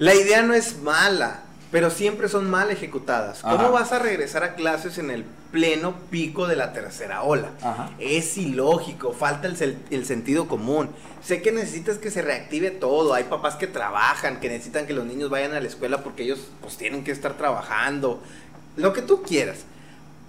La 0.00 0.12
idea 0.12 0.42
no 0.42 0.52
es 0.52 0.78
mala, 0.78 1.42
pero 1.70 1.88
siempre 1.88 2.28
son 2.28 2.50
mal 2.50 2.68
ejecutadas. 2.72 3.42
¿Cómo 3.42 3.70
vas 3.70 3.92
a 3.92 4.00
regresar 4.00 4.42
a 4.42 4.56
clases 4.56 4.98
en 4.98 5.12
el 5.12 5.24
pleno 5.52 5.94
pico 6.10 6.48
de 6.48 6.56
la 6.56 6.72
tercera 6.72 7.22
ola? 7.22 7.50
Ajá. 7.62 7.90
Es 8.00 8.36
ilógico, 8.36 9.12
falta 9.12 9.46
el, 9.46 9.78
el 9.90 10.04
sentido 10.04 10.48
común. 10.48 10.88
Sé 11.22 11.42
que 11.42 11.52
necesitas 11.52 11.98
que 11.98 12.10
se 12.10 12.22
reactive 12.22 12.72
todo. 12.72 13.14
Hay 13.14 13.24
papás 13.24 13.54
que 13.54 13.68
trabajan, 13.68 14.40
que 14.40 14.48
necesitan 14.48 14.88
que 14.88 14.94
los 14.94 15.06
niños 15.06 15.30
vayan 15.30 15.54
a 15.54 15.60
la 15.60 15.68
escuela 15.68 16.02
porque 16.02 16.24
ellos 16.24 16.48
pues 16.60 16.76
tienen 16.76 17.04
que 17.04 17.12
estar 17.12 17.34
trabajando. 17.34 18.20
Lo 18.74 18.92
que 18.92 19.02
tú 19.02 19.22
quieras. 19.22 19.58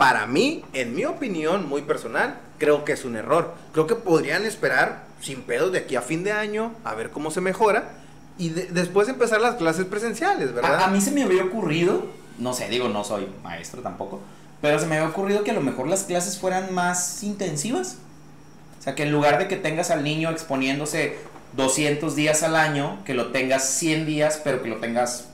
Para 0.02 0.26
mí, 0.26 0.66
en 0.74 0.96
mi 0.96 1.06
opinión 1.06 1.70
muy 1.70 1.84
personal, 1.84 2.40
creo 2.58 2.84
que 2.86 2.94
es 2.94 3.06
un 3.06 3.16
error. 3.16 3.54
Creo 3.72 3.86
que 3.86 3.94
podrían 3.94 4.48
esperar 4.48 5.04
sin 5.22 5.44
pedos 5.44 5.72
de 5.72 5.78
aquí 5.78 5.96
a 5.96 6.02
fin 6.02 6.24
de 6.24 6.32
año 6.32 6.74
a 6.84 6.96
ver 6.96 7.12
cómo 7.12 7.30
se 7.30 7.40
mejora 7.40 7.90
y 8.40 8.50
de- 8.50 8.66
después 8.66 9.08
empezar 9.10 9.42
las 9.42 9.58
clases 9.58 9.86
presenciales, 9.86 10.56
¿verdad? 10.56 10.74
A, 10.80 10.86
a 10.86 10.88
mí 10.88 11.00
se 11.02 11.12
me 11.12 11.22
había 11.22 11.44
ocurrido, 11.44 12.08
no 12.40 12.52
sé, 12.56 12.68
digo, 12.70 12.90
no 12.90 13.04
soy 13.04 13.28
maestro 13.44 13.84
tampoco, 13.84 14.20
pero 14.60 14.80
se 14.80 14.88
me 14.88 14.98
había 14.98 15.08
ocurrido 15.10 15.44
que 15.44 15.52
a 15.52 15.54
lo 15.54 15.62
mejor 15.62 15.88
las 15.88 16.02
clases 16.06 16.40
fueran 16.40 16.74
más 16.74 17.22
intensivas. 17.22 17.98
O 18.80 18.84
sea, 18.84 18.96
que 18.96 19.04
en 19.04 19.12
lugar 19.12 19.38
de 19.38 19.48
que 19.48 19.56
tengas 19.56 19.92
al 19.92 20.04
niño 20.04 20.32
exponiéndose 20.32 21.20
200 21.54 22.16
días 22.16 22.42
al 22.42 22.56
año, 22.56 23.04
que 23.06 23.14
lo 23.14 23.28
tengas 23.28 23.70
100 23.70 24.08
días, 24.08 24.42
pero 24.44 24.64
que 24.64 24.70
lo 24.70 24.78
tengas 24.78 25.26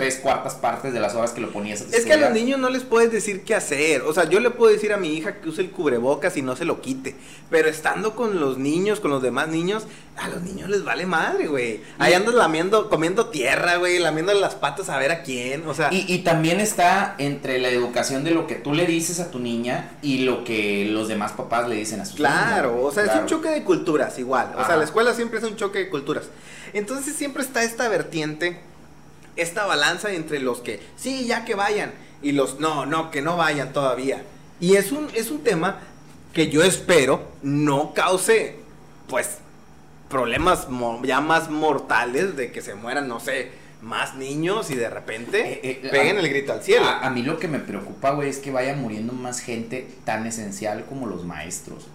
tres 0.00 0.16
cuartas 0.16 0.54
partes 0.54 0.92
de 0.92 1.00
las 1.00 1.14
horas 1.14 1.30
que 1.32 1.40
lo 1.40 1.50
ponías 1.52 1.80
a 1.82 1.96
Es 1.96 2.04
que 2.06 2.12
a 2.14 2.16
los 2.16 2.30
niños 2.32 2.58
no 2.58 2.70
les 2.70 2.82
puedes 2.82 3.12
decir 3.12 3.42
qué 3.44 3.54
hacer. 3.54 4.02
O 4.02 4.12
sea, 4.14 4.28
yo 4.28 4.40
le 4.40 4.50
puedo 4.50 4.72
decir 4.72 4.92
a 4.92 4.96
mi 4.96 5.14
hija 5.16 5.40
que 5.40 5.48
use 5.48 5.60
el 5.60 5.70
cubrebocas 5.70 6.36
y 6.36 6.42
no 6.42 6.56
se 6.56 6.64
lo 6.64 6.80
quite. 6.80 7.14
Pero 7.50 7.68
estando 7.68 8.14
con 8.14 8.40
los 8.40 8.58
niños, 8.58 9.00
con 9.00 9.10
los 9.10 9.22
demás 9.22 9.48
niños, 9.48 9.84
a 10.16 10.28
los 10.28 10.42
niños 10.42 10.68
les 10.68 10.84
vale 10.84 11.06
madre, 11.06 11.46
güey. 11.48 11.80
Ahí 11.98 12.12
andas 12.14 12.34
lamiendo, 12.34 12.88
comiendo 12.88 13.26
tierra, 13.26 13.76
güey, 13.76 13.98
lamiendo 13.98 14.32
las 14.34 14.54
patas 14.54 14.88
a 14.88 14.98
ver 14.98 15.10
a 15.12 15.22
quién. 15.22 15.66
O 15.66 15.74
sea, 15.74 15.88
Y, 15.92 16.04
y 16.12 16.18
también 16.20 16.60
está 16.60 17.14
entre 17.18 17.58
la 17.58 17.68
educación 17.68 18.24
de 18.24 18.30
lo 18.32 18.46
que 18.46 18.54
tú 18.56 18.72
le 18.74 18.86
dices 18.86 19.20
a 19.20 19.30
tu 19.30 19.38
niña 19.38 19.90
y 20.02 20.18
lo 20.20 20.44
que 20.44 20.86
los 20.90 21.08
demás 21.08 21.32
papás 21.32 21.68
le 21.68 21.76
dicen 21.76 22.00
a 22.00 22.04
sus 22.04 22.16
Claro, 22.16 22.70
niños. 22.72 22.84
o 22.86 22.92
sea, 22.92 23.02
es 23.04 23.08
Claro. 23.10 23.22
un 23.22 23.28
choque 23.28 23.48
de 23.50 23.62
culturas 23.64 24.18
igual. 24.18 24.48
O 24.54 24.56
sea, 24.58 24.62
Ajá. 24.64 24.76
la 24.76 24.84
escuela 24.84 25.14
siempre 25.14 25.38
es 25.38 25.44
un 25.44 25.56
choque 25.56 25.78
de 25.80 25.88
culturas. 25.88 26.24
Entonces 26.72 27.16
siempre 27.16 27.42
está 27.42 27.62
esta 27.64 27.88
vertiente, 27.88 28.58
esta 29.42 29.66
balanza 29.66 30.12
entre 30.12 30.38
los 30.40 30.60
que, 30.60 30.80
sí, 30.96 31.26
ya 31.26 31.44
que 31.44 31.54
vayan, 31.54 31.92
y 32.22 32.32
los, 32.32 32.60
no, 32.60 32.86
no, 32.86 33.10
que 33.10 33.22
no 33.22 33.36
vayan 33.36 33.72
todavía. 33.72 34.22
Y 34.60 34.76
es 34.76 34.92
un, 34.92 35.08
es 35.14 35.30
un 35.30 35.42
tema 35.42 35.78
que 36.32 36.48
yo 36.50 36.62
espero 36.62 37.28
no 37.42 37.92
cause, 37.94 38.56
pues, 39.08 39.38
problemas 40.08 40.66
ya 41.04 41.20
más 41.20 41.50
mortales 41.50 42.36
de 42.36 42.50
que 42.52 42.60
se 42.62 42.74
mueran, 42.74 43.08
no 43.08 43.20
sé, 43.20 43.52
más 43.80 44.14
niños 44.16 44.70
y 44.70 44.74
de 44.74 44.90
repente 44.90 45.40
Eh, 45.54 45.60
eh, 45.84 45.88
peguen 45.90 46.18
a- 46.18 46.20
el 46.20 46.28
grito 46.28 46.52
al 46.52 46.62
cielo. 46.62 46.84
A, 46.86 47.06
a 47.06 47.10
mí 47.10 47.22
lo 47.22 47.38
que 47.38 47.48
me 47.48 47.58
preocupa, 47.60 48.10
güey, 48.10 48.28
es 48.28 48.38
que 48.38 48.50
vaya 48.50 48.74
muriendo 48.74 49.12
más 49.12 49.40
gente 49.40 49.88
tan 50.04 50.26
esencial 50.26 50.84
como 50.86 51.06
los 51.06 51.24
maestros. 51.24 51.86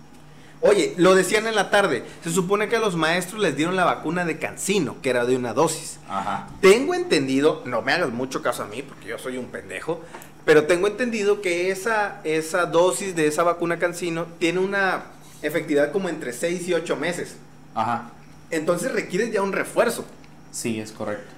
Oye, 0.68 0.96
lo 0.98 1.14
decían 1.14 1.46
en 1.46 1.54
la 1.54 1.70
tarde. 1.70 2.04
Se 2.24 2.32
supone 2.32 2.68
que 2.68 2.78
a 2.78 2.80
los 2.80 2.96
maestros 2.96 3.40
les 3.40 3.56
dieron 3.56 3.76
la 3.76 3.86
vacuna 3.86 4.26
de 4.26 4.40
cancino, 4.40 4.96
que 5.02 5.12
era 5.12 5.26
de 5.26 5.36
una 5.36 5.54
dosis. 5.54 6.00
Ajá. 6.10 6.48
Tengo 6.60 6.96
entendido, 6.96 7.62
no 7.66 7.84
me 7.84 7.92
hagas 7.92 8.10
mucho 8.10 8.42
caso 8.42 8.64
a 8.64 8.66
mí, 8.66 8.82
porque 8.82 9.08
yo 9.08 9.20
soy 9.20 9.38
un 9.38 9.46
pendejo, 9.46 10.02
pero 10.44 10.66
tengo 10.66 10.88
entendido 10.88 11.42
que 11.42 11.70
esa, 11.70 12.20
esa 12.24 12.66
dosis 12.66 13.16
de 13.16 13.28
esa 13.28 13.44
vacuna 13.44 13.78
cancino 13.78 14.26
tiene 14.40 14.60
una 14.60 15.04
efectividad 15.44 15.92
como 15.92 16.10
entre 16.10 16.34
6 16.34 16.68
y 16.68 16.74
8 16.74 16.96
meses. 16.96 17.36
Ajá. 17.76 18.10
Entonces 18.50 18.92
requiere 18.92 19.30
ya 19.32 19.44
un 19.44 19.54
refuerzo. 19.54 20.04
Sí, 20.52 20.80
es 20.80 20.92
correcto. 20.92 21.32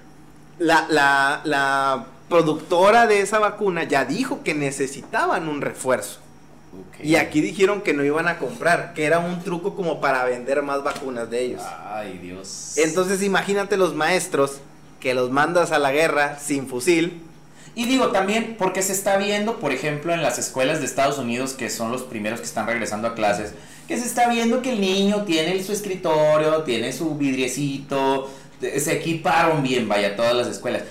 La, 0.58 0.88
la, 0.90 1.42
la 1.44 2.06
productora 2.30 3.08
de 3.08 3.22
esa 3.22 3.40
vacuna 3.40 3.84
ya 3.84 4.06
dijo 4.06 4.44
que 4.44 4.54
necesitaban 4.54 5.50
un 5.50 5.62
refuerzo. 5.62 6.20
Y 7.02 7.16
aquí 7.16 7.42
dijeron 7.42 7.82
que 7.82 7.94
no 7.94 8.04
iban 8.04 8.28
a 8.28 8.38
comprar, 8.38 8.94
que 8.94 9.06
era 9.06 9.20
un 9.20 9.44
truco 9.44 9.76
como 9.76 10.02
para 10.02 10.26
vender 10.26 10.62
más 10.64 10.84
vacunas 10.84 11.30
de 11.30 11.44
ellos. 11.44 11.62
Ay, 11.86 12.18
Dios. 12.18 12.74
Entonces 12.78 13.24
imagínate 13.24 13.78
los 13.78 13.96
maestros 13.96 14.60
que 15.00 15.14
los 15.14 15.32
mandas 15.32 15.72
a 15.72 15.80
la 15.80 15.92
guerra 15.92 16.40
sin 16.40 16.68
fusil. 16.68 17.22
Y 17.76 17.86
digo 17.86 18.08
también, 18.08 18.56
porque 18.58 18.82
se 18.82 18.94
está 18.94 19.18
viendo, 19.18 19.60
por 19.60 19.72
ejemplo, 19.72 20.12
en 20.12 20.24
las 20.24 20.40
escuelas 20.40 20.80
de 20.80 20.86
Estados 20.86 21.20
Unidos, 21.20 21.54
que 21.54 21.70
son 21.70 21.92
los 21.92 22.02
primeros 22.02 22.40
que 22.40 22.48
están 22.48 22.66
regresando 22.66 23.08
a 23.08 23.14
clases, 23.14 23.54
que 23.88 23.98
se 23.98 24.06
está 24.06 24.28
viendo 24.30 24.64
que 24.64 24.74
el 24.74 24.82
niño 24.82 25.26
tiene 25.26 25.62
su 25.64 25.74
escritorio, 25.74 26.64
tiene 26.64 26.92
su 26.92 27.16
vidriecito, 27.16 28.32
se 28.60 28.94
equiparon 28.94 29.62
bien, 29.62 29.88
vaya, 29.88 30.16
todas 30.16 30.36
las 30.36 30.48
escuelas. 30.48 30.84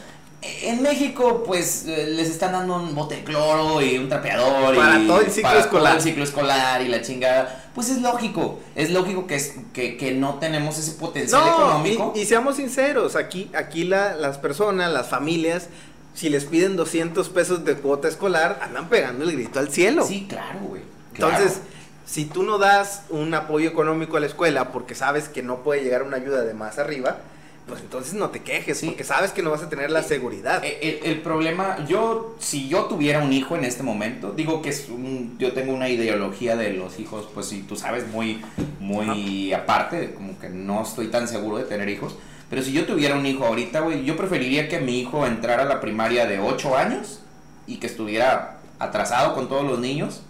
En 0.63 0.83
México, 0.83 1.43
pues, 1.47 1.85
eh, 1.87 2.07
les 2.09 2.29
están 2.29 2.53
dando 2.53 2.77
un 2.77 2.95
bote 2.95 3.17
de 3.17 3.25
cloro 3.25 3.81
y 3.83 3.99
un 3.99 4.09
trapeador. 4.09 4.75
Para 4.77 4.99
y 4.99 5.07
todo 5.07 5.21
el 5.21 5.31
ciclo 5.31 5.49
para 5.51 5.61
escolar. 5.61 5.93
todo 5.93 5.97
el 5.97 6.03
ciclo 6.03 6.25
escolar 6.25 6.83
y 6.83 6.89
la 6.89 7.03
chingada. 7.03 7.65
pues 7.75 7.91
es 7.91 8.01
lógico, 8.01 8.59
es 8.75 8.91
lógico 8.91 9.27
que, 9.27 9.35
es, 9.37 9.55
que, 9.75 9.97
que 9.97 10.13
no 10.13 10.35
tenemos 10.37 10.79
ese 10.79 10.93
potencial 10.93 11.43
No, 11.45 11.53
económico. 11.55 12.13
y, 12.17 12.21
y 12.21 12.27
seamos 12.27 12.57
sinceros, 12.57 13.17
aquí, 13.17 13.51
aquí 13.55 13.85
la- 13.85 14.15
las 14.17 14.39
personas, 14.39 14.91
las 14.93 15.09
familias, 15.09 15.69
si 16.15 16.29
les 16.31 16.45
piden 16.47 16.77
200 16.77 17.29
pesos 17.29 17.65
de 17.67 17.75
cuota 17.75 18.09
escolar, 18.09 18.59
andan 18.63 18.89
pegando 18.89 19.25
el 19.25 19.33
grito 19.33 19.59
al 19.59 19.71
cielo. 19.71 20.07
Sí, 20.07 20.27
claro, 20.29 20.61
güey. 20.61 20.83
Entonces, 21.15 21.61
si 22.07 22.25
tú 22.25 22.43
no 22.45 22.57
das 22.59 23.03
un 23.11 23.35
apoyo 23.35 23.69
económico 23.69 24.17
a 24.17 24.21
la 24.21 24.27
escuela 24.27 24.73
porque 24.73 24.95
sabes 24.95 25.29
que 25.29 25.43
no 25.43 25.59
puede 25.63 25.83
llegar 25.83 26.03
una 26.03 26.17
ayuda 26.17 26.43
de 26.45 26.55
más 26.55 26.79
arriba, 26.79 27.19
pues 27.67 27.81
entonces 27.81 28.15
no 28.15 28.31
te 28.31 28.43
quejes, 28.43 28.79
Sí. 28.79 28.87
porque 28.87 29.03
sabes 29.05 29.33
que 29.33 29.43
no 29.43 29.51
vas 29.51 29.63
a 29.63 29.69
tener 29.69 29.91
la 29.91 30.03
seguridad. 30.03 30.65
Eh, 30.65 31.01
El, 31.05 31.11
el 31.13 31.21
problema, 31.23 31.85
yo, 31.89 32.37
si 32.39 32.69
yo 32.69 32.85
tuviera 32.85 33.23
un 33.25 33.33
hijo 33.33 33.57
en 33.57 33.65
este 33.65 33.83
momento, 33.83 34.33
digo 34.33 34.63
que 34.63 34.69
es 34.69 34.89
un, 34.89 35.37
yo 35.39 35.53
tengo 35.53 35.73
una 35.75 35.89
ideología 35.89 36.55
de 36.57 36.73
los 36.75 37.01
hijos, 37.01 37.29
pues 37.35 37.47
si 37.47 37.63
tú 37.63 37.75
sabes, 37.77 38.07
muy, 38.09 38.41
muy 38.79 39.53
aparte, 39.53 40.15
como 40.15 40.39
que 40.39 40.49
no 40.49 40.83
estoy 40.83 41.09
tan 41.09 41.27
seguro 41.27 41.59
de 41.59 41.65
tener 41.65 41.89
hijos, 41.89 42.15
pero 42.49 42.63
si 42.63 42.73
yo 42.73 42.87
tuviera 42.87 43.17
un 43.17 43.27
hijo 43.27 43.45
ahorita, 43.45 43.81
güey, 43.81 44.05
yo 44.05 44.17
preferiría 44.17 44.69
que 44.69 44.79
mi 44.79 45.01
hijo 45.01 45.27
entrara 45.27 45.63
a 45.65 45.67
la 45.67 45.81
primaria 45.81 46.27
de 46.27 46.39
8 46.39 46.77
años 46.77 47.21
y 47.67 47.79
que 47.79 47.89
estuviera 47.89 48.59
atrasado 48.79 49.35
con 49.35 49.49
todos 49.49 49.65
los 49.65 49.81
niños, 49.81 50.23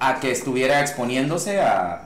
a 0.00 0.18
que 0.18 0.32
estuviera 0.32 0.80
exponiéndose 0.80 1.60
a, 1.60 2.02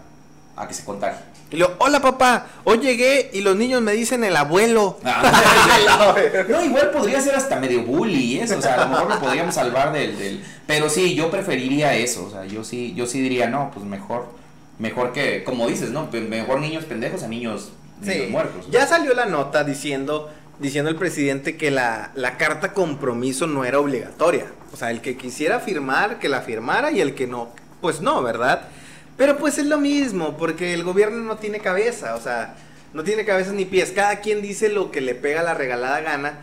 a 0.56 0.68
que 0.68 0.74
se 0.74 0.84
contagie. 0.84 1.20
Y 1.52 1.56
luego, 1.56 1.74
hola 1.78 2.00
papá, 2.00 2.46
hoy 2.64 2.78
llegué 2.78 3.30
y 3.34 3.42
los 3.42 3.54
niños 3.56 3.82
me 3.82 3.92
dicen 3.92 4.24
el 4.24 4.36
abuelo. 4.36 4.98
No, 6.48 6.64
igual 6.64 6.90
podría 6.90 7.20
ser 7.20 7.34
hasta 7.34 7.60
medio 7.60 7.82
bully 7.82 8.18
y 8.36 8.38
eso, 8.40 8.58
o 8.58 8.62
sea, 8.62 8.74
a 8.74 8.84
lo 8.84 8.90
mejor 8.90 9.08
lo 9.10 9.20
podríamos 9.20 9.54
salvar 9.54 9.92
del, 9.92 10.18
del... 10.18 10.44
Pero 10.66 10.88
sí, 10.88 11.14
yo 11.14 11.30
preferiría 11.30 11.94
eso, 11.94 12.24
o 12.26 12.30
sea, 12.30 12.44
yo 12.46 12.64
sí, 12.64 12.94
yo 12.94 13.06
sí 13.06 13.20
diría, 13.20 13.48
no, 13.48 13.70
pues 13.72 13.84
mejor, 13.84 14.26
mejor 14.78 15.12
que, 15.12 15.44
como 15.44 15.68
dices, 15.68 15.90
¿no? 15.90 16.08
Mejor 16.10 16.60
niños 16.60 16.84
pendejos 16.84 17.22
a 17.22 17.28
niños, 17.28 17.72
niños 18.00 18.24
Sí, 18.24 18.30
muertos. 18.30 18.66
ya 18.70 18.86
salió 18.86 19.14
la 19.14 19.26
nota 19.26 19.64
diciendo, 19.64 20.30
diciendo 20.58 20.90
el 20.90 20.96
presidente 20.96 21.56
que 21.56 21.70
la, 21.70 22.10
la 22.14 22.36
carta 22.38 22.72
compromiso 22.72 23.46
no 23.46 23.64
era 23.64 23.78
obligatoria. 23.78 24.46
O 24.72 24.76
sea, 24.76 24.90
el 24.90 25.00
que 25.00 25.16
quisiera 25.16 25.60
firmar, 25.60 26.18
que 26.18 26.28
la 26.28 26.40
firmara 26.40 26.90
y 26.90 27.00
el 27.00 27.14
que 27.14 27.26
no, 27.26 27.50
pues 27.80 28.00
no, 28.00 28.22
¿verdad? 28.22 28.68
Pero 29.16 29.38
pues 29.38 29.58
es 29.58 29.66
lo 29.66 29.78
mismo, 29.78 30.36
porque 30.36 30.74
el 30.74 30.84
gobierno 30.84 31.18
no 31.22 31.36
tiene 31.36 31.60
cabeza, 31.60 32.14
o 32.14 32.20
sea, 32.20 32.56
no 32.92 33.04
tiene 33.04 33.24
cabeza 33.24 33.52
ni 33.52 33.64
pies. 33.64 33.92
Cada 33.92 34.20
quien 34.20 34.42
dice 34.42 34.68
lo 34.68 34.90
que 34.90 35.00
le 35.00 35.14
pega 35.14 35.42
la 35.42 35.54
regalada 35.54 36.00
gana. 36.00 36.40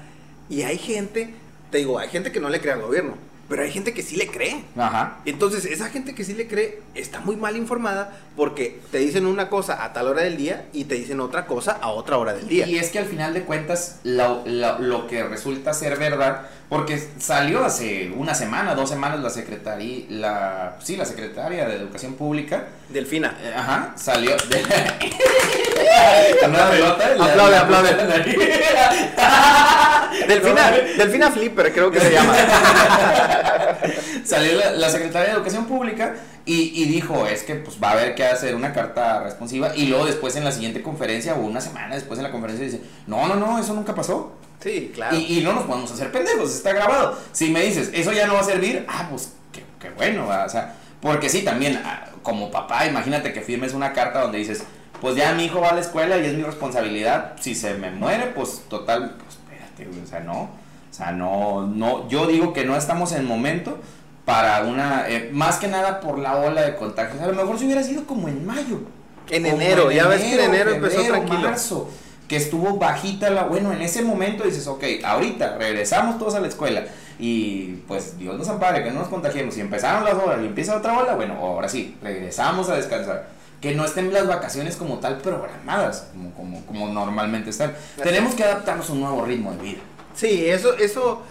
Y 0.50 0.64
hay 0.64 0.78
gente, 0.78 1.34
te 1.72 1.80
digo, 1.80 2.00
hay 2.00 2.10
gente 2.10 2.32
que 2.32 2.40
no 2.40 2.50
le 2.50 2.60
cree 2.60 2.74
al 2.74 2.82
gobierno, 2.82 3.16
pero 3.50 3.64
hay 3.64 3.72
gente 3.72 3.94
que 3.94 4.04
sí 4.04 4.16
le 4.16 4.28
cree. 4.28 4.64
Ajá. 4.78 5.18
Entonces, 5.26 5.66
esa 5.66 5.90
gente 5.90 6.14
que 6.16 6.24
sí 6.24 6.34
le 6.34 6.48
cree 6.48 6.80
está 6.96 7.20
muy 7.20 7.36
mal 7.36 7.58
informada 7.58 8.16
porque 8.38 8.80
te 8.92 9.00
dicen 9.00 9.26
una 9.26 9.50
cosa 9.50 9.84
a 9.84 9.92
tal 9.92 10.08
hora 10.08 10.22
del 10.22 10.38
día 10.38 10.68
y 10.72 10.86
te 10.86 10.96
dicen 10.96 11.20
otra 11.20 11.46
cosa 11.48 11.74
a 11.82 11.90
otra 11.90 12.18
hora 12.18 12.34
del 12.34 12.48
día. 12.48 12.68
Y 12.68 12.78
es 12.78 12.90
que 12.92 13.00
al 13.00 13.06
final 13.06 13.34
de 13.34 13.42
cuentas, 13.44 14.00
lo, 14.04 14.44
lo- 14.46 14.80
lo 14.80 15.08
que 15.08 15.24
resulta 15.24 15.74
ser 15.74 15.98
verdad, 15.98 16.44
porque 16.70 17.04
salió 17.18 17.66
hace 17.66 18.12
una 18.16 18.36
semana, 18.36 18.76
dos 18.76 18.90
semanas 18.90 19.20
la 19.20 19.30
secretaria, 19.32 20.06
la, 20.10 20.78
sí, 20.84 20.96
la 20.96 21.06
secretaria 21.06 21.68
de 21.68 21.76
Educación 21.76 22.14
Pública, 22.14 22.68
Delfina. 22.90 23.36
eh, 23.42 23.54
ajá, 23.56 23.94
salió 23.98 24.32
de... 24.38 24.64
Una 26.48 26.70
pelota. 26.70 27.10
la- 27.16 27.26
Aplaude, 27.26 27.52
la- 27.52 27.62
aplaude. 27.62 27.90
Delfina, 30.28 30.72
Delfina 30.98 31.32
Flipper, 31.32 31.74
creo 31.74 31.92
que 31.92 32.00
se 32.00 32.12
llama. 32.12 32.34
Salió 34.24 34.58
la, 34.58 34.72
la 34.72 34.90
secretaria 34.90 35.30
de 35.30 35.36
Educación 35.36 35.66
Pública 35.66 36.16
y, 36.46 36.82
y 36.82 36.86
dijo, 36.86 37.26
es 37.28 37.44
que 37.44 37.56
pues 37.56 37.78
va 37.84 37.90
a 37.90 37.92
haber 37.94 38.16
que 38.16 38.26
hacer 38.26 38.56
una 38.56 38.74
carta 38.74 39.24
responsiva 39.24 39.76
y 39.76 39.88
luego 39.88 40.06
después 40.06 40.36
en 40.36 40.44
la 40.44 40.52
siguiente 40.52 40.82
conferencia 40.82 41.36
o 41.36 41.40
una 41.40 41.62
semana 41.62 41.96
después 41.96 42.20
en 42.20 42.24
la 42.24 42.32
conferencia 42.32 42.66
dice, 42.66 42.82
no, 43.08 43.28
no, 43.28 43.36
no, 43.36 43.60
eso 43.60 43.74
nunca 43.74 43.96
pasó. 43.96 44.34
Sí, 44.62 44.92
claro. 44.94 45.16
Y, 45.16 45.40
y 45.40 45.42
no 45.42 45.54
nos 45.54 45.64
podemos 45.64 45.90
hacer 45.92 46.12
pendejos, 46.12 46.54
está 46.54 46.74
grabado. 46.74 47.18
Si 47.32 47.50
me 47.50 47.62
dices, 47.62 47.92
eso 47.94 48.12
ya 48.12 48.28
no 48.28 48.34
va 48.34 48.42
a 48.42 48.44
servir, 48.44 48.86
ah, 48.90 49.08
pues 49.10 49.30
qué, 49.54 49.64
qué 49.80 49.90
bueno, 49.92 50.28
¿verdad? 50.28 50.46
o 50.46 50.50
sea, 50.50 50.76
porque 51.02 51.30
sí, 51.30 51.44
también 51.44 51.82
ah, 51.84 52.08
como 52.24 52.52
papá, 52.52 52.86
imagínate 52.86 53.32
que 53.32 53.42
firmes 53.42 53.74
una 53.74 53.94
carta 53.94 54.22
donde 54.22 54.38
dices, 54.40 54.64
pues 55.02 55.16
ya 55.16 55.34
mi 55.34 55.46
hijo 55.46 55.62
va 55.62 55.70
a 55.70 55.76
la 55.76 55.82
escuela 55.82 56.18
y 56.18 56.26
es 56.26 56.34
mi 56.34 56.44
responsabilidad, 56.44 57.34
si 57.40 57.56
se 57.56 57.74
me 57.76 57.92
muere, 57.92 58.28
pues 58.28 58.64
total, 58.70 59.16
pues 59.18 59.38
espérate, 59.38 59.86
güey, 59.86 60.04
o 60.04 60.08
sea, 60.08 60.20
no, 60.20 60.42
o 60.42 60.50
sea, 60.92 61.12
no, 61.12 61.68
no, 61.68 62.08
yo 62.10 62.28
digo 62.28 62.54
que 62.54 62.66
no 62.66 62.76
estamos 62.76 63.12
en 63.14 63.26
momento 63.26 63.80
para 64.26 64.64
una, 64.64 65.10
eh, 65.10 65.30
más 65.32 65.58
que 65.58 65.68
nada 65.68 66.00
por 66.02 66.20
la 66.20 66.38
ola 66.38 66.62
de 66.62 66.76
contagios, 66.76 67.22
a 67.22 67.28
lo 67.28 67.34
mejor 67.34 67.58
si 67.58 67.66
hubiera 67.66 67.84
sido 67.84 68.06
como 68.06 68.28
en 68.28 68.46
mayo. 68.46 68.82
En 69.30 69.46
enero, 69.46 69.92
ya 69.92 70.08
ves 70.08 70.22
que 70.22 70.34
en 70.34 70.54
enero 70.54 70.72
empezó 70.72 70.98
febrero, 70.98 71.16
tranquilo. 71.16 71.50
marzo, 71.50 71.90
que 72.28 72.36
estuvo 72.36 72.78
bajita 72.78 73.30
la. 73.30 73.44
Bueno, 73.44 73.72
en 73.72 73.82
ese 73.82 74.02
momento 74.02 74.44
dices, 74.44 74.68
ok, 74.68 74.84
ahorita 75.04 75.58
regresamos 75.58 76.18
todos 76.18 76.36
a 76.36 76.40
la 76.40 76.48
escuela 76.48 76.86
y 77.20 77.82
pues 77.88 78.18
Dios 78.18 78.38
nos 78.38 78.48
ampare, 78.50 78.84
que 78.84 78.92
no 78.92 79.00
nos 79.00 79.08
contagiemos. 79.10 79.58
Y 79.58 79.62
empezaron 79.62 80.04
las 80.04 80.16
horas 80.16 80.40
y 80.42 80.46
empieza 80.46 80.78
otra 80.78 80.98
ola, 80.98 81.16
bueno, 81.16 81.36
ahora 81.36 81.70
sí, 81.70 81.96
regresamos 82.02 82.70
a 82.70 82.76
descansar. 82.76 83.39
Que 83.62 83.76
no 83.76 83.84
estén 83.86 84.14
las 84.14 84.28
vacaciones 84.28 84.76
como 84.78 85.00
tal 85.00 85.18
programadas, 85.18 86.08
como, 86.14 86.34
como, 86.34 86.66
como 86.66 86.88
normalmente 86.90 87.50
están. 87.50 87.74
Tenemos 88.02 88.34
que 88.36 88.44
adaptarnos 88.44 88.90
a 88.90 88.94
un 88.94 89.02
nuevo 89.02 89.26
ritmo 89.26 89.52
de 89.54 89.62
vida. 89.62 89.80
Sí, 90.16 90.46
eso, 90.50 90.76
eso, 90.78 91.22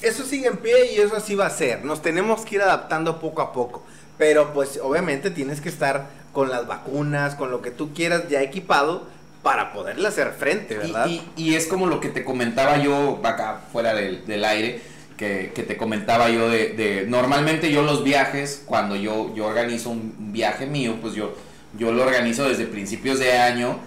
eso 0.00 0.24
sigue 0.24 0.46
en 0.48 0.58
pie 0.58 0.92
y 0.94 1.00
eso 1.00 1.16
así 1.16 1.34
va 1.34 1.46
a 1.46 1.50
ser. 1.50 1.84
Nos 1.84 2.00
tenemos 2.02 2.44
que 2.44 2.56
ir 2.56 2.62
adaptando 2.62 3.18
poco 3.20 3.42
a 3.42 3.52
poco. 3.52 3.82
Pero 4.18 4.52
pues 4.52 4.78
obviamente 4.82 5.30
tienes 5.30 5.60
que 5.60 5.68
estar 5.68 6.06
con 6.32 6.50
las 6.50 6.66
vacunas, 6.66 7.34
con 7.34 7.50
lo 7.50 7.60
que 7.62 7.70
tú 7.70 7.92
quieras 7.92 8.28
ya 8.28 8.42
equipado 8.42 9.06
para 9.42 9.72
poderle 9.72 10.06
hacer 10.06 10.30
frente, 10.38 10.76
¿verdad? 10.76 11.06
y- 11.08 11.22
y 11.36 11.54
es 11.56 11.66
como 11.66 11.88
lo 11.88 11.98
que 11.98 12.08
te 12.10 12.24
comentaba 12.24 12.78
yo 12.78 13.20
acá 13.24 13.62
fuera 13.72 13.92
del, 13.92 14.24
del 14.26 14.44
aire, 14.44 14.80
que, 15.16 15.50
que 15.52 15.64
te 15.64 15.76
comentaba 15.76 16.30
yo 16.30 16.48
de, 16.48 16.68
de- 16.74 17.06
normalmente 17.08 17.72
yo 17.72 17.82
los 17.82 18.04
viajes, 18.04 18.62
cuando 18.66 18.94
yo, 18.94 19.34
yo 19.34 19.46
organizo 19.46 19.90
un 19.90 20.32
viaje 20.32 20.66
mío, 20.66 20.96
pues 21.02 21.14
yo, 21.14 21.34
yo 21.78 21.92
lo 21.92 22.04
organizo 22.04 22.48
desde 22.48 22.66
principios 22.66 23.18
de 23.18 23.32
año 23.38 23.78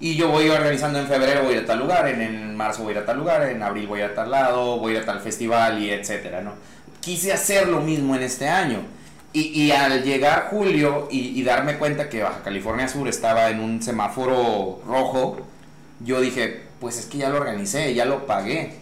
y 0.00 0.16
yo 0.16 0.28
voy 0.28 0.48
organizando 0.48 0.98
en 0.98 1.06
febrero 1.06 1.44
voy 1.44 1.56
a 1.56 1.66
tal 1.66 1.78
lugar, 1.78 2.08
en, 2.08 2.22
en 2.22 2.56
marzo 2.56 2.82
voy 2.82 2.94
a 2.94 3.04
tal 3.04 3.18
lugar, 3.18 3.42
en 3.48 3.62
abril 3.62 3.86
voy 3.86 4.00
a 4.00 4.14
tal 4.14 4.30
lado, 4.30 4.78
voy 4.78 4.96
a 4.96 5.04
tal 5.04 5.20
festival 5.20 5.82
y 5.82 5.90
etcétera, 5.90 6.40
¿no? 6.40 6.54
Quise 7.00 7.32
hacer 7.32 7.68
lo 7.68 7.80
mismo 7.80 8.14
en 8.14 8.22
este 8.22 8.48
año. 8.48 8.78
Y, 9.32 9.62
y 9.62 9.70
al 9.70 10.02
llegar 10.02 10.48
julio 10.50 11.06
y, 11.10 11.38
y 11.38 11.42
darme 11.44 11.76
cuenta 11.76 12.08
que 12.08 12.22
Baja 12.22 12.42
California 12.42 12.88
Sur 12.88 13.06
estaba 13.08 13.50
en 13.50 13.60
un 13.60 13.80
semáforo 13.80 14.82
rojo, 14.86 15.46
yo 16.04 16.20
dije, 16.20 16.62
pues 16.80 16.98
es 16.98 17.06
que 17.06 17.18
ya 17.18 17.28
lo 17.28 17.36
organicé, 17.36 17.94
ya 17.94 18.06
lo 18.06 18.26
pagué. 18.26 18.74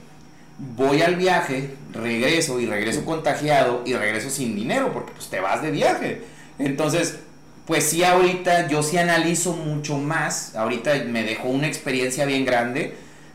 Voy 0.59 1.03
al 1.03 1.17
viaje, 1.17 1.75
regreso 1.93 2.61
y 2.61 2.67
regreso 2.67 3.05
contagiado 3.05 3.83
y 3.85 3.95
regreso 3.95 4.31
sin 4.31 4.57
dinero 4.57 4.93
porque 4.93 5.13
pues 5.13 5.29
te 5.29 5.41
vas 5.41 5.63
de 5.63 5.71
viaje. 5.71 6.23
Entonces, 6.59 7.19
pues 7.69 7.85
sí 7.85 8.03
ahorita 8.03 8.67
yo 8.69 8.83
sí 8.83 8.97
analizo 8.97 9.53
mucho 9.53 9.99
más, 9.99 10.57
ahorita 10.57 11.05
me 11.07 11.23
dejó 11.23 11.49
una 11.49 11.67
experiencia 11.67 12.25
bien 12.25 12.47
grande, 12.47 12.95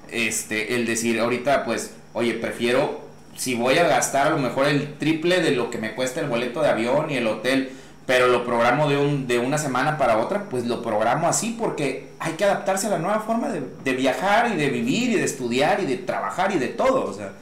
este, 0.10 0.74
el 0.74 0.88
decir 0.88 1.20
ahorita 1.20 1.64
pues, 1.64 1.94
oye, 2.14 2.34
prefiero, 2.34 3.02
si 3.38 3.54
voy 3.54 3.78
a 3.78 3.88
gastar 3.88 4.26
a 4.26 4.30
lo 4.32 4.40
mejor 4.40 4.66
el 4.68 4.96
triple 4.98 5.40
de 5.40 5.52
lo 5.52 5.70
que 5.70 5.78
me 5.78 5.94
cuesta 5.94 6.20
el 6.20 6.30
boleto 6.30 6.64
de 6.64 6.70
avión 6.70 7.12
y 7.12 7.18
el 7.18 7.28
hotel, 7.28 7.74
pero 8.08 8.28
lo 8.28 8.44
programo 8.44 8.90
de, 8.90 8.98
un, 8.98 9.28
de 9.28 9.38
una 9.38 9.60
semana 9.60 10.00
para 10.00 10.18
otra, 10.18 10.50
pues 10.50 10.66
lo 10.66 10.82
programo 10.82 11.28
así 11.28 11.56
porque 11.58 12.10
hay 12.18 12.34
que 12.34 12.44
adaptarse 12.44 12.88
a 12.88 12.90
la 12.90 12.98
nueva 12.98 13.20
forma 13.20 13.50
de, 13.50 13.62
de 13.84 13.94
viajar 13.94 14.52
y 14.52 14.56
de 14.56 14.72
vivir 14.72 15.12
y 15.12 15.16
de 15.16 15.26
estudiar 15.26 15.80
y 15.80 15.86
de 15.86 15.98
trabajar 15.98 16.52
y 16.52 16.58
de 16.58 16.70
todo, 16.70 17.06
o 17.06 17.14
sea. 17.14 17.34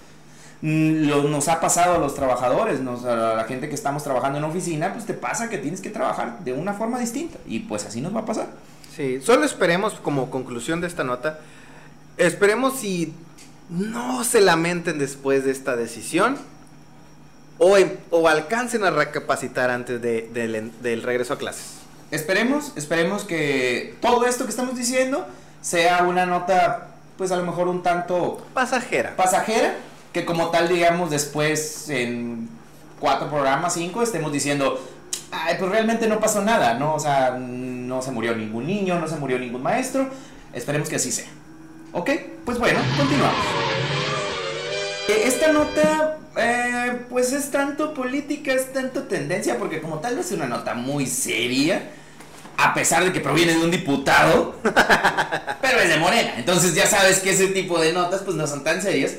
Mm, 0.61 1.07
lo- 1.07 1.23
nos 1.23 1.47
ha 1.47 1.59
pasado 1.59 1.95
a 1.95 1.97
los 1.97 2.15
trabajadores, 2.15 2.79
nos, 2.81 3.03
a 3.05 3.35
la 3.35 3.43
gente 3.45 3.69
que 3.69 3.75
estamos 3.75 4.03
trabajando 4.03 4.37
en 4.37 4.43
oficina, 4.43 4.93
pues 4.93 5.05
te 5.05 5.13
pasa 5.13 5.49
que 5.49 5.57
tienes 5.57 5.81
que 5.81 5.89
trabajar 5.89 6.39
de 6.39 6.53
una 6.53 6.73
forma 6.73 6.99
distinta 6.99 7.37
y 7.47 7.59
pues 7.59 7.85
así 7.85 8.01
nos 8.01 8.15
va 8.15 8.21
a 8.21 8.25
pasar. 8.25 8.47
Sí, 8.95 9.21
solo 9.21 9.45
esperemos 9.45 9.93
como 9.95 10.29
conclusión 10.29 10.81
de 10.81 10.87
esta 10.87 11.03
nota, 11.03 11.39
esperemos 12.17 12.77
si 12.79 13.13
no 13.69 14.23
se 14.23 14.41
lamenten 14.41 14.99
después 14.99 15.45
de 15.45 15.51
esta 15.51 15.75
decisión 15.77 16.37
o, 17.57 17.77
o 18.09 18.27
alcancen 18.27 18.83
a 18.83 18.89
recapacitar 18.91 19.69
antes 19.69 20.01
de- 20.01 20.29
del, 20.33 20.71
del 20.81 21.03
regreso 21.03 21.33
a 21.33 21.37
clases. 21.37 21.75
Esperemos, 22.11 22.73
esperemos 22.75 23.23
que 23.23 23.95
todo 24.01 24.25
esto 24.25 24.43
que 24.43 24.49
estamos 24.49 24.75
diciendo 24.75 25.25
sea 25.61 26.03
una 26.03 26.25
nota, 26.25 26.87
pues 27.17 27.31
a 27.31 27.37
lo 27.37 27.45
mejor 27.45 27.67
un 27.69 27.83
tanto 27.83 28.45
Pasajera. 28.53 29.15
pasajera, 29.15 29.75
que 30.13 30.25
como 30.25 30.49
tal, 30.49 30.67
digamos, 30.67 31.09
después 31.09 31.89
en 31.89 32.49
cuatro 32.99 33.29
programas, 33.29 33.73
cinco, 33.73 34.03
estemos 34.03 34.31
diciendo, 34.31 34.79
ay, 35.31 35.55
pues 35.57 35.71
realmente 35.71 36.07
no 36.07 36.19
pasó 36.19 36.41
nada, 36.41 36.75
¿no? 36.75 36.95
O 36.95 36.99
sea, 36.99 37.31
no 37.31 38.01
se 38.01 38.11
murió 38.11 38.35
ningún 38.35 38.67
niño, 38.67 38.99
no 38.99 39.07
se 39.07 39.15
murió 39.15 39.39
ningún 39.39 39.63
maestro. 39.63 40.09
Esperemos 40.53 40.89
que 40.89 40.97
así 40.97 41.11
sea. 41.11 41.27
¿Ok? 41.93 42.09
Pues 42.45 42.59
bueno, 42.59 42.79
continuamos. 42.97 43.35
Eh, 45.07 45.23
Esta 45.25 45.51
nota, 45.51 46.17
eh, 46.37 47.01
pues 47.09 47.33
es 47.33 47.51
tanto 47.51 47.93
política, 47.93 48.53
es 48.53 48.71
tanto 48.73 49.03
tendencia, 49.03 49.57
porque 49.57 49.81
como 49.81 49.99
tal 49.99 50.17
es 50.19 50.31
una 50.31 50.45
nota 50.45 50.73
muy 50.73 51.05
seria, 51.05 51.89
a 52.57 52.73
pesar 52.73 53.03
de 53.03 53.11
que 53.11 53.19
proviene 53.19 53.53
de 53.53 53.59
un 53.59 53.71
diputado, 53.71 54.55
pero 55.61 55.79
es 55.79 55.89
de 55.89 55.97
Morena. 55.97 56.33
Entonces 56.37 56.75
ya 56.75 56.85
sabes 56.85 57.19
que 57.19 57.31
ese 57.31 57.47
tipo 57.47 57.79
de 57.79 57.93
notas 57.93 58.21
pues 58.21 58.35
no 58.37 58.45
son 58.45 58.63
tan 58.63 58.81
serias. 58.81 59.13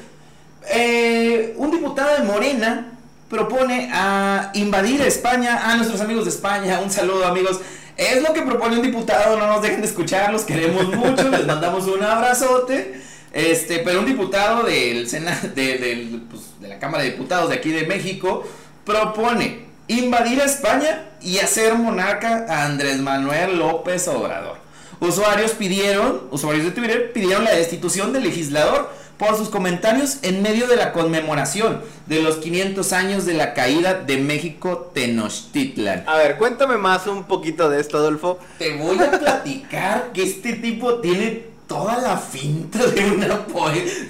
Eh, 0.69 1.55
un 1.57 1.71
diputado 1.71 2.17
de 2.17 2.25
Morena 2.25 2.93
propone 3.29 3.91
a 3.93 4.51
invadir 4.55 5.01
España, 5.01 5.71
a 5.71 5.77
nuestros 5.77 6.01
amigos 6.01 6.25
de 6.25 6.31
España, 6.31 6.81
un 6.81 6.91
saludo 6.91 7.27
amigos. 7.27 7.61
Es 7.97 8.23
lo 8.23 8.33
que 8.33 8.43
propone 8.43 8.77
un 8.77 8.83
diputado, 8.83 9.39
no 9.39 9.47
nos 9.47 9.63
dejen 9.63 9.81
de 9.81 9.87
escuchar, 9.87 10.33
los 10.33 10.43
queremos 10.43 10.89
mucho, 10.95 11.29
les 11.29 11.47
mandamos 11.47 11.87
un 11.87 12.03
abrazote. 12.03 13.01
Este, 13.33 13.79
pero 13.79 14.01
un 14.01 14.07
diputado 14.07 14.63
del 14.65 15.09
Senado, 15.09 15.49
de, 15.55 16.21
pues, 16.31 16.43
de 16.61 16.69
la 16.69 16.79
Cámara 16.79 17.03
de 17.03 17.13
Diputados 17.13 17.49
de 17.49 17.57
aquí 17.57 17.71
de 17.71 17.87
México 17.87 18.47
propone 18.85 19.65
invadir 19.89 20.41
a 20.43 20.45
España 20.45 21.09
y 21.23 21.39
hacer 21.39 21.75
monarca 21.75 22.45
a 22.49 22.67
Andrés 22.67 22.99
Manuel 22.99 23.59
López 23.59 24.07
Obrador. 24.09 24.59
Usuarios 25.01 25.53
pidieron, 25.53 26.29
usuarios 26.31 26.65
de 26.67 26.71
Twitter 26.73 27.13
pidieron 27.13 27.45
la 27.45 27.55
destitución 27.55 28.13
del 28.13 28.25
legislador 28.25 28.93
por 29.23 29.37
sus 29.37 29.51
comentarios 29.51 30.19
en 30.23 30.43
medio 30.43 30.67
de 30.67 30.75
la 30.75 30.93
conmemoración 30.93 31.81
de 32.07 32.21
los 32.21 32.39
500 32.39 32.93
años 32.93 33.25
de 33.25 33.35
la 33.35 33.55
caída 33.55 33.95
de 33.95 34.17
México 34.17 34.91
Tenochtitlan. 34.93 36.03
A 36.09 36.17
ver, 36.17 36.39
cuéntame 36.39 36.77
más 36.77 37.07
un 37.07 37.23
poquito 37.23 37.71
de 37.71 37.81
esto, 37.81 37.99
Adolfo. 37.99 38.41
Te 38.59 38.77
voy 38.77 38.99
a 38.99 39.13
platicar 39.13 40.11
que 40.13 40.25
este 40.25 40.55
tipo 40.55 40.95
tiene 40.99 41.45
toda 41.69 41.99
la 41.99 42.17
finta 42.17 42.85
de, 42.85 43.13
una 43.13 43.47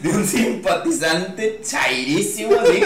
de 0.02 0.08
un 0.08 0.24
simpatizante 0.24 1.60
chairísimo, 1.62 2.54
¿sí? 2.64 2.82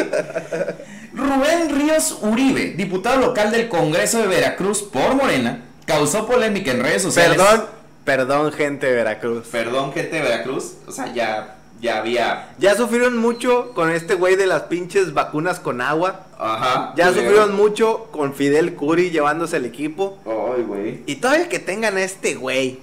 Rubén 1.15 1.79
Ríos 1.79 2.19
Uribe, 2.23 2.73
diputado 2.73 3.21
local 3.21 3.53
del 3.53 3.69
Congreso 3.69 4.19
de 4.19 4.27
Veracruz 4.27 4.83
por 4.83 5.15
Morena, 5.15 5.63
causó 5.85 6.27
polémica 6.27 6.73
en 6.73 6.83
redes 6.83 7.03
sociales. 7.03 7.39
Perdón, 7.39 7.67
perdón, 8.05 8.53
gente 8.53 8.87
de 8.87 8.95
Veracruz. 8.95 9.47
Perdón, 9.47 9.93
gente 9.93 10.17
de 10.17 10.23
Veracruz. 10.23 10.73
O 10.89 10.91
sea, 10.91 11.13
ya, 11.15 11.56
ya 11.81 11.99
había. 11.99 12.55
Ya 12.59 12.75
sufrieron 12.77 13.17
mucho 13.19 13.73
con 13.75 13.91
este 13.91 14.15
güey 14.15 14.37
de 14.37 14.47
las 14.47 14.63
pinches 14.63 15.13
vacunas 15.15 15.61
con 15.61 15.81
agua. 15.81 16.27
Ajá. 16.39 16.93
Ya 16.97 17.07
culero. 17.09 17.23
sufrieron 17.23 17.57
mucho 17.57 18.09
con 18.13 18.35
Fidel 18.35 18.75
Curi 18.75 19.11
llevándose 19.11 19.57
el 19.59 19.65
equipo. 19.67 20.19
Ay, 20.27 20.63
güey. 20.63 21.03
Y 21.07 21.17
todavía 21.17 21.49
que 21.49 21.59
tengan 21.59 21.97
a 21.97 22.03
este 22.03 22.35
güey. 22.35 22.79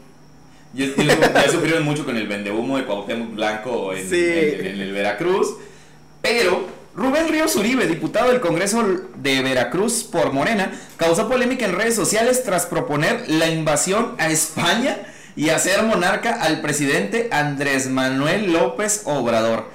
Ya, 0.74 0.88
sufrieron 1.52 1.84
mucho 1.84 2.04
con 2.06 2.18
el 2.18 2.28
vendehumo 2.28 2.78
de 2.78 2.86
Cuauhtémoc 2.86 3.34
Blanco 3.36 3.94
en, 3.94 4.10
Sí. 4.10 4.24
en- 4.26 4.66
en 4.66 4.82
el 4.82 4.92
Veracruz. 4.92 5.56
Pero 6.22 6.66
Rubén 6.96 7.28
Ríos 7.30 7.56
Uribe, 7.56 7.86
diputado 7.86 8.30
del 8.32 8.40
Congreso 8.40 8.84
de 9.16 9.42
Veracruz 9.42 10.04
por 10.04 10.32
Morena, 10.32 10.72
causó 10.98 11.28
polémica 11.30 11.66
en 11.66 11.74
redes 11.76 11.96
sociales 11.96 12.44
tras 12.44 12.66
proponer 12.66 13.26
la 13.28 13.48
invasión 13.50 14.16
a 14.18 14.30
España 14.30 14.98
y 15.36 15.50
hacer 15.50 15.84
monarca 15.84 16.42
al 16.42 16.62
presidente 16.62 17.30
Andrés 17.32 17.88
Manuel 17.88 18.54
López 18.54 19.02
Obrador. 19.06 19.70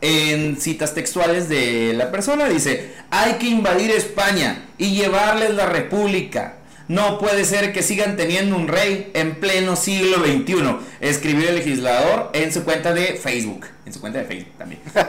En 0.00 0.60
citas 0.60 0.94
textuales 0.94 1.48
de 1.48 1.92
la 1.94 2.12
persona 2.12 2.48
dice, 2.48 2.92
hay 3.10 3.34
que 3.34 3.46
invadir 3.48 3.90
España 3.90 4.66
y 4.78 4.94
llevarles 4.94 5.54
la 5.54 5.66
república. 5.66 6.57
No 6.88 7.18
puede 7.18 7.44
ser 7.44 7.72
que 7.74 7.82
sigan 7.82 8.16
teniendo 8.16 8.56
un 8.56 8.66
rey 8.66 9.10
en 9.14 9.34
pleno 9.36 9.76
siglo 9.76 10.18
XXI, 10.24 10.76
escribió 11.00 11.50
el 11.50 11.56
legislador 11.56 12.30
en 12.32 12.50
su 12.52 12.64
cuenta 12.64 12.94
de 12.94 13.14
Facebook. 13.22 13.66
En 13.84 13.92
su 13.92 14.00
cuenta 14.00 14.20
de 14.20 14.24
Facebook 14.24 14.52
también. 14.56 14.80
no 14.94 15.02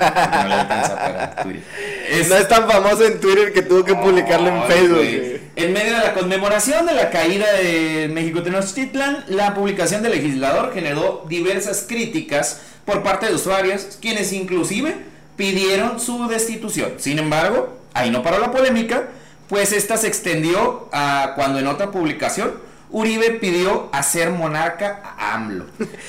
para 0.68 1.36
Twitter. 1.44 1.64
Es- 2.10 2.28
No 2.30 2.36
es 2.36 2.48
tan 2.50 2.70
famoso 2.70 3.06
en 3.06 3.20
Twitter 3.22 3.54
que 3.54 3.62
tuvo 3.62 3.84
que 3.86 3.96
publicarlo 3.96 4.50
en 4.50 4.64
Facebook. 4.64 4.98
güey. 4.98 5.40
En 5.56 5.74
medio 5.74 5.94
de 5.94 6.00
la 6.00 6.14
conmemoración 6.14 6.86
de 6.86 6.94
la 6.94 7.10
caída 7.10 7.52
de 7.54 8.10
México 8.12 8.44
Tenochtitlan, 8.44 9.26
la 9.28 9.54
publicación 9.54 10.02
del 10.04 10.14
legislador 10.14 10.74
generó 10.74 11.26
diversas 11.30 11.86
críticas 11.88 12.62
por 12.86 13.04
parte 13.04 13.26
de 13.28 13.34
usuarios, 13.36 13.98
quienes 14.02 14.32
inclusive 14.34 14.96
pidieron 15.36 16.00
su 16.00 16.28
destitución. 16.28 16.94
Sin 16.98 17.20
embargo, 17.20 17.78
ahí 17.94 18.10
no 18.10 18.24
paró 18.24 18.40
la 18.40 18.52
polémica, 18.52 19.10
pues 19.50 19.74
esta 19.74 19.98
se 19.98 20.08
extendió 20.08 20.88
a 20.94 21.34
cuando 21.36 21.60
en 21.60 21.68
otra 21.68 21.92
publicación 21.92 22.70
Uribe 22.92 23.32
pidió 23.32 23.90
hacer 23.92 24.32
monarca 24.32 25.02
a 25.04 25.36
AMLO. 25.36 25.66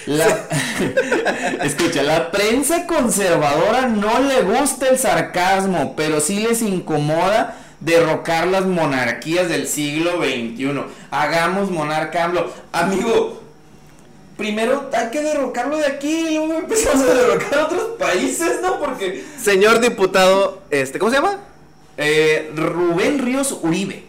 Escucha, 1.62 2.02
la 2.02 2.30
prensa 2.30 2.86
conservadora 2.86 3.86
no 3.86 4.20
le 4.20 4.42
gusta 4.42 4.88
el 4.88 4.98
sarcasmo, 4.98 5.94
pero 5.94 6.20
sí 6.20 6.40
les 6.40 6.62
incomoda 6.62 7.56
derrocar 7.80 8.46
las 8.46 8.64
monarquías 8.64 9.48
del 9.48 9.66
siglo 9.66 10.18
XXI. 10.22 10.84
Hagamos 11.10 11.70
monarca 11.70 12.24
AMLO. 12.24 12.50
Amigo, 12.72 13.42
primero 14.38 14.88
hay 14.94 15.10
que 15.10 15.20
derrocarlo 15.20 15.76
de 15.76 15.86
aquí 15.86 16.28
y 16.28 16.34
luego 16.36 16.54
empezamos 16.60 17.06
a 17.06 17.14
derrocar 17.14 17.58
otros 17.58 17.82
países, 17.98 18.60
¿no? 18.62 18.80
Porque 18.80 19.22
Señor 19.38 19.80
diputado, 19.80 20.62
este, 20.70 20.98
¿cómo 20.98 21.10
se 21.10 21.18
llama? 21.18 21.49
Eh, 22.00 22.50
Rubén 22.56 23.18
Ríos 23.18 23.58
Uribe. 23.62 24.04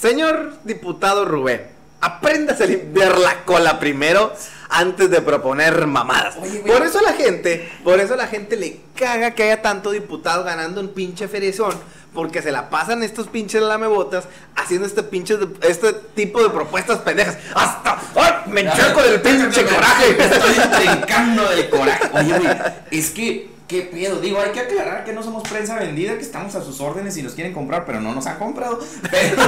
Señor 0.00 0.54
diputado 0.64 1.24
Rubén, 1.24 1.62
apréndase 2.00 2.64
a 2.64 2.66
limpiar 2.66 3.18
la 3.18 3.44
cola 3.44 3.78
primero 3.78 4.32
antes 4.68 5.10
de 5.10 5.20
proponer 5.22 5.86
mamadas. 5.86 6.36
Oye, 6.36 6.60
por 6.60 6.82
eso 6.82 7.00
la 7.00 7.12
gente, 7.12 7.70
por 7.84 8.00
eso 8.00 8.16
la 8.16 8.26
gente 8.26 8.56
le 8.56 8.80
caga 8.94 9.30
que 9.30 9.44
haya 9.44 9.62
tanto 9.62 9.92
diputado 9.92 10.44
ganando 10.44 10.80
un 10.80 10.88
pinche 10.88 11.28
ferezón, 11.28 11.72
porque 12.12 12.42
se 12.42 12.50
la 12.50 12.68
pasan 12.68 13.02
estos 13.02 13.28
pinches 13.28 13.62
lamebotas 13.62 14.24
haciendo 14.56 14.86
este 14.86 15.02
pinche 15.02 15.38
este 15.62 15.92
tipo 16.14 16.42
de 16.42 16.50
propuestas 16.50 16.98
pendejas. 16.98 17.38
Hasta 17.54 17.98
¡ay! 18.16 18.50
me 18.50 18.62
encheco 18.62 19.02
del 19.02 19.20
pinche 19.20 19.64
coraje. 19.64 20.14
Me 20.18 20.24
estoy 20.24 20.80
trincando 20.80 21.48
del 21.48 21.70
coraje. 21.70 22.10
Oye, 22.12 22.38
güey, 22.38 22.56
es 22.90 23.10
que, 23.10 23.50
¿qué 23.68 23.82
pedo? 23.82 24.20
Digo, 24.20 24.40
hay 24.40 24.50
que 24.50 24.60
aclarar 24.60 25.04
que 25.04 25.12
no 25.12 25.22
somos 25.22 25.42
prensa 25.48 25.76
vendida, 25.78 26.16
que 26.16 26.22
estamos 26.22 26.54
a 26.54 26.62
sus 26.62 26.80
órdenes 26.80 27.16
y 27.16 27.22
nos 27.22 27.32
quieren 27.34 27.52
comprar, 27.52 27.84
pero 27.84 28.00
no 28.00 28.14
nos 28.14 28.26
han 28.26 28.38
comprado. 28.38 28.78
Pero, 29.10 29.42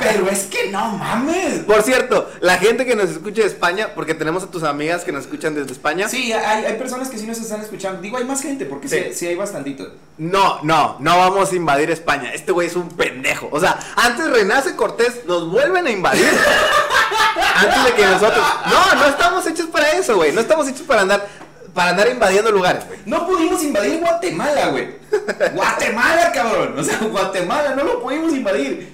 pero 0.00 0.28
es 0.28 0.44
que 0.44 0.70
no 0.70 0.96
mames. 0.96 1.60
Por 1.60 1.82
cierto, 1.82 2.28
la 2.40 2.58
gente 2.58 2.84
que 2.84 2.96
nos 2.96 3.10
escucha 3.10 3.42
de 3.42 3.48
España, 3.48 3.90
porque 3.94 4.14
tenemos 4.14 4.42
a 4.42 4.50
tus 4.50 4.62
amigas 4.62 5.04
que 5.04 5.12
nos 5.12 5.22
escuchan 5.24 5.54
desde 5.54 5.72
España. 5.72 6.08
Sí, 6.08 6.32
hay, 6.32 6.64
hay 6.64 6.74
personas 6.74 7.08
que 7.08 7.18
sí 7.18 7.26
nos 7.26 7.38
están 7.38 7.60
escuchando. 7.60 8.00
Digo, 8.00 8.16
hay 8.16 8.24
más 8.24 8.42
gente, 8.42 8.64
porque 8.64 8.88
sí, 8.88 8.96
Sí. 9.08 9.14
sí 9.14 9.26
hay 9.26 9.36
bastantito. 9.36 9.92
No, 10.18 10.60
no, 10.62 10.96
no 11.00 11.18
vamos 11.18 11.52
a 11.52 11.54
invadir 11.54 11.90
España. 11.90 12.32
Este 12.32 12.52
güey 12.52 12.68
es 12.68 12.76
un 12.76 12.88
pendejo. 12.88 13.48
O 13.52 13.60
sea, 13.60 13.78
antes 13.96 14.28
renace 14.30 14.74
Cortés, 14.76 15.24
nos 15.26 15.50
vuelven 15.50 15.86
a 15.86 15.90
invadir. 15.90 16.28
antes 17.54 17.84
de 17.84 17.92
que 17.94 18.06
nosotros. 18.06 18.44
No, 18.66 18.94
no 18.94 19.06
estamos 19.06 19.46
hechos 19.46 19.66
para 19.66 19.92
eso, 19.92 20.16
güey. 20.16 20.32
No 20.32 20.40
estamos 20.40 20.68
hechos 20.68 20.82
para 20.82 21.02
andar, 21.02 21.26
para 21.74 21.90
andar 21.90 22.08
invadiendo 22.10 22.50
lugares, 22.50 22.86
güey. 22.86 23.00
No 23.06 23.26
pudimos 23.26 23.62
invadir 23.62 23.98
Guatemala, 24.00 24.68
güey. 24.68 24.88
Guatemala, 25.54 26.32
cabrón. 26.32 26.78
O 26.78 26.82
sea, 26.84 26.98
Guatemala, 26.98 27.74
no 27.74 27.84
lo 27.84 28.02
pudimos 28.02 28.32
invadir. 28.32 28.92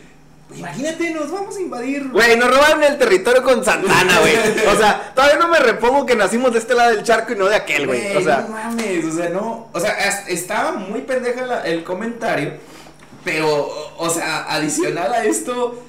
Imagínate, 0.55 1.11
nos 1.11 1.31
vamos 1.31 1.57
a 1.57 1.61
invadir. 1.61 2.09
Güey, 2.09 2.37
nos 2.39 2.51
robaron 2.51 2.83
el 2.83 2.97
territorio 2.97 3.43
con 3.43 3.63
Santana, 3.65 4.19
güey. 4.21 4.35
O 4.69 4.77
sea, 4.77 5.13
todavía 5.15 5.37
no 5.39 5.49
me 5.49 5.59
repongo 5.59 6.07
que 6.07 6.15
nacimos 6.17 6.53
de 6.53 6.59
este 6.61 6.75
lado 6.75 6.95
del 6.95 7.03
charco 7.05 7.33
y 7.33 7.37
no 7.37 7.47
de 7.47 7.57
aquel, 7.57 7.87
güey. 7.87 8.17
O 8.17 8.23
sea, 8.23 8.43
no 8.43 8.49
mames, 8.49 9.05
o 9.05 9.13
sea, 9.13 9.29
no. 9.29 9.69
O 9.73 9.81
sea, 9.81 9.93
estaba 10.29 10.73
muy 10.73 11.03
pendeja 11.03 11.45
la- 11.45 11.63
el 11.67 11.85
comentario. 11.85 12.53
Pero, 13.25 13.47
o- 13.57 13.93
o 13.99 14.09
sea, 14.11 14.45
adicional 14.55 15.13
a 15.13 15.25
esto, 15.25 15.83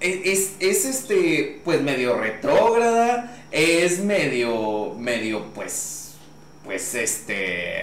e- 0.00 0.22
es, 0.24 0.52
es 0.58 0.86
este, 0.86 1.60
pues 1.64 1.82
medio 1.82 2.16
retrógrada. 2.16 3.36
Es 3.50 3.98
medio, 3.98 4.94
medio, 4.96 5.44
pues. 5.54 6.01
Pues 6.64 6.94
este. 6.94 7.82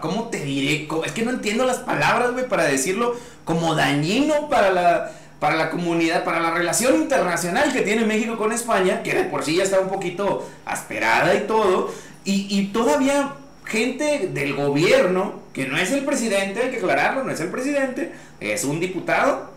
¿Cómo 0.00 0.28
te 0.28 0.40
diré? 0.40 0.88
Es 1.04 1.12
que 1.12 1.22
no 1.22 1.30
entiendo 1.30 1.64
las 1.64 1.78
palabras, 1.78 2.32
güey, 2.32 2.48
para 2.48 2.64
decirlo 2.64 3.16
como 3.44 3.74
dañino 3.74 4.48
para 4.48 4.70
la. 4.70 5.12
Para 5.40 5.56
la 5.56 5.70
comunidad, 5.70 6.22
para 6.22 6.38
la 6.38 6.50
relación 6.50 6.96
internacional 6.96 7.72
que 7.72 7.80
tiene 7.80 8.04
México 8.04 8.36
con 8.36 8.52
España, 8.52 9.02
que 9.02 9.14
de 9.14 9.24
por 9.24 9.42
sí 9.42 9.56
ya 9.56 9.62
está 9.62 9.80
un 9.80 9.88
poquito 9.88 10.46
asperada 10.66 11.34
y 11.34 11.46
todo, 11.46 11.90
y, 12.26 12.46
y 12.50 12.66
todavía 12.66 13.36
gente 13.64 14.28
del 14.34 14.54
gobierno, 14.54 15.40
que 15.54 15.66
no 15.66 15.78
es 15.78 15.92
el 15.92 16.04
presidente, 16.04 16.60
hay 16.60 16.70
que 16.70 16.76
aclararlo, 16.76 17.24
no 17.24 17.32
es 17.32 17.40
el 17.40 17.48
presidente, 17.48 18.12
es 18.38 18.64
un 18.64 18.80
diputado 18.80 19.50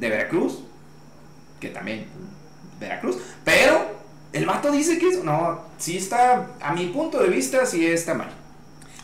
de 0.00 0.08
Veracruz, 0.08 0.64
que 1.60 1.68
también 1.68 2.06
Veracruz, 2.80 3.18
pero 3.44 3.95
el 4.36 4.46
vato 4.46 4.70
dice 4.70 4.98
que 4.98 5.08
es- 5.08 5.24
no, 5.24 5.60
sí 5.78 5.96
está, 5.98 6.46
a 6.60 6.72
mi 6.72 6.86
punto 6.86 7.18
de 7.22 7.28
vista, 7.28 7.64
sí 7.66 7.86
está 7.86 8.14
mal. 8.14 8.28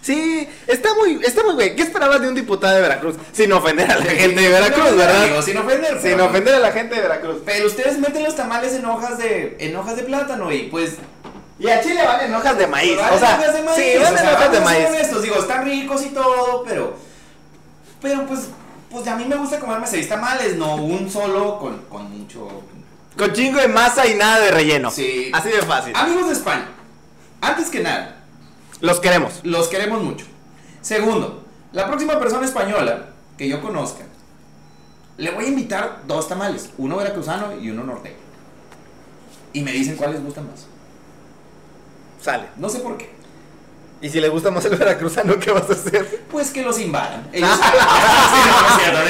sí, 0.01 0.49
está 0.67 0.95
muy, 0.95 1.21
está 1.25 1.43
muy, 1.45 1.55
güey. 1.55 1.77
¿Qué 1.77 1.83
esperabas 1.83 2.21
de 2.21 2.29
un 2.29 2.35
diputado 2.35 2.75
de 2.75 2.83
Veracruz? 2.83 3.17
Sin 3.33 3.53
ofender 3.53 3.91
a 3.91 3.97
la 3.99 4.05
gente 4.05 4.41
de 4.41 4.49
Veracruz, 4.49 4.91
No, 4.91 4.97
¿verdad? 4.97 5.25
digo, 5.27 5.43
sin 5.43 5.57
ofender. 5.59 5.93
Sin 6.01 6.11
pero- 6.13 6.27
ofender 6.27 6.55
a 6.55 6.59
la 6.59 6.73
gente 6.73 6.95
de 6.97 7.01
Veracruz. 7.03 7.37
Pero 7.45 7.67
ustedes 7.67 7.99
meten 7.99 8.25
los 8.25 8.35
tamales 8.35 8.73
en 8.75 8.85
hojas 8.85 9.19
de, 9.19 9.57
en 9.61 9.77
hojas 9.77 9.97
de 9.97 10.03
plátano 10.03 10.51
y 10.53 10.65
pues 10.65 10.97
Y 11.59 11.69
a 11.69 11.81
Chile 11.81 12.01
van 12.05 12.21
en 12.25 12.35
hojas 12.35 12.59
de 12.59 12.67
maíz. 12.67 12.93
O 12.99 13.19
sea, 13.19 13.37
hojas 13.37 13.55
de 13.55 13.63
maíz, 13.63 13.77
sí, 13.77 13.97
o 13.97 14.03
van 14.03 14.15
sea, 14.19 14.23
en 14.31 14.35
hojas 14.37 14.53
de 14.53 14.61
maíz. 14.61 14.87
honestos, 14.89 15.23
digo, 15.23 15.37
están 15.37 15.65
ricos 15.65 16.05
y 16.05 16.09
todo, 16.09 16.65
pero. 16.67 16.97
Pero 18.01 18.27
pues. 18.27 18.41
Pues 18.91 19.07
a 19.09 19.17
mí 19.17 19.25
me 19.25 19.37
gusta 19.37 19.59
comerme 19.59 19.87
seis 19.87 20.07
tamales, 20.07 20.57
no 20.57 20.75
un 20.75 21.09
solo 21.11 21.59
con, 21.59 21.79
con 21.89 22.11
mucho. 22.11 22.47
Con 23.17 23.33
chingo 23.33 23.61
de 23.61 23.69
masa 23.69 24.07
y 24.07 24.15
nada 24.15 24.41
de 24.41 24.51
relleno. 24.51 24.91
Sí. 24.91 25.31
Así 25.33 25.49
de 25.51 25.63
fácil. 25.63 25.95
Amigos 25.95 26.27
de 26.29 26.33
España, 26.33 26.69
antes 27.41 27.69
que 27.69 27.81
nada, 27.81 28.25
Los 28.81 29.01
queremos. 29.01 29.41
los 29.43 29.69
queremos 29.69 30.03
mucho. 30.03 30.25
Segundo, 30.81 31.45
la 31.73 31.87
próxima 31.87 32.19
persona 32.19 32.47
española 32.47 33.11
que 33.37 33.49
yo 33.49 33.61
conozca, 33.61 34.05
le 35.19 35.31
voy 35.31 35.45
a 35.45 35.49
invitar 35.49 36.03
dos 36.07 36.27
tamales, 36.29 36.71
uno 36.79 36.97
veracruzano 36.97 37.57
y 37.61 37.71
uno 37.71 37.85
norteño. 37.85 38.17
Y 39.53 39.61
me 39.61 39.73
dicen 39.73 39.97
cuál 39.97 40.13
les 40.13 40.25
gusta 40.25 40.41
más. 40.41 40.67
Sale. 42.21 42.49
No 42.57 42.69
sé 42.69 42.79
por 42.81 42.97
qué. 42.97 43.12
Y 44.03 44.11
si 44.11 44.21
le 44.21 44.29
gusta 44.29 44.51
más 44.51 44.65
el 44.65 44.75
veracruzano, 44.77 45.39
¿qué 45.39 45.53
vas 45.53 45.71
a 45.71 45.75
hacer? 45.75 46.23
Pues 46.31 46.51
que 46.51 46.63
los 46.63 46.79
invadan. 46.81 47.29
Ellos- 47.33 47.49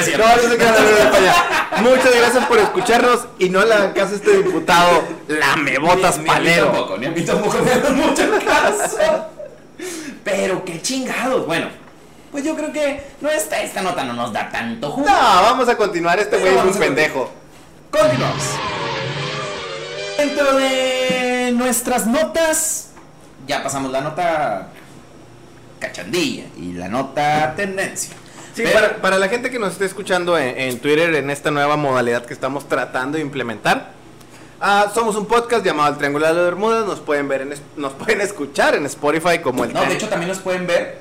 Sí, 0.05 0.11
no, 0.17 0.23
no 0.25 1.81
no. 1.81 1.89
Muchas 1.89 2.15
gracias 2.15 2.45
por 2.45 2.59
escucharnos 2.59 3.21
y 3.39 3.49
no 3.49 3.65
le 3.65 3.73
hagan 3.73 3.93
caso 3.93 4.13
a 4.13 4.15
este 4.17 4.37
diputado 4.43 5.03
lamebotas 5.27 6.17
Ni- 6.19 6.25
ni 6.25 6.29
a 6.29 6.33
mí 6.33 6.37
palero. 6.39 6.65
tampoco, 6.67 6.97
ni 6.97 7.05
a 7.07 7.11
mí 7.11 7.21
tampoco 7.23 7.57
me 7.59 7.89
mucho 7.89 8.23
caso. 8.45 8.97
Pero 10.23 10.63
qué 10.63 10.81
chingados. 10.81 11.45
Bueno, 11.47 11.67
pues 12.31 12.43
yo 12.43 12.55
creo 12.55 12.71
que 12.71 13.03
no 13.21 13.29
esta, 13.31 13.61
esta 13.61 13.81
nota 13.81 14.03
no 14.03 14.13
nos 14.13 14.31
da 14.31 14.49
tanto 14.51 14.91
jugo. 14.91 15.07
No, 15.07 15.11
vamos 15.13 15.67
a 15.69 15.75
continuar. 15.75 16.19
Este 16.19 16.37
güey 16.37 16.55
es 16.55 16.63
un 16.63 16.73
pendejo. 16.75 17.31
Continuamos. 17.89 18.43
Dentro 20.17 20.53
de 20.55 21.51
nuestras 21.55 22.05
notas, 22.05 22.89
ya 23.47 23.63
pasamos 23.63 23.91
la 23.91 24.01
nota 24.01 24.67
cachandilla 25.87 26.45
y 26.57 26.73
la 26.73 26.87
nota 26.87 27.53
tendencia. 27.55 28.13
Sí, 28.55 28.61
Pero- 28.63 28.73
para, 28.73 29.01
para 29.01 29.17
la 29.19 29.27
gente 29.29 29.49
que 29.49 29.59
nos 29.59 29.73
esté 29.73 29.85
escuchando 29.85 30.37
en, 30.37 30.57
en 30.59 30.79
Twitter 30.79 31.13
en 31.15 31.29
esta 31.29 31.51
nueva 31.51 31.75
modalidad 31.75 32.25
que 32.25 32.33
estamos 32.33 32.67
tratando 32.69 33.17
de 33.17 33.21
implementar, 33.23 33.91
ah, 34.61 34.91
somos 34.93 35.15
un 35.15 35.25
podcast 35.25 35.65
llamado 35.65 35.91
El 35.91 35.97
Triángulo 35.97 36.25
de 36.27 36.33
las 36.33 36.43
Bermudas. 36.45 36.85
Nos 36.85 36.99
pueden 36.99 37.27
ver, 37.27 37.41
en, 37.41 37.53
nos 37.75 37.93
pueden 37.99 38.21
escuchar 38.21 38.75
en 38.75 38.85
Spotify 38.85 39.39
como 39.39 39.63
el. 39.65 39.73
No, 39.73 39.83
de 39.83 39.93
hecho 39.93 40.07
también 40.07 40.29
nos 40.29 40.39
pueden 40.39 40.65
ver, 40.67 40.99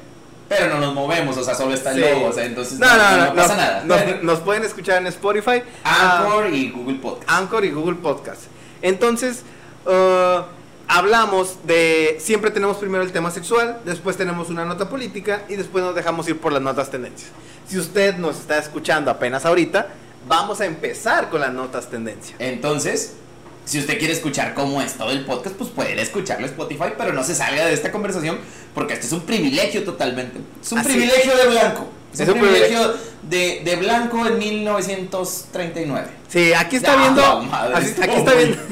pero 0.48 0.68
no 0.68 0.80
nos 0.80 0.94
movemos, 0.94 1.36
o 1.36 1.44
sea, 1.44 1.54
solo 1.54 1.74
está 1.74 1.90
el 1.92 1.96
Sí. 1.96 2.10
logo, 2.10 2.26
o 2.26 2.32
sea, 2.32 2.44
entonces 2.44 2.78
no, 2.78 2.86
no, 2.88 3.16
no, 3.18 3.24
no 3.26 3.34
pasa 3.34 3.56
nada. 3.56 3.84
Nos, 3.84 4.22
nos 4.22 4.40
pueden 4.40 4.64
escuchar 4.64 4.98
en 4.98 5.06
Spotify, 5.08 5.62
ah, 5.84 6.20
Anchor 6.24 6.52
y 6.52 6.70
Google 6.70 6.96
Podcast. 6.98 7.30
Anchor 7.30 7.64
y 7.64 7.70
Google 7.70 7.96
Podcast. 7.96 8.40
Entonces, 8.82 9.42
uh, 9.86 10.40
hablamos 10.92 11.56
de. 11.66 12.16
Siempre 12.20 12.50
tenemos 12.50 12.76
primero 12.76 13.02
el 13.02 13.12
tema 13.12 13.30
sexual, 13.30 13.80
después 13.84 14.16
tenemos 14.16 14.50
una 14.50 14.64
nota 14.64 14.88
política 14.88 15.42
y 15.48 15.56
después 15.56 15.82
nos 15.82 15.94
dejamos 15.94 16.28
ir 16.28 16.38
por 16.38 16.52
las 16.52 16.62
notas 16.62 16.90
tendencias. 16.90 17.30
Si 17.66 17.78
usted 17.78 18.16
nos 18.18 18.38
está 18.40 18.58
escuchando 18.58 19.10
apenas 19.10 19.46
ahorita, 19.46 19.88
vamos 20.28 20.60
a 20.60 20.66
empezar 20.66 21.30
con 21.30 21.40
las 21.40 21.52
notas 21.52 21.88
tendencias. 21.88 22.36
Entonces, 22.38 23.14
si 23.64 23.78
usted 23.78 23.98
quiere 23.98 24.12
escuchar 24.12 24.54
cómo 24.54 24.82
es 24.82 24.94
todo 24.94 25.10
el 25.10 25.24
podcast, 25.24 25.56
pues 25.56 25.70
puede 25.70 26.00
escucharlo 26.00 26.46
en 26.46 26.52
Spotify, 26.52 26.92
pero 26.98 27.12
no 27.12 27.24
se 27.24 27.34
salga 27.34 27.64
de 27.64 27.72
esta 27.72 27.90
conversación 27.90 28.38
porque 28.74 28.94
este 28.94 29.06
es 29.06 29.12
un 29.12 29.22
privilegio 29.22 29.84
totalmente. 29.84 30.40
Es 30.60 30.72
un 30.72 30.78
Así 30.78 30.90
privilegio 30.90 31.36
de 31.36 31.46
blanco. 31.48 31.88
Es, 32.12 32.20
Es 32.20 32.28
un 32.28 32.34
privilegio 32.40 32.94
de, 33.22 33.62
de 33.64 33.76
blanco 33.76 34.26
en 34.26 34.38
1939. 34.38 36.06
Sí, 36.28 36.52
aquí 36.52 36.76
está 36.76 36.92
Ah, 36.94 36.96
viendo. 36.96 37.42
madre, 37.42 37.74
así- 37.74 37.86
estuvo 37.86 38.04
aquí 38.04 38.16
está 38.16 38.34
muy- 38.34 38.44
viendo. 38.44 38.62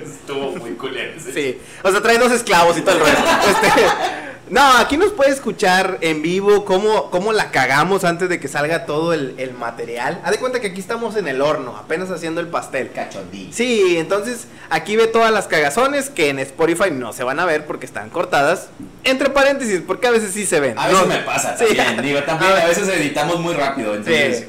Estuvo 0.10 0.56
muy 0.56 0.70
culero. 0.72 1.12
Sí, 1.32 1.58
o 1.82 1.90
sea, 1.90 2.00
trae 2.00 2.18
dos 2.18 2.30
esclavos 2.32 2.76
y 2.78 2.82
todo 2.82 2.96
el. 2.96 3.02
Este, 3.02 4.29
no, 4.50 4.60
aquí 4.78 4.96
nos 4.96 5.12
puede 5.12 5.30
escuchar 5.30 5.98
en 6.00 6.22
vivo 6.22 6.64
cómo, 6.64 7.10
cómo 7.10 7.32
la 7.32 7.50
cagamos 7.50 8.04
antes 8.04 8.28
de 8.28 8.38
que 8.40 8.48
salga 8.48 8.84
todo 8.84 9.12
el, 9.12 9.34
el 9.38 9.54
material. 9.54 10.20
Haz 10.24 10.32
de 10.32 10.38
cuenta 10.38 10.60
que 10.60 10.66
aquí 10.68 10.80
estamos 10.80 11.16
en 11.16 11.28
el 11.28 11.40
horno, 11.40 11.76
apenas 11.76 12.10
haciendo 12.10 12.40
el 12.40 12.48
pastel. 12.48 12.90
Cachondí. 12.92 13.50
Sí, 13.52 13.96
entonces 13.96 14.46
aquí 14.68 14.96
ve 14.96 15.06
todas 15.06 15.30
las 15.32 15.46
cagazones 15.46 16.10
que 16.10 16.28
en 16.30 16.38
Spotify 16.40 16.90
no 16.92 17.12
se 17.12 17.22
van 17.24 17.38
a 17.40 17.44
ver 17.46 17.64
porque 17.66 17.86
están 17.86 18.10
cortadas. 18.10 18.68
Entre 19.04 19.30
paréntesis, 19.30 19.80
porque 19.86 20.08
a 20.08 20.10
veces 20.10 20.32
sí 20.32 20.44
se 20.44 20.58
ven. 20.60 20.78
A 20.78 20.88
veces 20.88 21.00
No- 21.02 21.06
me 21.06 21.18
pasa 21.20 21.56
Sí. 21.56 21.76
también. 21.76 22.02
Digo, 22.02 22.22
también 22.26 22.52
a 22.52 22.66
veces 22.66 22.88
editamos 22.88 23.38
muy 23.40 23.54
rápido. 23.54 23.94
Entonces, 23.94 24.38
Sí. 24.40 24.44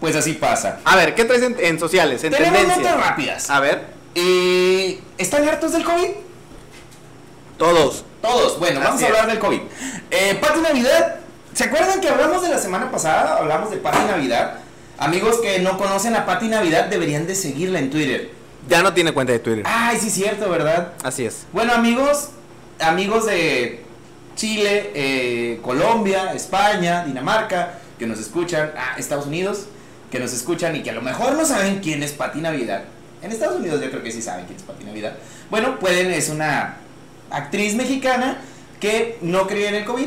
pues 0.00 0.16
así 0.16 0.32
pasa. 0.32 0.80
A 0.84 0.96
ver, 0.96 1.14
¿qué 1.14 1.24
traes 1.24 1.42
en, 1.42 1.56
en 1.60 1.78
sociales? 1.78 2.24
En 2.24 2.32
Tenemos 2.32 2.58
tendencias. 2.58 2.90
notas 2.94 3.06
rápidas. 3.08 3.50
A 3.50 3.60
ver, 3.60 4.00
Eh, 4.14 5.00
¿Están 5.18 5.48
hartos 5.48 5.72
del 5.72 5.84
COVID? 5.84 6.08
Todos. 7.62 8.04
Todos. 8.20 8.58
Bueno, 8.58 8.80
vamos 8.80 9.00
a 9.00 9.04
es. 9.04 9.10
hablar 9.10 9.28
del 9.28 9.38
COVID. 9.38 9.60
Eh, 10.10 10.36
Pati 10.40 10.60
Navidad. 10.60 11.16
¿Se 11.54 11.64
acuerdan 11.64 12.00
que 12.00 12.08
hablamos 12.08 12.42
de 12.42 12.48
la 12.48 12.58
semana 12.58 12.90
pasada? 12.90 13.36
Hablamos 13.38 13.70
de 13.70 13.76
Pati 13.76 13.98
Navidad. 13.98 14.54
Amigos 14.98 15.36
que 15.40 15.60
no 15.60 15.78
conocen 15.78 16.16
a 16.16 16.26
Pati 16.26 16.48
Navidad 16.48 16.86
deberían 16.86 17.26
de 17.26 17.36
seguirla 17.36 17.78
en 17.78 17.90
Twitter. 17.90 18.30
Ya 18.68 18.82
no 18.82 18.92
tiene 18.92 19.12
cuenta 19.12 19.32
de 19.32 19.38
Twitter. 19.38 19.64
Ay, 19.66 19.96
sí, 20.00 20.10
cierto, 20.10 20.50
¿verdad? 20.50 20.94
Así 21.04 21.24
es. 21.24 21.46
Bueno, 21.52 21.72
amigos, 21.72 22.30
amigos 22.80 23.26
de 23.26 23.84
Chile, 24.34 24.90
eh, 24.94 25.60
Colombia, 25.62 26.32
España, 26.32 27.04
Dinamarca, 27.04 27.74
que 27.96 28.06
nos 28.06 28.18
escuchan, 28.18 28.72
ah, 28.76 28.94
Estados 28.98 29.26
Unidos, 29.26 29.66
que 30.10 30.18
nos 30.18 30.32
escuchan 30.32 30.74
y 30.74 30.82
que 30.82 30.90
a 30.90 30.94
lo 30.94 31.02
mejor 31.02 31.34
no 31.34 31.44
saben 31.44 31.78
quién 31.78 32.02
es 32.02 32.10
Pati 32.10 32.40
Navidad. 32.40 32.84
En 33.22 33.30
Estados 33.30 33.56
Unidos 33.56 33.80
yo 33.80 33.88
creo 33.88 34.02
que 34.02 34.10
sí 34.10 34.20
saben 34.20 34.46
quién 34.46 34.56
es 34.56 34.64
Pati 34.64 34.84
Navidad. 34.84 35.14
Bueno, 35.48 35.78
pueden, 35.78 36.10
es 36.10 36.28
una 36.28 36.81
actriz 37.32 37.74
mexicana 37.74 38.38
que 38.80 39.18
no 39.22 39.46
creía 39.46 39.68
en 39.70 39.76
el 39.76 39.84
COVID. 39.84 40.06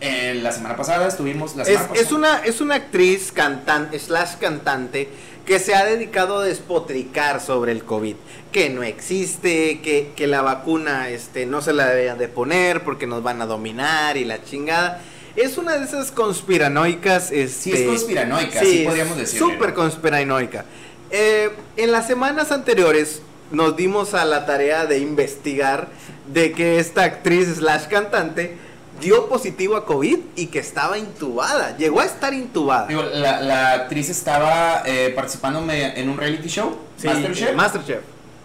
Eh, 0.00 0.38
la 0.42 0.52
semana 0.52 0.76
pasada 0.76 1.08
estuvimos 1.08 1.56
la 1.56 1.62
Es, 1.64 1.68
semana 1.70 1.90
es 1.94 2.00
pasada. 2.02 2.16
una, 2.16 2.38
es 2.44 2.60
una 2.60 2.74
actriz 2.76 3.32
cantante, 3.32 3.98
slash 3.98 4.36
cantante, 4.40 5.08
que 5.44 5.58
se 5.58 5.74
ha 5.74 5.84
dedicado 5.84 6.38
a 6.38 6.44
despotricar 6.44 7.40
sobre 7.40 7.72
el 7.72 7.84
COVID. 7.84 8.14
Que 8.52 8.70
no 8.70 8.82
existe, 8.82 9.80
que, 9.80 10.12
que 10.14 10.26
la 10.26 10.42
vacuna 10.42 11.08
este, 11.08 11.46
no 11.46 11.62
se 11.62 11.72
la 11.72 11.86
deberían 11.86 12.18
de 12.18 12.28
poner 12.28 12.84
porque 12.84 13.06
nos 13.06 13.22
van 13.22 13.42
a 13.42 13.46
dominar 13.46 14.16
y 14.16 14.24
la 14.24 14.42
chingada. 14.44 15.00
Es 15.36 15.56
una 15.58 15.76
de 15.78 15.84
esas 15.84 16.10
conspiranoicas. 16.12 17.30
Este, 17.32 17.48
Sí, 17.48 17.72
es 17.72 17.86
conspiranoica, 17.88 18.60
sí 18.60 18.84
podríamos 18.86 19.16
decirle, 19.16 19.38
Súper 19.52 19.68
¿no? 19.70 19.74
conspiranoica. 19.74 20.64
Eh, 21.10 21.50
en 21.76 21.90
las 21.92 22.06
semanas 22.06 22.52
anteriores 22.52 23.22
nos 23.50 23.76
dimos 23.76 24.14
a 24.14 24.24
la 24.24 24.44
tarea 24.46 24.84
de 24.86 24.98
investigar 24.98 25.88
de 26.32 26.52
que 26.52 26.78
esta 26.78 27.04
actriz 27.04 27.48
slash 27.56 27.86
cantante 27.86 28.56
dio 29.00 29.28
positivo 29.28 29.76
a 29.76 29.84
COVID 29.84 30.18
y 30.36 30.46
que 30.46 30.58
estaba 30.58 30.98
intubada. 30.98 31.76
Llegó 31.76 32.00
a 32.00 32.04
estar 32.04 32.34
intubada. 32.34 32.86
Digo, 32.86 33.02
la, 33.02 33.40
la 33.40 33.72
actriz 33.72 34.08
estaba 34.08 34.82
eh, 34.86 35.12
participando 35.14 35.64
en 35.72 36.08
un 36.08 36.16
reality 36.16 36.48
show, 36.48 36.76
Sí, 36.96 37.06
Masterchef, 37.06 37.54
Masterchef. 37.54 38.00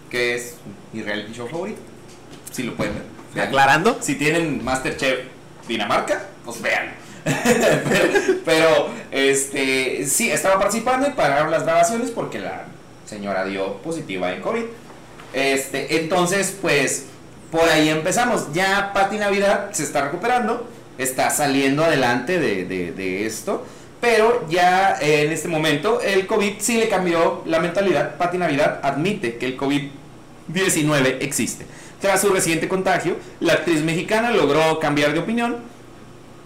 que 0.10 0.36
es 0.36 0.56
mi 0.92 1.02
reality 1.02 1.34
show 1.34 1.48
favorito. 1.48 1.82
Si 2.52 2.64
lo 2.64 2.76
pueden 2.76 2.94
ver. 2.94 3.04
Vean. 3.34 3.48
Aclarando. 3.48 3.98
Si 4.00 4.16
tienen 4.16 4.64
Masterchef 4.64 5.20
Dinamarca, 5.68 6.28
pues 6.46 6.62
vean. 6.62 6.94
pero, 7.24 8.42
pero, 8.46 8.90
este, 9.12 10.06
sí, 10.06 10.30
estaba 10.30 10.60
participando 10.60 11.08
y 11.08 11.12
pararon 11.12 11.50
las 11.50 11.64
grabaciones 11.64 12.12
porque 12.12 12.40
la 12.40 12.66
señora 13.06 13.46
dio 13.46 13.78
positiva 13.78 14.32
en 14.34 14.42
COVID. 14.42 14.64
Este, 15.34 16.02
entonces, 16.02 16.56
pues, 16.62 17.06
por 17.54 17.70
ahí 17.70 17.88
empezamos. 17.88 18.52
Ya 18.52 18.92
Pati 18.94 19.18
Navidad 19.18 19.70
se 19.74 19.84
está 19.84 20.02
recuperando, 20.02 20.68
está 20.98 21.30
saliendo 21.30 21.84
adelante 21.86 22.40
de, 22.40 23.26
esto, 23.28 23.64
pero 24.02 24.48
ya 24.50 24.98
en 25.00 25.32
este 25.32 25.48
momento 25.48 26.02
el 26.02 26.26
COVID 26.26 26.54
sí 26.58 26.78
le 26.78 26.90
cambió 26.90 27.44
la 27.46 27.60
mentalidad. 27.60 28.18
Pati 28.18 28.40
Navidad 28.40 28.80
admite 28.82 29.38
que 29.38 29.46
el 29.46 29.56
COVID-19 29.56 31.18
existe. 31.22 31.68
Tras 32.02 32.22
su 32.22 32.30
reciente 32.30 32.68
contagio, 32.68 33.18
la 33.40 33.54
actriz 33.54 33.84
mexicana 33.84 34.32
logró 34.32 34.80
cambiar 34.80 35.14
de 35.14 35.20
opinión 35.20 35.72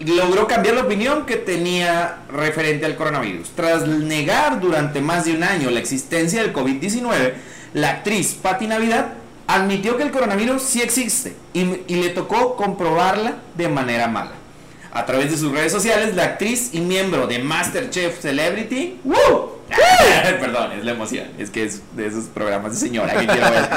logró 0.00 0.46
cambiar 0.46 0.76
la 0.76 0.82
opinión 0.82 1.26
que 1.26 1.34
tenía 1.34 2.18
referente 2.30 2.86
al 2.86 2.94
coronavirus. 2.94 3.50
Tras 3.56 3.84
negar 3.88 4.60
durante 4.60 5.00
más 5.00 5.24
de 5.24 5.32
un 5.32 5.42
año 5.42 5.70
la 5.70 5.80
existencia 5.80 6.40
del 6.40 6.52
COVID-19, 6.52 7.32
la 7.74 7.90
actriz 7.90 8.34
Patti 8.40 8.68
Navidad 8.68 9.14
admitió 9.48 9.96
que 9.96 10.04
el 10.04 10.12
coronavirus 10.12 10.62
sí 10.62 10.80
existe 10.80 11.34
y, 11.52 11.60
y 11.88 11.96
le 11.96 12.10
tocó 12.10 12.54
comprobarla 12.54 13.38
de 13.56 13.68
manera 13.68 14.06
mala. 14.06 14.32
A 14.92 15.04
través 15.06 15.30
de 15.30 15.36
sus 15.36 15.50
redes 15.52 15.72
sociales, 15.72 16.14
la 16.14 16.24
actriz 16.24 16.70
y 16.72 16.80
miembro 16.80 17.26
de 17.26 17.40
Masterchef 17.40 18.20
Celebrity, 18.20 19.00
¡Woo! 19.04 19.58
perdón, 20.40 20.72
es 20.72 20.84
la 20.84 20.92
emoción, 20.92 21.26
es 21.38 21.50
que 21.50 21.64
es 21.64 21.82
de 21.96 22.06
esos 22.06 22.24
programas 22.26 22.72
de 22.72 22.78
señora 22.78 23.18
que 23.18 23.26
quiero 23.26 23.50
ver. 23.50 23.68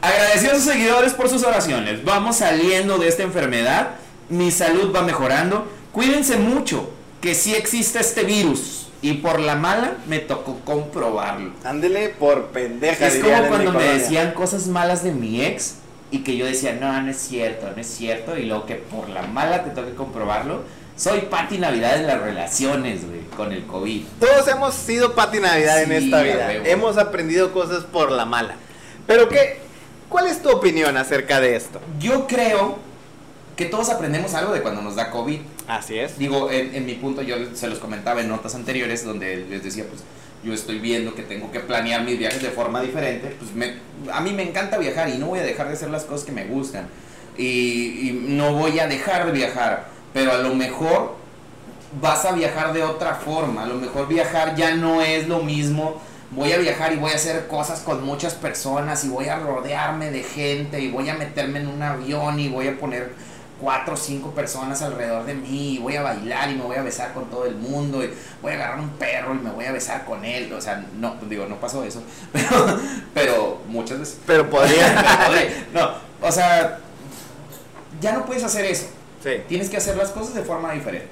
Agradeció 0.00 0.52
a 0.52 0.54
sus 0.54 0.64
seguidores 0.64 1.14
por 1.14 1.28
sus 1.28 1.42
oraciones. 1.42 2.04
Vamos 2.04 2.36
saliendo 2.36 2.98
de 2.98 3.08
esta 3.08 3.22
enfermedad. 3.22 3.90
Mi 4.28 4.50
salud 4.50 4.94
va 4.94 5.02
mejorando. 5.02 5.70
Cuídense 5.92 6.36
mucho, 6.36 6.90
que 7.20 7.34
sí 7.34 7.54
existe 7.54 7.98
este 8.00 8.22
virus. 8.22 8.85
Y 9.02 9.14
por 9.14 9.40
la 9.40 9.54
mala 9.56 9.94
me 10.06 10.18
tocó 10.18 10.58
comprobarlo. 10.64 11.52
Ándele 11.64 12.08
por 12.08 12.46
pendeja. 12.46 13.06
Es 13.06 13.16
como 13.16 13.34
en 13.34 13.46
cuando 13.46 13.72
me 13.72 13.84
decían 13.84 14.32
cosas 14.32 14.66
malas 14.66 15.04
de 15.04 15.12
mi 15.12 15.44
ex 15.44 15.76
y 16.10 16.20
que 16.20 16.36
yo 16.36 16.46
decía, 16.46 16.72
no, 16.80 17.00
no 17.02 17.10
es 17.10 17.18
cierto, 17.18 17.70
no 17.74 17.80
es 17.80 17.86
cierto. 17.86 18.36
Y 18.38 18.44
luego 18.44 18.66
que 18.66 18.76
por 18.76 19.08
la 19.08 19.22
mala 19.22 19.64
te 19.64 19.70
toque 19.70 19.94
comprobarlo. 19.94 20.64
Soy 20.96 21.20
Pati 21.22 21.58
Navidad 21.58 21.96
en 21.96 22.06
las 22.06 22.20
relaciones, 22.20 23.06
güey, 23.06 23.20
con 23.36 23.52
el 23.52 23.66
COVID. 23.66 24.02
Todos 24.18 24.48
hemos 24.48 24.74
sido 24.74 25.14
Pati 25.14 25.40
Navidad 25.40 25.82
en 25.82 25.90
Sí, 25.90 26.04
esta 26.06 26.20
a 26.20 26.22
vida. 26.22 26.52
Hemos 26.64 26.96
aprendido 26.96 27.52
cosas 27.52 27.84
por 27.84 28.10
la 28.10 28.24
mala. 28.24 28.54
Pero 29.06 29.28
qué, 29.28 29.58
¿cuál 30.08 30.26
es 30.26 30.40
tu 30.40 30.48
opinión 30.48 30.96
acerca 30.96 31.38
de 31.38 31.54
esto? 31.54 31.80
Yo 32.00 32.26
creo 32.26 32.78
que 33.56 33.64
todos 33.66 33.88
aprendemos 33.88 34.34
algo 34.34 34.52
de 34.52 34.60
cuando 34.62 34.82
nos 34.82 34.96
da 34.96 35.10
COVID. 35.10 35.40
Así 35.66 35.98
es. 35.98 36.18
Digo, 36.18 36.50
en, 36.50 36.74
en 36.74 36.84
mi 36.86 36.94
punto 36.94 37.22
yo 37.22 37.36
se 37.54 37.68
los 37.68 37.78
comentaba 37.78 38.20
en 38.20 38.28
notas 38.28 38.54
anteriores 38.54 39.04
donde 39.04 39.46
les 39.48 39.62
decía, 39.64 39.84
pues 39.88 40.02
yo 40.44 40.52
estoy 40.52 40.78
viendo 40.78 41.14
que 41.14 41.22
tengo 41.22 41.50
que 41.50 41.60
planear 41.60 42.02
mis 42.04 42.18
viajes 42.18 42.42
de 42.42 42.50
forma 42.50 42.82
diferente. 42.82 43.34
Pues 43.38 43.52
me- 43.54 43.74
a 44.12 44.20
mí 44.20 44.32
me 44.32 44.42
encanta 44.42 44.76
viajar 44.78 45.08
y 45.08 45.18
no 45.18 45.26
voy 45.26 45.38
a 45.40 45.42
dejar 45.42 45.68
de 45.68 45.72
hacer 45.74 45.90
las 45.90 46.04
cosas 46.04 46.24
que 46.26 46.32
me 46.32 46.44
gustan. 46.44 46.86
Y, 47.38 48.10
y 48.10 48.26
no 48.28 48.52
voy 48.54 48.78
a 48.78 48.86
dejar 48.86 49.26
de 49.26 49.32
viajar. 49.32 49.86
Pero 50.12 50.32
a 50.32 50.38
lo 50.38 50.54
mejor 50.54 51.16
vas 52.00 52.24
a 52.24 52.32
viajar 52.32 52.72
de 52.72 52.82
otra 52.82 53.14
forma. 53.14 53.62
A 53.64 53.66
lo 53.66 53.74
mejor 53.76 54.06
viajar 54.08 54.54
ya 54.54 54.74
no 54.74 55.00
es 55.02 55.28
lo 55.28 55.40
mismo. 55.42 56.00
Voy 56.30 56.52
a 56.52 56.58
viajar 56.58 56.92
y 56.92 56.96
voy 56.96 57.12
a 57.12 57.14
hacer 57.14 57.46
cosas 57.46 57.80
con 57.80 58.04
muchas 58.04 58.34
personas 58.34 59.04
y 59.04 59.08
voy 59.08 59.28
a 59.28 59.38
rodearme 59.38 60.10
de 60.10 60.22
gente 60.22 60.80
y 60.80 60.90
voy 60.90 61.08
a 61.08 61.14
meterme 61.14 61.60
en 61.60 61.68
un 61.68 61.82
avión 61.82 62.38
y 62.40 62.48
voy 62.48 62.68
a 62.68 62.78
poner 62.78 63.12
cuatro 63.60 63.94
o 63.94 63.96
cinco 63.96 64.30
personas 64.30 64.82
alrededor 64.82 65.24
de 65.24 65.34
mí 65.34 65.74
y 65.74 65.78
voy 65.78 65.96
a 65.96 66.02
bailar 66.02 66.50
y 66.50 66.56
me 66.56 66.62
voy 66.62 66.76
a 66.76 66.82
besar 66.82 67.12
con 67.14 67.30
todo 67.30 67.46
el 67.46 67.54
mundo 67.54 68.04
y 68.04 68.10
voy 68.42 68.52
a 68.52 68.54
agarrar 68.56 68.80
un 68.80 68.90
perro 68.90 69.34
y 69.34 69.38
me 69.38 69.50
voy 69.50 69.64
a 69.64 69.72
besar 69.72 70.04
con 70.04 70.24
él. 70.24 70.52
O 70.52 70.60
sea, 70.60 70.84
no, 70.98 71.16
digo, 71.28 71.46
no 71.46 71.56
pasó 71.56 71.84
eso, 71.84 72.02
pero, 72.32 72.78
pero 73.14 73.58
muchas 73.68 73.98
veces. 73.98 74.18
Pero 74.26 74.48
podría. 74.50 75.28
No, 75.72 75.90
o 76.20 76.32
sea, 76.32 76.78
ya 78.00 78.12
no 78.12 78.26
puedes 78.26 78.44
hacer 78.44 78.64
eso. 78.64 78.86
sí. 79.22 79.42
Tienes 79.48 79.70
que 79.70 79.76
hacer 79.76 79.96
las 79.96 80.10
cosas 80.10 80.34
de 80.34 80.42
forma 80.42 80.72
diferente. 80.72 81.08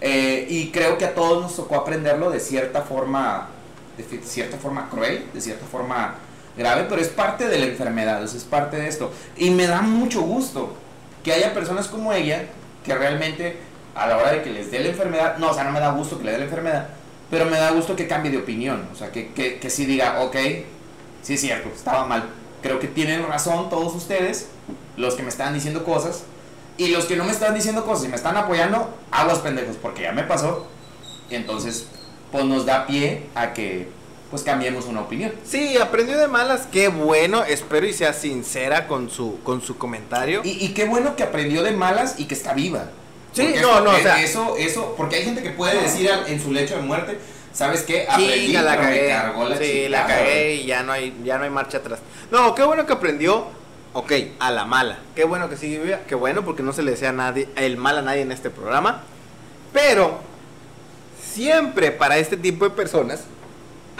Eh, 0.00 0.46
y 0.50 0.70
creo 0.70 0.98
que 0.98 1.04
a 1.04 1.14
todos 1.14 1.42
nos 1.42 1.54
tocó 1.54 1.76
aprenderlo 1.76 2.30
de 2.30 2.40
cierta 2.40 2.82
forma, 2.82 3.48
de 3.96 4.20
cierta 4.24 4.56
forma 4.56 4.90
cruel, 4.90 5.26
de 5.32 5.40
cierta 5.40 5.64
forma 5.66 6.16
grave, 6.56 6.86
pero 6.88 7.00
es 7.00 7.08
parte 7.08 7.48
de 7.48 7.58
la 7.58 7.66
enfermedad, 7.66 8.22
es 8.22 8.44
parte 8.44 8.78
de 8.78 8.88
esto. 8.88 9.12
Y 9.36 9.50
me 9.50 9.66
da 9.66 9.80
mucho 9.80 10.22
gusto 10.22 10.76
que 11.22 11.32
haya 11.32 11.54
personas 11.54 11.88
como 11.88 12.12
ella 12.12 12.46
que 12.84 12.94
realmente 12.94 13.56
a 13.94 14.06
la 14.06 14.16
hora 14.16 14.32
de 14.32 14.42
que 14.42 14.50
les 14.50 14.70
dé 14.70 14.80
la 14.80 14.88
enfermedad, 14.88 15.36
no, 15.38 15.50
o 15.50 15.54
sea, 15.54 15.64
no 15.64 15.72
me 15.72 15.80
da 15.80 15.90
gusto 15.92 16.18
que 16.18 16.24
le 16.24 16.32
dé 16.32 16.38
la 16.38 16.44
enfermedad, 16.44 16.88
pero 17.30 17.44
me 17.46 17.58
da 17.58 17.70
gusto 17.70 17.94
que 17.94 18.08
cambie 18.08 18.30
de 18.30 18.38
opinión, 18.38 18.88
o 18.92 18.96
sea, 18.96 19.12
que, 19.12 19.32
que, 19.32 19.58
que 19.58 19.70
sí 19.70 19.84
diga, 19.86 20.22
ok, 20.22 20.36
sí 21.22 21.34
es 21.34 21.40
cierto, 21.40 21.68
estaba 21.74 22.06
mal. 22.06 22.28
Creo 22.62 22.78
que 22.78 22.88
tienen 22.88 23.26
razón 23.26 23.68
todos 23.70 23.94
ustedes, 23.94 24.48
los 24.96 25.14
que 25.14 25.22
me 25.22 25.28
están 25.28 25.52
diciendo 25.54 25.84
cosas, 25.84 26.24
y 26.78 26.88
los 26.88 27.04
que 27.04 27.16
no 27.16 27.24
me 27.24 27.32
están 27.32 27.54
diciendo 27.54 27.84
cosas 27.84 28.06
y 28.06 28.08
me 28.08 28.16
están 28.16 28.36
apoyando, 28.36 28.96
aguas 29.10 29.38
pendejos, 29.40 29.76
porque 29.76 30.02
ya 30.02 30.12
me 30.12 30.22
pasó. 30.22 30.66
Y 31.28 31.34
entonces, 31.34 31.86
pues 32.30 32.44
nos 32.44 32.66
da 32.66 32.86
pie 32.86 33.26
a 33.34 33.52
que, 33.52 33.88
pues 34.32 34.42
cambiemos 34.42 34.86
una 34.86 35.02
opinión. 35.02 35.30
Sí, 35.44 35.76
aprendió 35.76 36.18
de 36.18 36.26
malas, 36.26 36.66
qué 36.72 36.88
bueno, 36.88 37.44
espero 37.44 37.86
y 37.86 37.92
sea 37.92 38.12
sincera 38.14 38.88
con 38.88 39.10
su, 39.10 39.38
con 39.44 39.62
su 39.62 39.76
comentario. 39.78 40.40
Y, 40.42 40.64
y 40.64 40.74
qué 40.74 40.86
bueno 40.86 41.14
que 41.14 41.22
aprendió 41.22 41.62
de 41.62 41.70
malas 41.72 42.14
y 42.18 42.24
que 42.24 42.34
está 42.34 42.52
viva. 42.54 42.86
Sí, 43.34 43.42
Porque 43.42 43.60
no, 43.60 43.80
no, 43.82 43.90
o 43.90 43.98
sea- 43.98 44.20
Eso, 44.22 44.56
eso, 44.58 44.94
porque 44.96 45.16
hay 45.16 45.24
gente 45.24 45.42
que 45.42 45.50
puede 45.50 45.80
decir 45.80 46.10
en 46.26 46.42
su 46.42 46.50
lecho 46.50 46.76
de 46.76 46.82
muerte, 46.82 47.18
¿sabes 47.52 47.82
qué? 47.82 48.06
Aprendí, 48.08 48.46
Chinga, 48.46 48.62
la 48.62 48.70
pero 48.72 48.82
me 48.84 48.88
cagué. 48.96 49.08
cargó 49.08 49.48
la 49.50 49.56
sí, 49.58 49.88
la 49.88 50.00
chingada". 50.02 50.06
cagué 50.24 50.54
y 50.54 50.66
ya 50.66 50.82
no 50.82 50.92
hay, 50.92 51.14
ya 51.24 51.38
no 51.38 51.44
hay 51.44 51.50
marcha 51.50 51.78
atrás. 51.78 52.00
No, 52.30 52.54
qué 52.54 52.62
bueno 52.62 52.84
que 52.86 52.92
aprendió. 52.94 53.46
Ok, 53.94 54.12
a 54.40 54.50
la 54.50 54.64
mala. 54.64 54.98
Qué 55.14 55.24
bueno 55.24 55.50
que 55.50 55.58
sigue 55.58 55.78
viva. 55.78 55.98
Qué 56.08 56.14
bueno 56.14 56.42
porque 56.46 56.62
no 56.62 56.72
se 56.72 56.82
le 56.82 56.92
desea 56.92 57.10
a 57.10 57.12
nadie, 57.12 57.48
el 57.56 57.76
mal 57.76 57.98
a 57.98 58.02
nadie 58.02 58.22
en 58.22 58.32
este 58.32 58.48
programa. 58.48 59.02
Pero 59.74 60.18
siempre 61.34 61.90
para 61.92 62.16
este 62.18 62.36
tipo 62.38 62.64
de 62.64 62.70
personas 62.70 63.24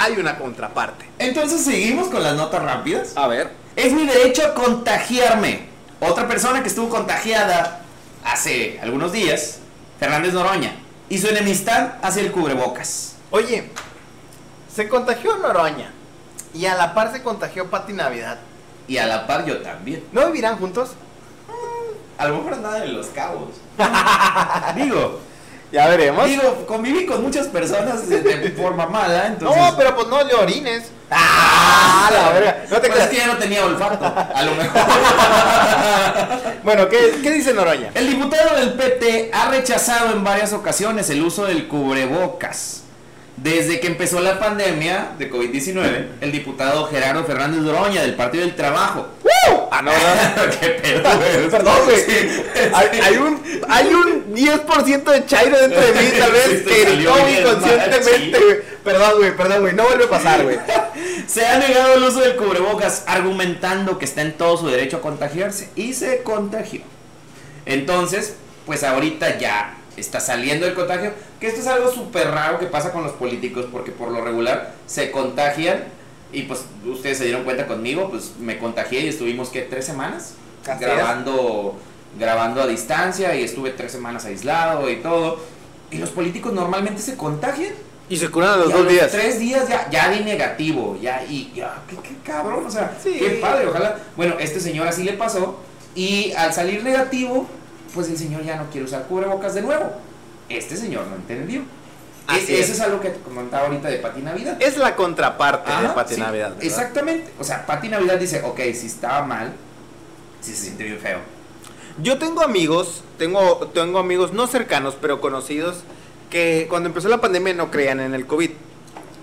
hay 0.03 0.18
una 0.18 0.36
contraparte. 0.36 1.09
Entonces 1.18 1.62
seguimos 1.62 2.09
con 2.09 2.22
las 2.22 2.34
notas 2.34 2.62
rápidas. 2.62 3.16
A 3.16 3.28
ver. 3.28 3.53
Es 3.76 3.92
mi 3.92 4.05
derecho 4.05 4.44
a 4.44 4.55
contagiarme. 4.55 5.68
Otra 6.00 6.26
persona 6.26 6.62
que 6.62 6.68
estuvo 6.68 6.88
contagiada 6.88 7.80
hace 8.24 8.80
algunos 8.82 9.12
días, 9.12 9.61
Fernández 10.00 10.34
Noroña, 10.34 10.74
y 11.09 11.18
su 11.18 11.28
enemistad 11.28 11.94
hacia 12.03 12.22
el 12.22 12.32
cubrebocas. 12.32 13.14
Oye, 13.30 13.70
se 14.74 14.88
contagió 14.88 15.36
Noroña 15.36 15.92
y 16.53 16.66
a 16.66 16.74
la 16.74 16.94
par 16.94 17.12
se 17.12 17.22
contagió 17.22 17.70
Pati 17.70 17.92
Navidad. 17.92 18.38
Y 18.88 18.98
a 18.98 19.07
la 19.07 19.28
par 19.28 19.46
yo 19.46 19.62
también. 19.62 20.03
¿No 20.11 20.26
vivirán 20.26 20.59
juntos? 20.59 20.90
A 22.18 22.26
lo 22.26 22.38
mejor 22.38 22.59
nada 22.59 22.84
en 22.84 22.94
los 22.94 23.07
cabos. 23.07 23.50
digo, 24.74 25.20
Ya 25.73 25.89
veremos. 25.89 26.27
digo, 26.27 26.66
conviví 26.66 27.07
con 27.07 27.23
muchas 27.23 27.47
personas 27.49 28.07
de, 28.09 28.20
de 28.20 28.51
forma 28.51 28.87
mala, 28.87 29.27
entonces. 29.29 29.57
no, 29.61 29.77
pero 29.77 29.95
pues 29.95 30.07
no 30.09 30.23
le 30.23 30.35
orines. 30.35 30.85
¡Ah! 31.11 32.11
La 32.12 32.31
verga. 32.31 32.64
No 32.70 32.77
te 32.81 32.89
Pues 32.89 32.91
es 32.91 32.95
creas. 32.95 33.09
que 33.11 33.16
ya 33.16 33.27
no 33.27 33.37
tenía 33.39 33.64
olfato, 33.64 34.05
a 34.05 34.43
lo 34.43 34.55
mejor. 34.55 34.81
Bueno, 36.62 36.89
¿qué, 36.89 37.18
¿qué 37.23 37.31
dice 37.33 37.53
Noroña? 37.53 37.91
El 37.95 38.07
diputado 38.09 38.57
del 38.57 38.75
PT 38.75 39.31
ha 39.35 39.49
rechazado 39.49 40.12
en 40.12 40.23
varias 40.23 40.53
ocasiones 40.53 41.11
el 41.11 41.20
uso 41.23 41.45
del 41.47 41.66
cubrebocas. 41.66 42.83
Desde 43.37 43.80
que 43.80 43.87
empezó 43.87 44.20
la 44.20 44.39
pandemia 44.39 45.12
de 45.18 45.30
COVID-19, 45.30 46.07
el 46.20 46.33
diputado 46.33 46.87
Gerardo 46.87 47.24
Fernández 47.24 47.61
Noroña 47.62 48.03
del 48.03 48.14
Partido 48.14 48.45
del 48.45 48.55
Trabajo. 48.55 49.09
Ah, 49.70 49.80
no, 49.83 49.91
no. 50.45 50.51
¿Qué 50.61 50.68
pedo? 50.68 51.51
Perdón, 51.51 51.78
güey. 51.85 51.97
Sí, 51.97 52.43
Hay, 52.74 53.01
hay 53.01 53.16
un, 53.16 53.43
hay 53.68 53.95
un 53.95 54.35
10% 54.35 55.03
de 55.03 55.26
chairo 55.26 55.59
dentro 55.59 55.80
de 55.80 55.93
mí, 55.93 56.09
tal 56.18 56.33
vez, 56.33 56.45
Sí, 56.45 56.64
que 56.64 56.85
gritó 56.85 57.16
inconscientemente, 57.28 58.39
güey. 58.39 58.57
Perdón, 58.85 59.12
güey, 59.16 59.37
perdón, 59.37 59.61
güey. 59.62 59.74
No 59.74 59.85
vuelve 59.85 60.05
a 60.05 60.11
pasar, 60.11 60.43
güey. 60.45 60.59
Se 61.26 61.47
ha 61.47 61.59
negado 61.59 61.95
el 61.95 62.03
uso 62.03 62.20
del 62.20 62.37
cubrebocas 62.37 63.05
argumentando 63.07 63.99
que 63.99 64.05
está 64.05 64.20
en 64.20 64.33
todo 64.35 64.59
su 64.59 64.68
derecho 64.68 64.99
a 64.99 65.01
contagiarse 65.01 65.70
y 65.74 65.95
se 65.95 66.22
contagió. 66.22 66.83
Entonces, 67.64 68.35
pues 68.66 68.85
ahorita 68.85 69.39
ya 69.39 69.74
está 69.97 70.20
saliendo 70.20 70.66
el 70.66 70.74
contagio, 70.74 71.12
que 71.40 71.47
esto 71.49 71.61
es 71.61 71.66
algo 71.66 71.90
súper 71.90 72.30
raro 72.30 72.59
que 72.59 72.66
pasa 72.66 72.93
con 72.93 73.03
los 73.03 73.12
políticos 73.12 73.66
porque 73.70 73.90
por 73.93 74.11
lo 74.11 74.22
regular 74.24 74.74
se 74.86 75.11
contagian 75.11 75.84
y 76.32 76.43
pues 76.43 76.64
ustedes 76.86 77.18
se 77.18 77.24
dieron 77.24 77.45
cuenta 77.45 77.66
conmigo, 77.66 78.09
pues 78.11 78.32
me 78.38 78.59
contagié 78.59 79.01
y 79.01 79.09
estuvimos 79.09 79.51
que 79.51 79.62
tres 79.62 79.84
semanas 79.84 80.34
Así 80.66 80.72
es. 80.72 80.80
grabando 80.80 81.78
grabando 82.18 82.61
a 82.62 82.66
distancia 82.66 83.34
y 83.34 83.43
estuve 83.43 83.70
tres 83.70 83.90
semanas 83.93 84.24
aislado 84.26 84.90
y 84.90 84.97
todo. 84.97 85.38
Y 85.90 85.99
los 85.99 86.11
políticos 86.11 86.53
normalmente 86.53 87.01
se 87.03 87.16
contagian 87.16 87.72
Y 88.09 88.16
se 88.18 88.28
curan 88.30 88.51
a 88.51 88.57
los 88.57 88.70
y 88.70 88.72
a 88.72 88.76
dos 88.76 88.88
días. 88.88 89.11
Tres 89.11 89.38
días 89.38 89.68
ya, 89.68 89.88
ya 89.90 90.11
di 90.11 90.20
negativo, 90.20 90.99
ya, 91.01 91.22
y 91.24 91.53
ya, 91.55 91.82
qué, 91.88 91.97
qué 91.97 92.14
cabrón, 92.24 92.66
o 92.66 92.70
sea, 92.70 92.97
Sí. 93.03 93.16
qué 93.18 93.30
padre, 93.40 93.66
ojalá. 93.66 93.99
Bueno, 94.16 94.36
este 94.38 94.61
señor 94.61 94.86
así 94.88 95.05
le 95.05 95.14
pasó, 95.14 95.61
y 95.95 96.32
al 96.32 96.53
salir 96.53 96.82
negativo, 96.82 97.47
pues 97.95 98.09
el 98.09 98.16
señor 98.18 98.43
ya 98.45 98.57
no 98.57 98.70
quiere 98.70 98.86
usar 98.86 99.05
cubrebocas 99.07 99.55
de 99.55 99.62
nuevo. 99.62 99.93
Este 100.49 100.76
señor 100.76 101.07
no 101.07 101.16
entendió. 101.16 101.62
Así 102.26 102.53
E- 102.55 102.61
es. 102.61 102.64
Eso 102.66 102.72
es 102.74 102.80
algo 102.80 103.01
que 103.01 103.11
te 103.11 103.20
comentaba 103.20 103.66
ahorita 103.66 103.88
de 103.88 103.99
Pati 103.99 104.20
Navidad. 104.22 104.57
Es 104.61 104.76
la 104.76 104.95
contraparte 104.97 105.70
de 105.70 105.76
Ajá, 105.76 105.95
Pati 105.95 106.14
sí, 106.14 106.20
Navidad. 106.20 106.51
¿verdad? 106.51 106.64
Exactamente. 106.64 107.32
O 107.38 107.45
sea, 107.45 107.66
Pati 107.66 107.88
Navidad 107.88 108.18
dice, 108.18 108.43
ok, 108.45 108.61
si 108.74 108.86
estaba 108.86 109.24
mal, 109.24 109.53
si 110.40 110.53
se 110.55 110.62
siente 110.64 110.84
bien 110.84 110.99
feo. 110.99 111.18
Yo 112.03 112.18
tengo 112.18 112.43
amigos, 112.43 113.03
tengo, 113.18 113.70
tengo 113.74 113.99
amigos 113.99 114.32
no 114.32 114.47
cercanos, 114.47 114.97
pero 115.01 115.20
conocidos, 115.20 115.84
que 116.30 116.66
cuando 116.70 116.88
empezó 116.88 117.09
la 117.09 117.20
pandemia 117.20 117.53
no 117.55 117.70
creían 117.70 118.01
en 118.01 118.14
el 118.14 118.26
COVID. 118.26 118.51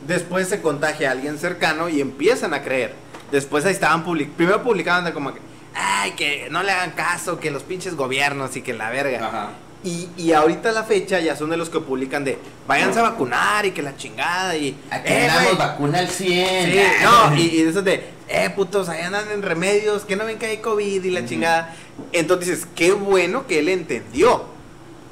Después 0.07 0.47
se 0.47 0.61
contagia 0.61 1.09
a 1.09 1.11
alguien 1.13 1.39
cercano 1.39 1.89
y 1.89 2.01
empiezan 2.01 2.53
a 2.53 2.61
creer. 2.61 2.93
Después 3.32 3.65
ahí 3.65 3.74
estaban 3.74 4.03
public 4.03 4.30
primero 4.32 4.63
publicaban 4.63 5.05
de 5.05 5.13
como 5.13 5.34
que, 5.34 5.39
ay, 5.76 6.11
que 6.11 6.47
no 6.49 6.63
le 6.63 6.72
hagan 6.72 6.91
caso, 6.91 7.39
que 7.39 7.51
los 7.51 7.63
pinches 7.63 7.95
gobiernos 7.95 8.55
y 8.55 8.61
que 8.61 8.74
la 8.74 8.89
verga. 8.89 9.26
Ajá. 9.28 9.49
Y, 9.84 10.09
y 10.17 10.34
ahorita 10.34 10.70
a 10.70 10.72
la 10.74 10.84
fecha 10.84 11.20
ya 11.22 11.38
son 11.38 11.49
de 11.51 11.55
los 11.57 11.70
que 11.70 11.80
publican 11.80 12.26
de, 12.26 12.38
váyanse 12.67 12.99
a 12.99 13.03
vacunar 13.03 13.65
y 13.65 13.72
que 13.72 13.82
la 13.82 13.95
chingada 13.95 14.57
y... 14.57 14.76
Aquí 14.91 15.03
"Eh, 15.13 15.30
güey, 15.41 15.55
vacuna 15.55 15.99
al 15.99 16.09
100. 16.09 16.72
Sí, 16.72 16.80
no, 17.01 17.38
y, 17.38 17.41
y 17.43 17.63
de 17.63 17.70
esos 17.70 17.86
de, 17.86 18.03
eh, 18.28 18.49
putos, 18.53 18.89
ahí 18.89 19.01
andan 19.01 19.32
en 19.32 19.41
remedios, 19.41 20.03
que 20.03 20.17
no 20.17 20.26
ven 20.26 20.38
que 20.38 20.47
hay 20.47 20.57
COVID 20.57 21.01
y 21.01 21.11
la 21.11 21.26
chingada. 21.26 21.74
Entonces 22.11 22.49
dices, 22.49 22.67
qué 22.76 22.91
bueno 22.91 23.47
que 23.47 23.59
él 23.59 23.70
entendió. 23.70 24.43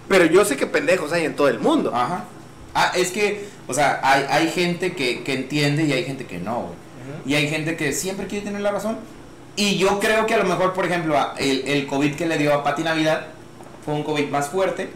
Pero 0.10 0.26
yo 0.26 0.44
sé 0.44 0.58
que 0.58 0.68
pendejos 0.68 1.14
hay 1.14 1.24
en 1.24 1.36
todo 1.36 1.48
el 1.48 1.60
mundo. 1.60 1.96
Ajá. 1.96 2.26
Ah, 2.74 2.92
es 2.96 3.12
que, 3.12 3.48
o 3.68 3.74
sea, 3.74 4.02
hay, 4.04 4.26
hay 4.30 4.52
gente 4.52 4.94
que, 4.96 5.24
que 5.24 5.34
entiende 5.34 5.84
y 5.86 5.94
hay 5.94 6.04
gente 6.04 6.26
que 6.26 6.40
no, 6.40 6.62
güey. 6.64 6.76
Y 7.26 7.36
hay 7.36 7.48
gente 7.50 7.76
que 7.78 7.94
siempre 7.94 8.28
quiere 8.28 8.46
tener 8.46 8.62
la 8.62 8.72
razón. 8.72 8.98
Y 9.58 9.78
yo 9.78 10.00
creo 10.00 10.26
que 10.26 10.36
a 10.36 10.38
lo 10.38 10.46
mejor, 10.46 10.74
por 10.74 10.86
ejemplo, 10.86 11.18
el, 11.38 11.68
el 11.68 11.88
COVID 11.88 12.16
que 12.16 12.26
le 12.28 12.38
dio 12.38 12.54
a 12.54 12.64
Pati 12.64 12.84
Navidad 12.84 13.28
fue 13.84 13.94
un 13.96 14.04
COVID 14.04 14.30
más 14.30 14.48
fuerte 14.50 14.90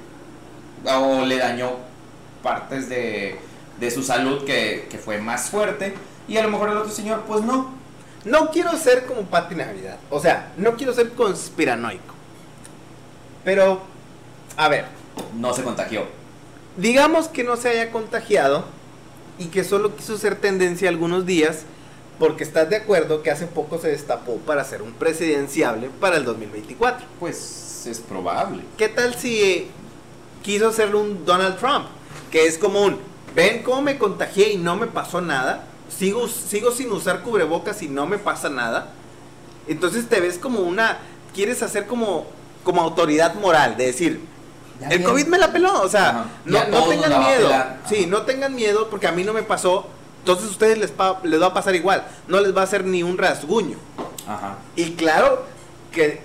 o 0.86 1.26
le 1.26 1.38
dañó 1.38 1.72
partes 2.44 2.88
de, 2.88 3.38
de 3.80 3.92
su 3.92 4.04
salud 4.04 4.46
que, 4.46 4.88
que 4.90 4.98
fue 4.98 5.20
más 5.20 5.50
fuerte. 5.50 5.96
Y 6.28 6.38
a 6.38 6.44
lo 6.44 6.50
mejor 6.50 6.70
el 6.70 6.78
otro 6.78 6.92
señor, 6.92 7.24
pues 7.28 7.42
no. 7.44 7.74
No 8.24 8.52
quiero 8.52 8.78
ser 8.78 9.06
como 9.08 9.24
Pati 9.24 9.56
Navidad. 9.56 9.98
O 10.12 10.20
sea, 10.20 10.52
no 10.58 10.76
quiero 10.76 10.94
ser 10.94 11.10
conspiranoico. 11.14 12.14
Pero, 13.44 13.82
a 14.58 14.68
ver, 14.70 14.86
No 15.36 15.54
se 15.54 15.64
contagió. 15.64 16.06
digamos 16.78 17.28
que 17.28 17.44
no 17.44 17.58
se 17.58 17.70
haya 17.70 17.92
contagiado 17.92 18.66
y 19.40 19.48
que 19.48 19.64
solo 19.64 19.96
quiso 19.96 20.18
ser 20.18 20.36
tendencia 20.36 20.88
algunos 20.90 21.26
días 21.26 21.64
porque 22.22 22.44
estás 22.44 22.70
de 22.70 22.76
acuerdo 22.76 23.24
que 23.24 23.32
hace 23.32 23.48
poco 23.48 23.80
se 23.80 23.88
destapó 23.88 24.36
para 24.38 24.64
ser 24.64 24.84
un 24.84 24.92
presidenciable 24.92 25.90
para 26.00 26.18
el 26.18 26.24
2024. 26.24 27.04
Pues 27.20 27.88
es 27.88 27.98
probable. 27.98 28.62
¿Qué 28.78 28.90
tal 28.90 29.16
si 29.16 29.68
quiso 30.44 30.68
hacerle 30.68 30.98
un 30.98 31.26
Donald 31.26 31.58
Trump? 31.58 31.88
Que 32.30 32.46
es 32.46 32.60
como 32.60 32.84
un, 32.84 33.00
ven 33.34 33.64
cómo 33.64 33.82
me 33.82 33.98
contagié 33.98 34.52
y 34.52 34.58
no 34.58 34.76
me 34.76 34.86
pasó 34.86 35.20
nada, 35.20 35.64
sigo, 35.90 36.28
sigo 36.28 36.70
sin 36.70 36.92
usar 36.92 37.24
cubrebocas 37.24 37.82
y 37.82 37.88
no 37.90 38.06
me 38.06 38.20
pasa 38.20 38.50
nada. 38.50 38.92
Entonces 39.68 40.08
te 40.08 40.20
ves 40.20 40.38
como 40.38 40.60
una, 40.60 41.00
quieres 41.34 41.64
hacer 41.64 41.88
como, 41.88 42.28
como 42.64 42.84
autoridad 42.84 43.34
moral, 43.34 43.78
de 43.78 43.88
decir, 43.88 44.22
Ya 44.80 44.90
el 44.90 45.00
bien. 45.00 45.10
COVID 45.10 45.26
me 45.26 45.40
la 45.40 45.52
peló, 45.52 45.82
o 45.82 45.90
sea, 45.90 46.10
Ajá. 46.10 46.26
no, 46.46 46.68
no 46.68 46.84
tengan 46.88 47.20
miedo. 47.20 47.52
Sí, 47.90 48.06
no 48.06 48.22
tengan 48.22 48.54
miedo 48.54 48.92
porque 48.92 49.08
a 49.08 49.12
mí 49.12 49.24
no 49.24 49.34
me 49.34 49.42
pasó. 49.42 49.88
Entonces 50.22 50.48
a 50.48 50.52
ustedes 50.52 50.78
les, 50.78 50.92
pa- 50.92 51.20
les 51.24 51.42
va 51.42 51.48
a 51.48 51.54
pasar 51.54 51.76
igual. 51.76 52.04
No 52.28 52.40
les 52.40 52.56
va 52.56 52.62
a 52.62 52.64
hacer 52.64 52.86
ni 52.86 53.04
un 53.04 53.18
rasguño. 53.18 53.78
Ajá. 54.28 54.56
Y 54.76 54.92
claro 54.94 55.46
que 55.92 56.22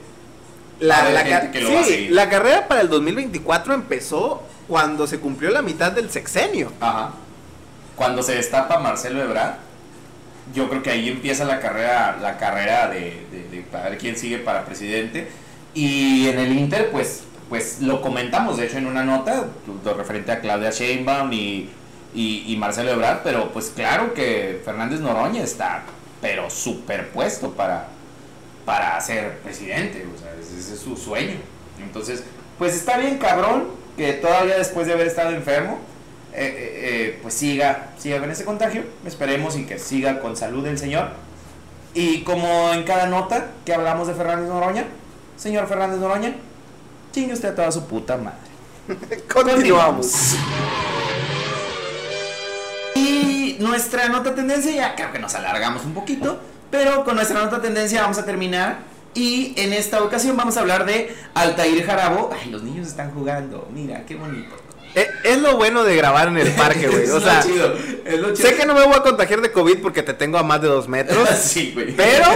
la, 0.80 1.11
la 1.11 1.24
que 1.51 1.61
sí, 1.84 2.09
carrera 2.28 2.68
para 2.68 2.82
el 2.82 2.88
2024 2.88 3.72
empezó 3.74 4.42
cuando 4.68 5.07
se 5.07 5.18
cumplió 5.18 5.51
la 5.51 5.62
mitad 5.62 5.92
del 5.92 6.11
sexenio. 6.11 6.72
Ajá. 6.80 7.12
Cuando 7.97 8.22
se 8.22 8.34
destapa 8.34 8.78
Marcelo 8.78 9.22
Ebrard, 9.22 9.55
yo 10.55 10.68
creo 10.68 10.82
que 10.82 10.90
ahí 10.90 11.09
empieza 11.09 11.44
la 11.44 11.59
carrera, 11.61 12.18
la 12.20 12.36
carrera 12.36 12.88
de, 12.88 13.26
de, 13.32 13.49
de 13.51 13.62
para 13.72 13.88
ver 13.88 13.99
quién 13.99 14.16
sigue 14.16 14.38
para 14.38 14.64
presidente. 14.66 15.28
Y 15.72 16.28
en 16.28 16.38
el 16.38 16.53
Inter, 16.57 16.90
pues, 16.90 17.22
pues 17.49 17.80
lo 17.80 18.03
comentamos, 18.03 18.59
de 18.59 18.66
hecho, 18.66 18.76
en 18.78 18.86
una 18.86 19.05
nota, 19.05 19.47
lo 19.84 19.94
referente 19.94 20.32
a 20.32 20.40
Claudia 20.40 20.70
Sheinbaum 20.70 21.32
y, 21.32 21.70
y, 22.14 22.44
y 22.46 22.57
Marcelo 22.57 22.90
Ebrard, 22.90 23.20
pero 23.22 23.52
pues 23.52 23.72
claro 23.74 24.14
que 24.14 24.61
Fernández 24.64 25.00
Noroña 25.00 25.42
está, 25.42 25.82
pero 26.20 26.48
superpuesto 26.50 27.52
para, 27.52 27.88
para 28.64 29.00
ser 29.00 29.38
presidente, 29.38 30.07
o 30.14 30.18
sea, 30.18 30.34
ese, 30.40 30.74
es 30.74 30.80
su 30.80 30.96
sueño. 30.96 31.36
Entonces, 31.82 32.24
pues 32.59 32.74
está 32.74 32.98
bien 32.98 33.18
cabrón 33.18 33.68
que 33.96 34.12
todavía 34.14 34.59
después 34.59 34.86
de 34.86 34.94
haber 34.94 35.07
estado 35.07 35.30
enfermo, 35.30 35.78
eh, 36.32 36.44
eh, 36.44 36.80
eh, 36.82 37.18
pues 37.22 37.34
siga, 37.34 37.90
siga 37.98 38.18
con 38.18 38.30
ese 38.30 38.44
contagio, 38.44 38.82
esperemos 39.07 39.57
y 39.57 39.64
que 39.64 39.78
siga 39.78 40.20
con 40.20 40.36
salud 40.36 40.66
el 40.66 40.78
señor. 40.78 41.11
Y 41.94 42.24
como 42.24 42.72
en 42.72 42.82
cada 42.84 43.07
nota 43.07 43.52
que 43.64 43.72
hablamos 43.72 44.09
de 44.09 44.14
Fernández 44.14 44.48
Noroña, 44.48 44.84
señor 45.36 45.66
Fernández 45.66 45.98
Noroña, 45.98 46.34
chingue 47.12 47.32
usted 47.32 47.50
a 47.50 47.54
toda 47.54 47.72
su 47.72 47.86
puta 47.86 48.18
madre. 48.18 49.22
Continuamos. 49.32 50.36
Y 53.59 53.62
nuestra 53.62 54.09
nota 54.09 54.34
tendencia, 54.34 54.72
ya 54.72 54.94
creo 54.94 55.12
que 55.12 55.18
nos 55.18 55.34
alargamos 55.34 55.84
un 55.84 55.94
poquito, 55.94 56.40
pero 56.70 57.04
con 57.04 57.16
nuestra 57.16 57.40
nota 57.42 57.61
tendencia 57.61 58.02
vamos 58.02 58.18
a 58.18 58.24
terminar. 58.24 58.78
Y 59.14 59.54
en 59.57 59.72
esta 59.72 60.02
ocasión 60.02 60.36
vamos 60.36 60.57
a 60.57 60.61
hablar 60.61 60.84
de 60.84 61.14
Altair 61.34 61.86
Jarabo. 61.86 62.30
Ay, 62.38 62.50
los 62.50 62.62
niños 62.62 62.86
están 62.86 63.12
jugando, 63.12 63.68
mira, 63.72 64.04
qué 64.07 64.14
bonito. 64.14 64.54
Eh, 64.94 65.09
Es, 65.24 65.38
lo 65.40 65.57
bueno 65.57 65.84
de 65.84 65.94
grabar 65.96 66.28
en 66.28 66.38
el 66.38 66.52
parque, 66.52 66.86
güey. 66.88 67.02
Es 67.04 67.11
O 67.11 67.18
lo 67.18 67.20
sea, 67.20 67.42
chido, 67.42 67.74
es 68.04 68.18
lo 68.18 68.34
chido. 68.34 68.48
sé 68.48 68.57
que 68.57 68.66
no 68.66 68.74
me 68.74 68.84
voy 68.84 68.94
a 68.94 69.02
contagiar 69.02 69.40
de 69.40 69.52
COVID 69.52 69.78
porque 69.80 70.02
te 70.02 70.12
tengo 70.14 70.38
a 70.38 70.42
más 70.42 70.61
de 70.61 70.68
dos 70.68 70.88
metros. 70.88 71.28
sí, 71.40 71.72
güey. 71.74 71.94
Pero, 71.96 72.26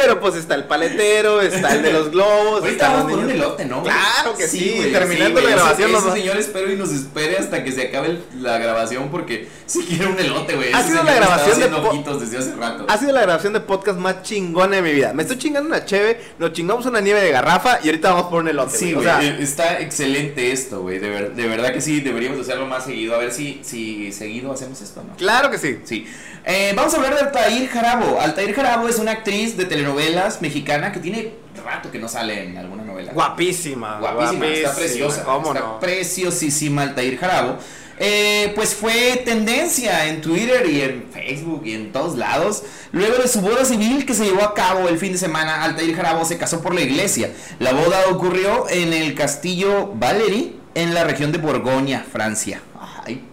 pero 0.00 0.20
pues 0.20 0.34
está 0.36 0.54
el 0.54 0.64
paletero, 0.64 1.40
está 1.40 1.74
el 1.74 1.82
de 1.82 1.92
los 1.92 2.10
globos. 2.12 2.60
Ahorita 2.62 2.70
están 2.70 2.92
vamos 2.92 3.04
los 3.06 3.10
por 3.12 3.18
un 3.20 3.26
niños. 3.32 3.44
elote, 3.46 3.64
¿no? 3.64 3.82
Claro 3.82 4.34
que 4.36 4.46
sí, 4.48 4.74
güey, 4.76 4.92
terminando 4.92 5.40
la 5.40 5.50
grabación 5.50 5.90
Ese, 5.90 5.98
ese 5.98 6.12
señor 6.12 6.36
espero 6.36 6.72
y 6.72 6.76
nos 6.76 6.90
espere 6.92 7.36
hasta 7.38 7.64
que 7.64 7.72
se 7.72 7.88
acabe 7.88 8.08
el- 8.08 8.24
la 8.42 8.58
grabación 8.58 9.08
porque 9.10 9.48
si 9.66 9.80
quiere 9.84 10.06
un 10.06 10.18
elote, 10.18 10.54
güey. 10.56 10.72
Ha 10.72 10.82
sido 10.82 11.02
la 11.02 11.14
grabación 11.14 11.58
de 11.60 11.66
ojitos 11.66 12.20
desde 12.20 12.38
hace 12.38 12.54
rato. 12.54 12.86
Ha 12.88 12.96
sido 12.98 13.12
la 13.12 13.22
grabación 13.22 13.52
de 13.52 13.60
podcast 13.60 13.98
más 13.98 14.22
chingona 14.22 14.76
de 14.76 14.82
mi 14.82 14.92
vida. 14.92 15.12
Me 15.12 15.22
estoy 15.22 15.38
chingando 15.38 15.68
una 15.68 15.84
cheve, 15.84 16.20
nos 16.38 16.52
chingamos 16.52 16.86
una 16.86 17.00
nieve 17.00 17.20
de 17.20 17.30
garrafa 17.30 17.80
y 17.82 17.86
ahorita 17.88 18.10
vamos 18.12 18.26
por 18.30 18.40
un 18.42 18.48
elote. 18.48 18.76
Sí, 18.76 18.92
güey. 18.92 19.04
güey, 19.04 19.16
O 19.16 19.20
sea, 19.20 19.22
eh, 19.28 19.36
está 19.42 19.80
excelente 19.80 20.52
esto, 20.52 20.80
güey. 20.82 20.98
De, 20.98 21.08
ver- 21.10 21.34
de 21.34 21.46
verdad 21.48 21.72
que 21.72 21.80
sí, 21.80 22.00
deberíamos 22.00 22.40
hacerlo 22.40 22.66
más 22.66 22.84
seguido. 22.84 23.14
A 23.14 23.18
ver 23.18 23.32
si, 23.32 23.60
si 23.62 24.12
seguido 24.12 24.52
hacemos 24.52 24.80
esto, 24.80 25.02
¿no? 25.06 25.14
claro 25.16 25.50
que 25.50 25.58
sí. 25.58 25.78
Sí. 25.84 26.06
Eh, 26.44 26.72
vamos 26.74 26.94
a 26.94 26.96
hablar 26.96 27.14
de 27.14 27.20
Altair 27.20 27.68
Jarabo. 27.68 28.20
Altair 28.20 28.54
Jarabo 28.54 28.88
es 28.88 28.98
una 28.98 29.10
actriz 29.12 29.56
de 29.56 29.66
telenovelas 29.88 30.42
mexicana 30.42 30.92
que 30.92 31.00
tiene 31.00 31.32
rato 31.64 31.90
que 31.90 31.98
no 31.98 32.08
sale 32.08 32.44
en 32.44 32.56
alguna 32.56 32.84
novela. 32.84 33.12
Guapísima. 33.12 33.98
Guapísima, 33.98 34.46
está 34.46 34.74
preciosa. 34.74 35.24
¿Cómo 35.24 35.48
está 35.48 35.60
no? 35.60 35.80
preciosísima 35.80 36.82
Altair 36.82 37.18
Jarabo. 37.18 37.58
Eh, 38.00 38.52
pues 38.54 38.76
fue 38.76 39.22
tendencia 39.24 40.06
en 40.06 40.20
Twitter 40.20 40.64
y 40.70 40.82
en 40.82 41.08
Facebook 41.12 41.62
y 41.64 41.74
en 41.74 41.90
todos 41.92 42.16
lados. 42.16 42.62
Luego 42.92 43.16
de 43.20 43.26
su 43.26 43.40
boda 43.40 43.64
civil 43.64 44.06
que 44.06 44.14
se 44.14 44.24
llevó 44.24 44.42
a 44.42 44.54
cabo 44.54 44.88
el 44.88 44.98
fin 44.98 45.12
de 45.12 45.18
semana, 45.18 45.64
Altair 45.64 45.96
Jarabo 45.96 46.24
se 46.24 46.38
casó 46.38 46.62
por 46.62 46.74
la 46.74 46.82
iglesia. 46.82 47.32
La 47.58 47.72
boda 47.72 48.04
ocurrió 48.10 48.68
en 48.68 48.92
el 48.92 49.14
castillo 49.14 49.92
Valery, 49.94 50.56
en 50.74 50.94
la 50.94 51.02
región 51.02 51.32
de 51.32 51.38
Borgoña, 51.38 52.04
Francia. 52.10 52.60
Ay, 53.04 53.24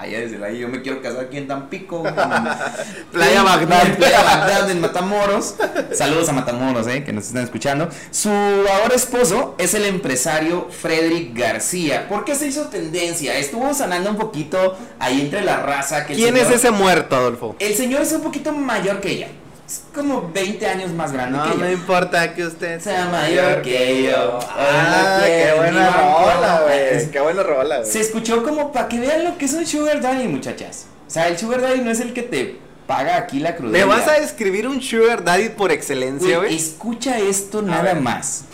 papaya, 0.00 0.20
desde 0.20 0.44
ahí 0.44 0.58
yo 0.58 0.68
me 0.68 0.80
quiero 0.82 1.02
casar 1.02 1.24
aquí 1.26 1.36
en 1.36 1.46
Tampico. 1.46 2.02
Playa 3.12 3.38
En- 3.40 3.44
Bagdad. 3.44 3.86
en 3.86 3.96
Playa 3.96 4.22
Bagdad, 4.22 4.70
en 4.70 4.80
Matamoros. 4.80 5.54
Saludos 5.92 6.28
a 6.28 6.32
Matamoros, 6.32 6.86
eh, 6.86 7.04
que 7.04 7.12
nos 7.12 7.26
están 7.26 7.44
escuchando. 7.44 7.88
Su 8.10 8.30
ahora 8.30 8.94
esposo 8.94 9.54
es 9.58 9.74
el 9.74 9.84
empresario 9.84 10.68
Frederick 10.70 11.36
García. 11.36 12.08
¿Por 12.08 12.24
qué 12.24 12.34
se 12.34 12.46
hizo 12.48 12.66
tendencia? 12.68 13.36
Estuvo 13.38 13.72
sanando 13.74 14.10
un 14.10 14.16
poquito 14.16 14.76
ahí 14.98 15.20
entre 15.20 15.42
la 15.42 15.56
raza. 15.58 16.06
Que 16.06 16.14
¿Quién 16.14 16.36
es 16.36 16.50
ese 16.50 16.70
muerto, 16.70 17.16
Adolfo? 17.16 17.56
El 17.58 17.74
señor 17.74 18.02
es 18.02 18.12
un 18.12 18.22
poquito 18.22 18.52
mayor 18.52 19.00
que 19.00 19.10
ella. 19.10 19.28
Es 19.70 19.82
como 19.94 20.28
20 20.34 20.66
años 20.66 20.90
más 20.90 21.12
grande 21.12 21.38
No 21.38 21.44
que 21.44 21.50
ella. 21.54 21.64
me 21.64 21.72
importa 21.74 22.34
que 22.34 22.44
usted 22.44 22.80
Sea 22.80 23.06
mayor 23.06 23.62
que 23.62 24.02
yo. 24.02 24.40
Ah, 24.42 25.18
Hola, 25.20 25.26
qué 25.26 25.52
buena 25.56 25.90
rola, 25.90 26.56
con- 26.58 26.62
güey. 26.72 27.10
Qué 27.12 27.20
buena 27.20 27.42
rola, 27.44 27.78
güey. 27.78 27.88
Se 27.92 28.00
escuchó 28.00 28.42
como 28.42 28.72
para 28.72 28.88
que 28.88 28.98
vean 28.98 29.22
lo 29.22 29.38
que 29.38 29.44
es 29.44 29.52
un 29.52 29.64
sugar 29.64 30.00
daddy, 30.00 30.26
muchachas. 30.26 30.86
O 31.06 31.10
sea, 31.10 31.28
el 31.28 31.38
sugar 31.38 31.60
daddy 31.60 31.82
no 31.82 31.92
es 31.92 32.00
el 32.00 32.12
que 32.12 32.22
te 32.24 32.58
paga 32.88 33.16
aquí 33.16 33.38
la 33.38 33.54
crudeza. 33.54 33.86
¿Me 33.86 33.88
vas 33.92 34.08
a 34.08 34.18
describir 34.18 34.66
un 34.66 34.82
sugar 34.82 35.22
daddy 35.22 35.50
por 35.50 35.70
excelencia, 35.70 36.38
Güey, 36.38 36.56
escucha 36.56 37.20
esto 37.20 37.62
nada 37.62 37.94
más. 37.94 38.46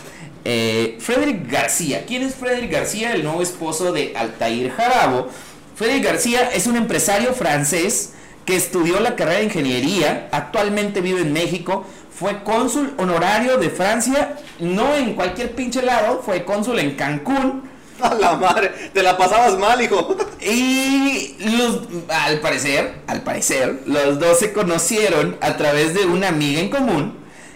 Eh, 0.44 0.98
Frederick 1.00 1.50
García. 1.50 2.04
¿Quién 2.06 2.24
es 2.24 2.34
Frederick 2.34 2.70
García? 2.70 3.14
El 3.14 3.24
nuevo 3.24 3.40
esposo 3.40 3.90
de 3.90 4.12
Altair 4.14 4.70
Jarabo. 4.70 5.28
Frederick 5.76 6.04
García 6.04 6.50
es 6.52 6.66
un 6.66 6.76
empresario 6.76 7.32
francés 7.32 8.10
que 8.46 8.56
estudió 8.56 9.00
la 9.00 9.16
carrera 9.16 9.40
de 9.40 9.44
ingeniería. 9.44 10.28
Actualmente 10.32 11.02
vive 11.02 11.20
en 11.20 11.32
México. 11.32 11.84
Fue 12.10 12.42
cónsul 12.44 12.94
honorario 12.96 13.58
de 13.58 13.68
Francia. 13.68 14.36
No 14.60 14.94
en 14.94 15.14
cualquier 15.14 15.54
pinche 15.54 15.82
lado. 15.82 16.22
Fue 16.24 16.44
cónsul 16.44 16.78
en 16.78 16.94
Cancún. 16.94 17.68
A 18.00 18.14
la 18.14 18.36
madre, 18.36 18.70
te 18.92 19.02
la 19.02 19.16
pasabas 19.16 19.58
mal, 19.58 19.82
hijo. 19.82 20.16
Y 20.40 21.34
los, 21.40 21.80
al 22.08 22.38
parecer, 22.38 23.00
al 23.08 23.22
parecer, 23.22 23.80
los 23.86 24.20
dos 24.20 24.38
se 24.38 24.52
conocieron 24.52 25.36
a 25.40 25.56
través 25.56 25.92
de 25.92 26.04
una 26.04 26.28
amiga 26.28 26.60
en 26.60 26.68
común. 26.68 27.14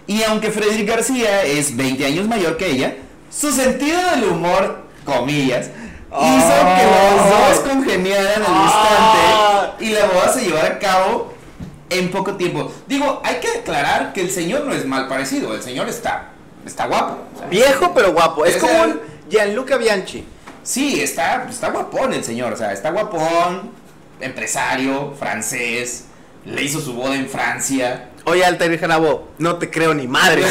Y 0.09 0.24
aunque 0.24 0.51
Frederick 0.51 0.88
García 0.88 1.45
es 1.45 1.76
20 1.76 2.05
años 2.05 2.26
mayor 2.26 2.57
que 2.57 2.68
ella, 2.68 2.97
su 3.30 3.53
sentido 3.53 4.01
del 4.11 4.24
humor, 4.24 4.86
comillas, 5.05 5.70
hizo 6.12 6.54
que 6.76 6.84
los 6.86 7.30
dos 7.30 7.58
congeniaran 7.61 8.42
al 8.42 8.62
instante 8.64 9.84
y 9.84 9.90
la 9.90 10.06
boda 10.06 10.32
se 10.32 10.44
llevara 10.44 10.74
a 10.74 10.78
cabo 10.78 11.32
en 11.88 12.11
poco 12.11 12.34
tiempo. 12.34 12.72
Digo, 12.86 13.20
hay 13.24 13.36
que 13.36 13.48
aclarar 13.48 14.12
que 14.12 14.22
el 14.22 14.30
señor 14.30 14.64
no 14.64 14.72
es 14.72 14.84
mal 14.86 15.08
parecido, 15.08 15.54
el 15.54 15.62
señor 15.62 15.88
está, 15.88 16.30
está 16.66 16.86
guapo. 16.86 17.18
Viejo 17.48 17.92
pero 17.94 18.12
guapo. 18.12 18.44
Es 18.44 18.56
como 18.56 18.82
un 18.82 19.00
Gianluca 19.28 19.76
Bianchi. 19.76 20.24
Sí, 20.62 21.00
está, 21.00 21.46
está 21.48 21.70
guapón 21.70 22.12
el 22.12 22.22
señor, 22.22 22.52
o 22.52 22.56
sea, 22.56 22.72
está 22.72 22.90
guapón, 22.90 23.70
empresario, 24.20 25.14
francés, 25.18 26.04
le 26.44 26.62
hizo 26.62 26.80
su 26.80 26.94
boda 26.94 27.16
en 27.16 27.28
Francia. 27.28 28.09
Oye, 28.31 28.45
Altair 28.45 28.78
Jarabo, 28.78 29.28
no 29.39 29.57
te 29.57 29.70
creo 29.70 29.93
ni 29.93 30.07
madre. 30.07 30.43
No 30.43 30.49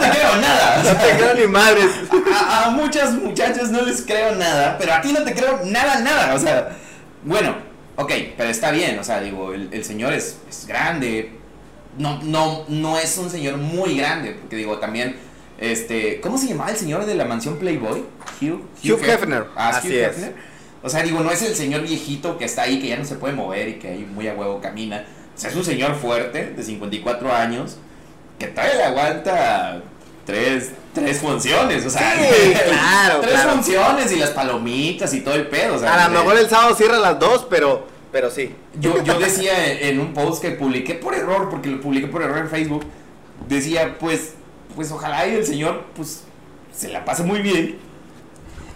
te 0.00 0.10
creo 0.10 0.36
nada. 0.36 0.82
no 0.82 1.00
te 1.00 1.16
creo 1.16 1.34
ni 1.34 1.46
madres. 1.46 1.90
a, 2.34 2.66
a 2.66 2.70
muchas 2.70 3.12
muchachas 3.14 3.70
no 3.70 3.80
les 3.82 4.02
creo 4.02 4.34
nada, 4.34 4.76
pero 4.78 4.92
a 4.92 5.00
ti 5.00 5.12
no 5.12 5.24
te 5.24 5.32
creo 5.34 5.60
nada, 5.64 6.00
nada. 6.00 6.34
O 6.34 6.38
sea, 6.38 6.76
bueno, 7.24 7.56
ok, 7.96 8.12
pero 8.36 8.50
está 8.50 8.70
bien, 8.70 8.98
o 8.98 9.04
sea, 9.04 9.20
digo, 9.22 9.54
el, 9.54 9.70
el 9.72 9.82
señor 9.82 10.12
es, 10.12 10.38
es 10.48 10.66
grande. 10.66 11.32
No, 11.96 12.20
no, 12.22 12.64
no 12.68 12.98
es 12.98 13.16
un 13.16 13.30
señor 13.30 13.56
muy 13.56 13.96
grande, 13.96 14.36
porque 14.38 14.56
digo, 14.56 14.78
también, 14.78 15.16
este, 15.58 16.20
¿cómo 16.20 16.36
se 16.36 16.48
llamaba 16.48 16.70
el 16.70 16.76
señor 16.76 17.06
de 17.06 17.14
la 17.14 17.24
mansión 17.24 17.56
Playboy? 17.56 18.04
Hugh, 18.42 18.62
Hugh 18.84 19.04
Hefner, 19.04 19.46
Ah, 19.56 19.70
así 19.70 19.88
Hugh 19.88 19.94
es. 19.94 20.16
Hefner. 20.18 20.34
O 20.82 20.88
sea, 20.88 21.02
digo, 21.02 21.20
no 21.20 21.30
es 21.30 21.42
el 21.42 21.54
señor 21.54 21.82
viejito 21.82 22.38
que 22.38 22.44
está 22.44 22.62
ahí, 22.62 22.78
que 22.80 22.88
ya 22.88 22.96
no 22.96 23.04
se 23.04 23.16
puede 23.16 23.34
mover 23.34 23.68
y 23.68 23.74
que 23.74 23.88
ahí 23.88 24.08
muy 24.10 24.28
a 24.28 24.34
huevo 24.34 24.60
camina. 24.60 25.04
O 25.40 25.42
sea, 25.42 25.48
es 25.48 25.56
un 25.56 25.64
señor 25.64 25.94
fuerte, 25.94 26.52
de 26.54 26.62
54 26.62 27.32
años, 27.34 27.78
que 28.38 28.48
todavía 28.48 28.74
le 28.74 28.84
aguanta 28.84 29.80
tres, 30.26 30.72
tres 30.92 31.16
funciones, 31.16 31.86
o 31.86 31.88
sea, 31.88 32.12
Sí, 32.12 32.52
claro, 32.68 33.20
tres 33.22 33.32
claro. 33.32 33.52
funciones 33.52 34.12
y 34.12 34.16
las 34.16 34.30
palomitas 34.32 35.14
y 35.14 35.22
todo 35.22 35.36
el 35.36 35.46
pedo, 35.46 35.76
o 35.76 35.78
sea, 35.78 35.94
A 36.04 36.10
lo 36.10 36.18
mejor 36.18 36.36
el 36.36 36.46
sábado 36.46 36.74
cierra 36.74 36.98
las 36.98 37.18
dos, 37.18 37.46
pero 37.48 37.86
pero 38.12 38.30
sí. 38.30 38.54
Yo, 38.78 39.02
yo 39.02 39.18
decía 39.18 39.80
en 39.80 39.98
un 39.98 40.12
post 40.12 40.42
que 40.42 40.50
publiqué 40.50 40.92
por 40.92 41.14
error, 41.14 41.48
porque 41.48 41.70
lo 41.70 41.80
publiqué 41.80 42.06
por 42.08 42.20
error 42.20 42.36
en 42.36 42.50
Facebook, 42.50 42.84
decía, 43.48 43.96
pues, 43.98 44.34
pues 44.76 44.92
ojalá 44.92 45.26
y 45.26 45.36
el 45.36 45.46
señor, 45.46 45.84
pues, 45.96 46.24
se 46.70 46.88
la 46.88 47.02
pase 47.06 47.22
muy 47.22 47.40
bien. 47.40 47.78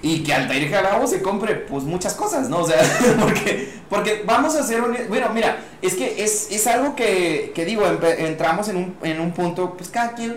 Y 0.05 0.23
que 0.23 0.35
Altair 0.35 0.71
Jarabo 0.71 1.07
se 1.07 1.23
compre, 1.23 1.55
pues, 1.55 1.85
muchas 1.85 2.13
cosas, 2.15 2.51
¿no? 2.51 2.59
O 2.59 2.69
sea, 2.69 2.79
porque, 3.21 3.73
porque 3.89 4.23
vamos 4.27 4.55
a 4.55 4.61
hacer 4.61 4.83
un... 4.83 4.95
Bueno, 5.09 5.31
mira, 5.33 5.57
es 5.81 5.95
que 5.95 6.23
es, 6.23 6.51
es 6.51 6.67
algo 6.67 6.95
que, 6.95 7.53
que 7.55 7.65
digo, 7.65 7.87
entramos 8.19 8.69
en 8.69 8.77
un, 8.77 8.97
en 9.03 9.19
un 9.19 9.33
punto, 9.33 9.75
pues, 9.77 9.89
cada 9.89 10.13
quien 10.13 10.37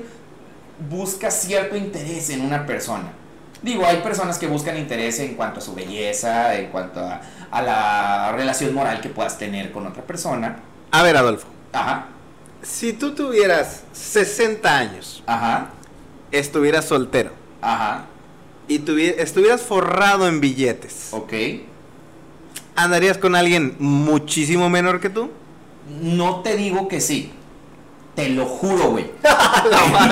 busca 0.90 1.30
cierto 1.30 1.76
interés 1.76 2.30
en 2.30 2.42
una 2.42 2.66
persona. 2.66 3.12
Digo, 3.62 3.86
hay 3.86 3.98
personas 3.98 4.38
que 4.38 4.48
buscan 4.48 4.78
interés 4.78 5.20
en 5.20 5.36
cuanto 5.36 5.60
a 5.60 5.62
su 5.62 5.76
belleza, 5.76 6.56
en 6.56 6.68
cuanto 6.68 7.02
a, 7.02 7.22
a 7.52 7.62
la 7.62 8.32
relación 8.32 8.74
moral 8.74 9.02
que 9.02 9.10
puedas 9.10 9.38
tener 9.38 9.72
con 9.74 9.86
otra 9.86 10.04
persona. 10.04 10.60
A 10.92 11.04
ver, 11.04 11.18
Adolfo, 11.18 11.48
Ajá, 11.74 12.06
si 12.62 12.94
tú 12.94 13.14
tuvieras 13.14 13.84
60 13.94 14.78
años, 14.78 15.24
ajá, 15.26 15.70
estuvieras 16.32 16.86
soltero 16.86 17.32
ajá, 17.62 18.06
y 18.68 18.80
tuvi- 18.80 19.16
estuvieras 19.18 19.62
forrado 19.62 20.28
en 20.28 20.40
billetes, 20.42 21.10
ok. 21.12 21.34
¿andarías 22.76 23.18
con 23.18 23.36
alguien 23.36 23.76
muchísimo 23.80 24.70
menor 24.70 25.00
que 25.00 25.10
tú? 25.10 25.32
No 26.02 26.42
te 26.42 26.56
digo 26.58 26.88
que 26.88 27.00
sí. 27.02 27.32
Te 28.16 28.30
lo 28.30 28.46
juro, 28.46 28.92
güey. 28.92 29.06
te, 29.22 29.30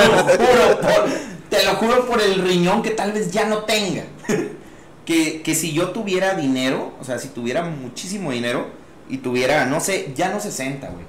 lo 0.08 0.24
juro 0.24 0.80
por, 0.82 1.10
te 1.50 1.64
lo 1.66 1.72
juro 1.76 2.06
por 2.08 2.22
el 2.22 2.42
riñón 2.42 2.82
que 2.84 2.92
tal 2.92 3.12
vez 3.12 3.32
ya 3.32 3.46
no 3.46 3.60
tenga. 3.60 4.04
que, 5.06 5.42
que 5.42 5.56
si 5.56 5.74
yo 5.74 5.90
tuviera 5.90 6.36
dinero, 6.36 6.94
o 7.00 7.04
sea, 7.04 7.20
si 7.20 7.30
tuviera 7.30 7.64
muchísimo 7.64 8.32
dinero 8.32 8.68
y 9.10 9.18
tuviera, 9.18 9.66
no 9.66 9.80
sé, 9.80 10.12
ya 10.16 10.30
no 10.30 10.40
60, 10.40 10.88
güey. 10.90 11.06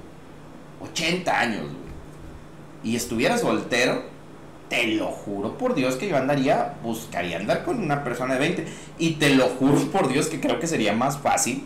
80 0.90 1.38
años, 1.38 1.62
güey. 1.62 1.76
Y 2.82 2.97
estuviera 2.97 3.36
soltero, 3.38 4.03
te 4.69 4.87
lo 4.89 5.07
juro 5.07 5.57
por 5.57 5.75
Dios 5.75 5.97
que 5.97 6.09
yo 6.09 6.17
andaría, 6.17 6.75
buscaría 6.83 7.37
andar 7.37 7.64
con 7.64 7.81
una 7.81 8.03
persona 8.03 8.35
de 8.35 8.41
20. 8.41 8.67
Y 8.99 9.12
te 9.12 9.35
lo 9.35 9.49
juro 9.49 9.79
por 9.93 10.09
Dios 10.09 10.27
que 10.29 10.41
creo 10.41 10.59
que 10.59 10.67
sería 10.67 10.93
más 10.93 11.19
fácil, 11.19 11.64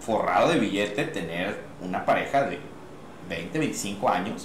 forrado 0.00 0.48
de 0.48 0.58
billete, 0.58 1.04
tener 1.04 1.58
una 1.82 2.04
pareja 2.04 2.44
de 2.44 2.58
20, 3.28 3.58
25 3.58 4.08
años 4.08 4.44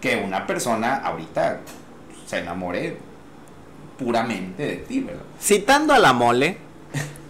que 0.00 0.16
una 0.16 0.46
persona 0.46 0.96
ahorita 0.96 1.60
se 2.26 2.38
enamore 2.38 2.98
puramente 3.98 4.66
de 4.66 4.76
ti, 4.76 5.00
¿verdad? 5.00 5.22
Citando 5.40 5.94
a 5.94 5.98
la 5.98 6.12
mole, 6.12 6.58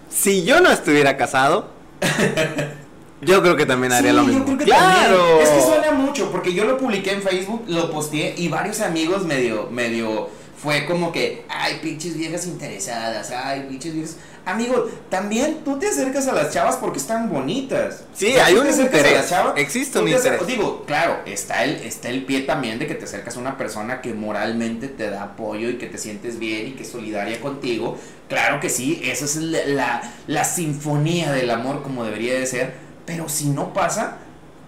si 0.09 0.45
yo 0.45 0.61
no 0.61 0.70
estuviera 0.70 1.16
casado, 1.16 1.70
yo 3.25 3.43
creo 3.43 3.57
que 3.57 3.66
también 3.66 3.93
haría 3.93 4.11
Sí, 4.11 4.16
lo 4.16 4.22
yo 4.22 4.29
mismo. 4.29 4.45
creo 4.45 4.59
que 4.59 4.64
claro. 4.64 5.16
también. 5.18 5.41
Es 5.43 5.49
que 5.49 5.61
suena 5.62 5.91
mucho, 5.93 6.31
porque 6.31 6.53
yo 6.53 6.64
lo 6.64 6.79
publiqué 6.79 7.12
en 7.12 7.22
Facebook, 7.22 7.64
lo 7.68 7.91
posteé 7.91 8.35
y 8.37 8.49
varios 8.49 8.81
amigos 8.81 9.25
medio, 9.25 9.68
medio, 9.70 10.29
fue 10.62 10.87
como 10.87 11.12
que, 11.12 11.45
ay, 11.49 11.79
pinches 11.83 12.16
viejas 12.16 12.47
interesadas, 12.47 13.31
ay, 13.31 13.66
pinches 13.68 13.95
viejas. 13.95 14.16
Amigo, 14.47 14.91
también 15.09 15.61
tú 15.64 15.79
te 15.79 15.87
acercas 15.89 16.29
a 16.29 16.35
las 16.35 16.51
chavas 16.53 16.77
porque 16.77 16.99
están 16.99 17.31
bonitas. 17.31 18.05
Sí, 18.14 18.27
O 18.29 18.35
sea, 18.35 18.45
hay 18.47 18.55
un 18.55 18.66
a 18.66 18.70
interés. 18.70 19.29
chava, 19.31 19.55
Existe 19.57 19.99
tú 19.99 20.05
un 20.05 20.11
interés. 20.11 20.47
Digo, 20.47 20.85
claro, 20.87 21.20
está 21.25 21.64
el, 21.64 21.77
está 21.77 22.11
el 22.11 22.25
pie 22.27 22.41
también 22.43 22.79
de 22.79 22.87
que 22.87 22.95
te 22.95 23.05
acercas 23.05 23.37
a 23.37 23.41
una 23.41 23.57
persona 23.57 24.03
que 24.03 24.12
moralmente 24.12 24.89
te 24.89 25.09
da 25.09 25.22
apoyo 25.22 25.70
y 25.70 25.79
que 25.79 25.87
te 25.87 25.97
sientes 25.97 26.39
bien 26.39 26.68
y 26.68 26.70
que 26.72 26.83
es 26.83 26.91
solidaria 26.91 27.41
contigo. 27.41 27.97
Claro 28.29 28.61
que 28.61 28.68
sí, 28.68 29.01
esa 29.03 29.25
es 29.25 29.37
la, 29.37 29.64
la, 29.66 30.12
la 30.27 30.45
sinfonía 30.45 31.33
del 31.33 31.49
amor 31.51 31.83
como 31.83 32.05
debería 32.05 32.35
de 32.35 32.45
ser. 32.47 32.84
Pero 33.07 33.28
si 33.28 33.48
no 33.48 33.72
pasa, 33.72 34.18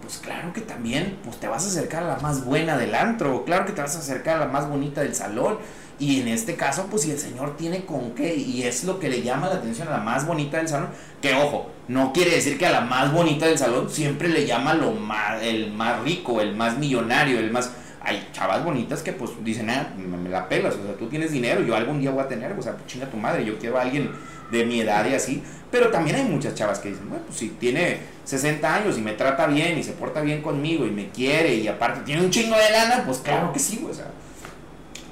pues 0.02 0.18
claro 0.18 0.52
que 0.52 0.60
también 0.60 1.18
pues 1.24 1.38
te 1.38 1.48
vas 1.48 1.64
a 1.64 1.68
acercar 1.68 2.02
a 2.04 2.08
la 2.08 2.16
más 2.18 2.44
buena 2.44 2.76
del 2.76 2.94
antro, 2.94 3.44
claro 3.44 3.66
que 3.66 3.72
te 3.72 3.80
vas 3.80 3.96
a 3.96 3.98
acercar 3.98 4.36
a 4.36 4.40
la 4.40 4.46
más 4.46 4.68
bonita 4.68 5.02
del 5.02 5.14
salón. 5.14 5.58
Y 5.98 6.20
en 6.20 6.28
este 6.28 6.56
caso, 6.56 6.88
pues 6.90 7.02
si 7.02 7.10
el 7.10 7.18
señor 7.18 7.56
tiene 7.56 7.86
con 7.86 8.10
qué 8.10 8.34
y 8.34 8.64
es 8.64 8.84
lo 8.84 9.00
que 9.00 9.08
le 9.08 9.22
llama 9.22 9.48
la 9.48 9.54
atención 9.54 9.88
a 9.88 9.92
la 9.92 9.98
más 9.98 10.26
bonita 10.26 10.58
del 10.58 10.68
salón, 10.68 10.90
que 11.22 11.34
ojo, 11.34 11.70
no 11.88 12.12
quiere 12.12 12.32
decir 12.32 12.58
que 12.58 12.66
a 12.66 12.70
la 12.70 12.82
más 12.82 13.12
bonita 13.12 13.46
del 13.46 13.56
salón 13.56 13.88
siempre 13.88 14.28
le 14.28 14.46
llama 14.46 14.74
lo 14.74 14.92
más, 14.92 15.42
el 15.42 15.72
más 15.72 16.02
rico, 16.02 16.40
el 16.42 16.54
más 16.54 16.76
millonario, 16.76 17.38
el 17.38 17.50
más... 17.50 17.70
Hay 18.00 18.28
chavas 18.32 18.64
bonitas 18.64 19.02
que 19.02 19.12
pues 19.12 19.32
dicen, 19.42 19.70
ah, 19.70 19.88
me, 19.96 20.28
la 20.28 20.48
pelas, 20.48 20.74
o 20.74 20.84
sea, 20.84 20.94
tú 20.96 21.08
tienes 21.08 21.32
dinero, 21.32 21.62
yo 21.62 21.74
algún 21.74 22.00
día 22.00 22.10
voy 22.10 22.22
a 22.22 22.28
tener, 22.28 22.52
o 22.52 22.62
sea, 22.62 22.72
pues, 22.72 22.86
chinga 22.86 23.06
tu 23.06 23.16
madre, 23.16 23.44
yo 23.44 23.58
quiero 23.58 23.78
a 23.78 23.82
alguien 23.82 24.10
de 24.50 24.64
mi 24.64 24.80
edad 24.80 25.08
y 25.08 25.14
así. 25.14 25.42
Pero 25.70 25.90
también 25.90 26.16
hay 26.16 26.24
muchas 26.24 26.54
chavas 26.54 26.78
que 26.78 26.90
dicen, 26.90 27.08
bueno, 27.08 27.24
pues 27.26 27.38
si 27.38 27.48
tiene 27.48 27.98
60 28.24 28.74
años 28.74 28.96
y 28.96 29.00
me 29.00 29.12
trata 29.12 29.46
bien 29.46 29.78
y 29.78 29.82
se 29.82 29.92
porta 29.92 30.20
bien 30.20 30.40
conmigo 30.40 30.86
y 30.86 30.90
me 30.90 31.08
quiere 31.10 31.54
y 31.54 31.66
aparte 31.66 32.00
tiene 32.00 32.22
un 32.22 32.30
chingo 32.30 32.56
de 32.56 32.70
lana, 32.70 33.02
pues 33.04 33.18
claro 33.18 33.52
que 33.52 33.58
sí, 33.58 33.84
o 33.88 33.92
sea. 33.92 34.06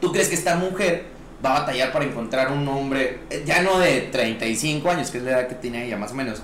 ¿Tú 0.00 0.12
crees 0.12 0.28
que 0.28 0.34
esta 0.34 0.56
mujer 0.56 1.06
va 1.44 1.56
a 1.56 1.60
batallar 1.60 1.92
para 1.92 2.04
encontrar 2.04 2.52
un 2.52 2.66
hombre, 2.68 3.20
eh, 3.30 3.42
ya 3.44 3.62
no 3.62 3.78
de 3.78 4.02
35 4.12 4.90
años, 4.90 5.10
que 5.10 5.18
es 5.18 5.24
la 5.24 5.30
edad 5.30 5.48
que 5.48 5.54
tiene 5.54 5.86
ella 5.86 5.96
más 5.96 6.12
o 6.12 6.14
menos? 6.14 6.42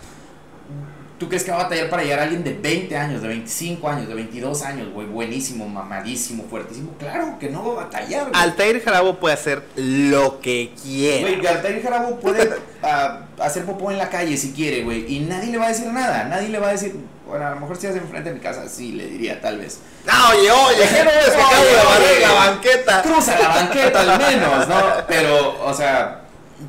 ¿Tú 1.21 1.29
crees 1.29 1.45
que 1.45 1.51
va 1.51 1.59
a 1.61 1.62
batallar 1.64 1.91
para 1.91 2.03
llegar 2.03 2.21
a 2.21 2.23
alguien 2.23 2.43
de 2.43 2.55
20 2.55 2.97
años, 2.97 3.21
de 3.21 3.29
25 3.29 3.87
años, 3.87 4.09
de 4.09 4.14
22 4.14 4.62
años, 4.62 4.91
güey, 4.91 5.07
buenísimo, 5.07 5.68
mamadísimo, 5.68 6.45
fuertísimo? 6.49 6.95
Claro 6.99 7.39
que 7.39 7.51
no 7.51 7.62
va 7.62 7.83
a 7.83 7.85
batallar, 7.85 8.31
güey. 8.31 8.43
Altair 8.43 8.83
Jarabo 8.83 9.16
puede 9.21 9.35
hacer 9.35 9.62
lo 9.77 10.41
que 10.41 10.73
quiera. 10.83 11.29
Güey, 11.29 11.47
Altair 11.47 11.83
Jarabo 11.83 12.18
puede 12.21 12.51
ah, 12.83 13.27
hacer 13.39 13.66
popó 13.66 13.91
en 13.91 13.99
la 13.99 14.09
calle 14.09 14.35
si 14.39 14.53
quiere, 14.53 14.83
güey. 14.83 15.14
Y 15.14 15.21
nadie 15.21 15.53
le 15.53 15.59
va 15.59 15.66
a 15.66 15.68
decir 15.68 15.89
nada. 15.89 16.25
Nadie 16.25 16.49
le 16.49 16.59
va 16.59 16.68
a 16.68 16.73
decir. 16.73 16.97
Bueno, 17.29 17.47
a 17.47 17.51
lo 17.51 17.61
mejor 17.61 17.77
si 17.77 17.87
estás 17.87 18.01
enfrente 18.01 18.31
de 18.31 18.37
mi 18.37 18.41
casa, 18.41 18.66
sí, 18.66 18.93
le 18.93 19.05
diría, 19.05 19.43
tal 19.43 19.59
vez. 19.59 19.81
Ah, 20.09 20.33
oye, 20.35 20.51
oye, 20.51 20.89
¿qué 20.89 21.05
no 21.05 21.11
ves 21.11 21.35
que 21.35 22.21
la 22.27 22.33
banqueta? 22.33 23.03
Cruza 23.03 23.39
la 23.39 23.49
banqueta 23.49 24.01
al 24.01 24.18
menos, 24.33 24.68
¿no? 24.68 24.83
Pero, 25.07 25.66
o 25.66 25.75
sea, 25.75 26.23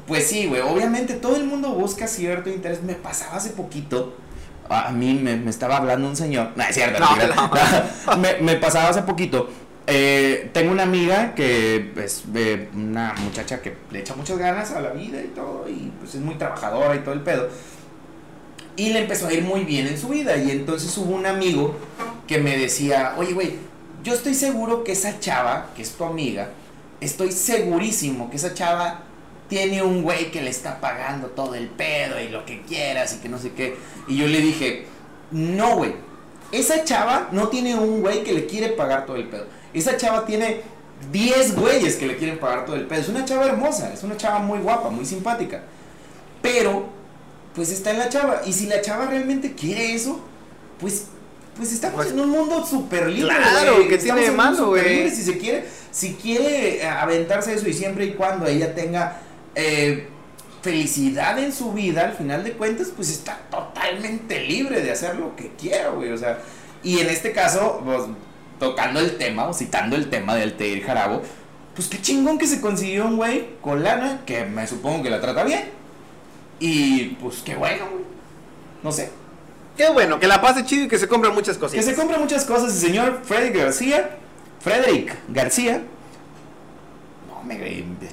pues 0.06 0.28
sí, 0.28 0.48
güey. 0.48 0.60
Obviamente 0.60 1.14
todo 1.14 1.38
el 1.38 1.46
mundo 1.46 1.70
busca 1.70 2.06
cierto 2.06 2.50
interés. 2.50 2.84
Me 2.84 2.96
pasaba 2.96 3.38
hace 3.38 3.52
poquito. 3.52 4.18
A 4.72 4.92
mí 4.92 5.14
me, 5.14 5.36
me 5.36 5.50
estaba 5.50 5.78
hablando 5.78 6.08
un 6.08 6.16
señor. 6.16 6.52
No, 6.56 6.64
es 6.64 6.74
cierto, 6.76 7.00
No, 7.00 7.16
no, 7.16 8.18
me, 8.18 8.38
me 8.42 8.56
pasaba 8.56 8.90
hace 8.90 9.02
poquito. 9.04 9.50
Eh, 9.88 10.50
tengo 10.54 10.72
una 10.72 10.84
amiga 10.84 11.34
que 11.36 11.92
es 11.98 12.24
eh, 12.36 12.70
una 12.74 13.14
muchacha 13.24 13.62
que 13.62 13.76
le 13.92 14.00
echa 14.00 14.16
muchas 14.16 14.38
ganas 14.38 14.72
a 14.72 14.80
la 14.80 14.92
vida 14.92 15.22
y 15.22 15.28
todo, 15.30 15.68
y 15.68 15.92
pues 16.00 16.16
es 16.16 16.22
muy 16.22 16.36
trabajadora 16.36 16.96
y 16.96 17.00
todo 17.00 17.14
el 17.14 17.22
pedo. 17.22 17.50
Y 18.78 18.94
le 18.94 19.00
empezó 19.00 19.28
a 19.28 19.34
ir 19.34 19.44
muy 19.44 19.66
bien 19.66 19.88
en 19.88 19.98
su 19.98 20.08
vida. 20.10 20.38
Y 20.38 20.52
entonces 20.52 20.98
hubo 20.98 21.14
un 21.14 21.26
amigo 21.26 21.76
que 22.28 22.38
me 22.38 22.58
decía, 22.58 23.16
oye, 23.18 23.34
güey, 23.34 23.56
yo 24.04 24.14
estoy 24.14 24.34
seguro 24.34 24.84
que 24.84 24.94
esa 24.94 25.20
chava, 25.20 25.72
que 25.76 25.82
es 25.82 25.92
tu 25.92 26.06
amiga, 26.06 26.50
estoy 27.02 27.32
segurísimo 27.32 28.30
que 28.30 28.38
esa 28.38 28.54
chava 28.54 29.02
tiene 29.52 29.84
un 29.84 30.02
güey 30.02 30.32
que 30.32 30.42
le 30.42 30.50
está 30.50 30.80
pagando 30.80 31.28
todo 31.28 31.56
el 31.56 31.68
pedo 31.68 32.22
y 32.22 32.30
lo 32.30 32.46
que 32.46 32.62
quieras 32.62 33.14
y 33.14 33.18
que 33.18 33.28
no 33.28 33.38
sé 33.38 33.52
qué. 33.52 33.76
Y 34.08 34.16
yo 34.16 34.26
le 34.28 34.40
dije, 34.40 34.86
no, 35.32 35.76
güey, 35.76 35.94
esa 36.54 36.86
chava 36.86 37.28
no 37.34 37.50
tiene 37.50 37.76
un 37.76 38.00
güey 38.00 38.24
que 38.24 38.32
le 38.32 38.46
quiere 38.46 38.70
pagar 38.70 39.06
todo 39.06 39.18
el 39.18 39.28
pedo. 39.28 39.48
Esa 39.74 39.98
chava 39.98 40.26
tiene 40.26 40.62
10 41.12 41.58
güeyes 41.58 41.98
que 41.98 42.08
le 42.08 42.16
quieren 42.16 42.40
pagar 42.40 42.64
todo 42.66 42.78
el 42.78 42.88
pedo. 42.88 43.02
Es 43.02 43.10
una 43.10 43.26
chava 43.26 43.46
hermosa, 43.46 43.92
es 43.94 44.02
una 44.04 44.16
chava 44.16 44.40
muy 44.40 44.60
guapa, 44.60 44.90
muy 44.90 45.06
simpática. 45.06 45.64
Pero, 46.42 46.86
pues 47.54 47.72
está 47.72 47.92
en 47.92 48.00
la 48.00 48.08
chava. 48.08 48.44
Y 48.46 48.54
si 48.54 48.68
la 48.68 48.80
chava 48.80 49.08
realmente 49.08 49.52
quiere 49.54 49.94
eso, 49.94 50.22
pues, 50.80 51.08
pues 51.58 51.74
estamos 51.74 51.98
Pues, 51.98 52.12
en 52.12 52.22
un 52.22 52.30
mundo 52.30 52.66
súper 52.66 53.10
libre. 53.10 53.36
claro, 53.36 53.76
güey. 53.76 53.90
¿qué 53.90 53.96
Estamos 53.96 54.22
tiene 54.22 54.32
de 54.32 54.38
malo, 54.38 54.68
güey? 54.70 55.10
Si 55.12 55.24
se 55.24 55.38
quiere, 55.38 55.66
si 55.92 56.14
quiere 56.14 56.78
eh, 56.82 56.88
aventarse 56.88 57.54
eso 57.54 57.68
y 57.68 57.74
siempre 57.74 58.06
y 58.06 58.14
cuando 58.14 58.48
ella 58.48 58.74
tenga 58.74 59.18
eh, 59.56 60.08
felicidad 60.62 61.40
en 61.40 61.52
su 61.52 61.74
vida, 61.74 62.04
al 62.04 62.14
final 62.14 62.44
de 62.44 62.54
cuentas, 62.54 62.92
pues 62.96 63.10
está 63.10 63.40
totalmente 63.50 64.40
libre 64.42 64.82
de 64.82 64.92
hacer 64.92 65.16
lo 65.16 65.36
que 65.36 65.52
quiera, 65.60 65.90
güey. 65.90 66.12
O 66.12 66.18
sea, 66.18 66.40
y 66.84 67.00
en 67.00 67.10
este 67.10 67.32
caso, 67.32 67.82
pues, 67.84 68.04
tocando 68.60 69.00
el 69.00 69.18
tema 69.18 69.48
o 69.48 69.54
citando 69.54 69.96
el 69.96 70.10
tema 70.10 70.36
del 70.36 70.52
Altair 70.52 70.84
Jarabo, 70.84 71.22
pues 71.76 71.88
qué 71.88 72.02
chingón 72.02 72.38
que 72.38 72.48
se 72.48 72.62
consiguió 72.62 73.06
un 73.06 73.18
güey 73.18 73.56
con 73.62 73.84
lana 73.84 74.22
que 74.26 74.46
me 74.46 74.68
supongo 74.68 75.04
que 75.04 75.10
la 75.10 75.22
trata 75.22 75.44
bien. 75.44 75.70
Y 76.60 77.16
pues 77.22 77.38
qué 77.44 77.56
bueno, 77.56 77.86
güey. 77.90 78.04
No 78.84 78.92
sé. 78.92 79.10
Qué 79.78 79.90
bueno, 79.90 80.20
que 80.20 80.28
la 80.28 80.42
pase 80.42 80.64
chido 80.66 80.84
y 80.86 80.88
que 80.88 81.00
se 81.00 81.08
compren 81.08 81.34
muchas 81.34 81.56
Que 81.56 81.62
cositas. 81.62 81.86
se 81.86 81.96
compra 81.96 82.20
muchas 82.20 82.46
cosas. 82.46 82.74
El 82.74 82.80
señor 82.90 83.22
Frederick 83.24 83.56
García, 83.58 84.18
Frederick 84.60 85.16
García. 85.30 85.82
Me, 87.46 87.58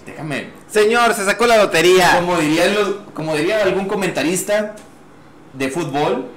déjame. 0.07 0.51
Señor, 0.71 1.15
se 1.15 1.25
sacó 1.25 1.47
la 1.47 1.57
lotería. 1.59 2.17
Como 2.17 2.37
diría, 2.39 2.67
los- 2.67 2.95
como 3.15 3.35
diría 3.37 3.63
algún 3.63 3.87
comentarista 3.87 4.75
de 5.53 5.69
fútbol, 5.71 6.29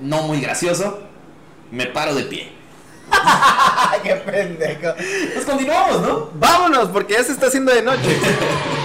no 0.00 0.22
muy 0.22 0.40
gracioso, 0.40 1.00
me 1.70 1.86
paro 1.86 2.14
de 2.14 2.22
pie. 2.24 2.52
Qué 4.02 4.14
pendejo. 4.16 4.94
Pues 5.34 5.44
continuamos, 5.44 6.00
¿no? 6.02 6.30
Vámonos, 6.34 6.88
porque 6.88 7.14
ya 7.14 7.24
se 7.24 7.32
está 7.32 7.46
haciendo 7.48 7.72
de 7.74 7.82
noche. 7.82 8.18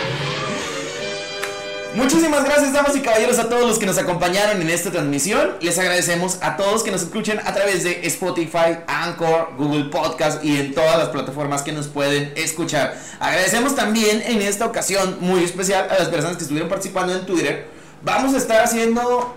Muchísimas 1.96 2.44
gracias, 2.44 2.74
damas 2.74 2.94
y 2.98 3.00
caballeros, 3.00 3.40
a 3.40 3.48
todos 3.48 3.66
los 3.66 3.80
que 3.80 3.86
nos 3.86 3.98
acompañaron 3.98 4.62
en 4.62 4.70
esta 4.70 4.92
transmisión. 4.92 5.56
Les 5.62 5.80
agradecemos 5.80 6.40
a 6.42 6.58
todos 6.58 6.84
que 6.84 6.92
nos 6.92 7.02
escuchen 7.02 7.40
a 7.40 7.54
través 7.54 7.86
de 7.86 8.06
Spotify, 8.08 8.80
Anchor, 8.86 9.52
Google 9.58 9.86
Podcast 9.86 10.44
y 10.44 10.60
en 10.60 10.74
todas 10.74 10.98
las 10.98 11.08
plataformas 11.10 11.62
que 11.62 11.72
nos 11.72 11.88
pueden 11.88 12.34
escuchar. 12.36 13.00
Agradecemos 13.22 13.76
también 13.76 14.22
en 14.26 14.42
esta 14.42 14.66
ocasión 14.66 15.20
muy 15.22 15.44
especial 15.46 15.88
a 15.90 15.98
las 15.98 16.10
personas 16.10 16.36
que 16.36 16.44
estuvieron 16.44 16.68
participando 16.68 17.16
en 17.16 17.26
Twitter. 17.26 17.68
Vamos 18.04 18.34
a 18.34 18.38
estar 18.40 18.62
haciendo 18.62 19.34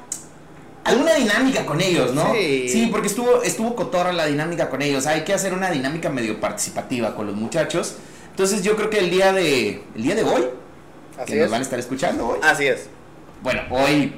alguna 0.83 1.15
dinámica 1.15 1.65
con 1.65 1.81
ellos, 1.81 2.13
¿no? 2.13 2.33
Sí. 2.33 2.89
porque 2.91 3.07
estuvo, 3.07 3.43
estuvo 3.45 3.77
cotorra 3.77 4.13
la 4.13 4.27
dinámica 4.27 4.69
con 4.69 4.83
ellos. 4.83 5.07
Hay 5.07 5.23
que 5.23 5.33
hacer 5.33 5.55
una 5.55 5.71
dinámica 5.71 6.11
medio 6.11 6.41
participativa 6.41 7.15
con 7.15 7.29
los 7.29 7.37
muchachos. 7.37 7.95
Entonces 8.31 8.63
yo 8.65 8.75
creo 8.75 8.91
que 8.91 8.99
el 8.99 9.11
día 9.11 9.33
de, 9.33 9.83
el 9.95 10.03
día 10.03 10.17
de 10.17 10.25
hoy, 10.25 10.45
Así 11.19 11.33
que 11.33 11.37
nos 11.39 11.45
es. 11.47 11.51
van 11.51 11.61
a 11.61 11.65
estar 11.65 11.79
escuchando 11.79 12.29
hoy. 12.29 12.39
Así 12.43 12.67
es. 12.67 12.87
Bueno, 13.43 13.63
hoy 13.71 14.15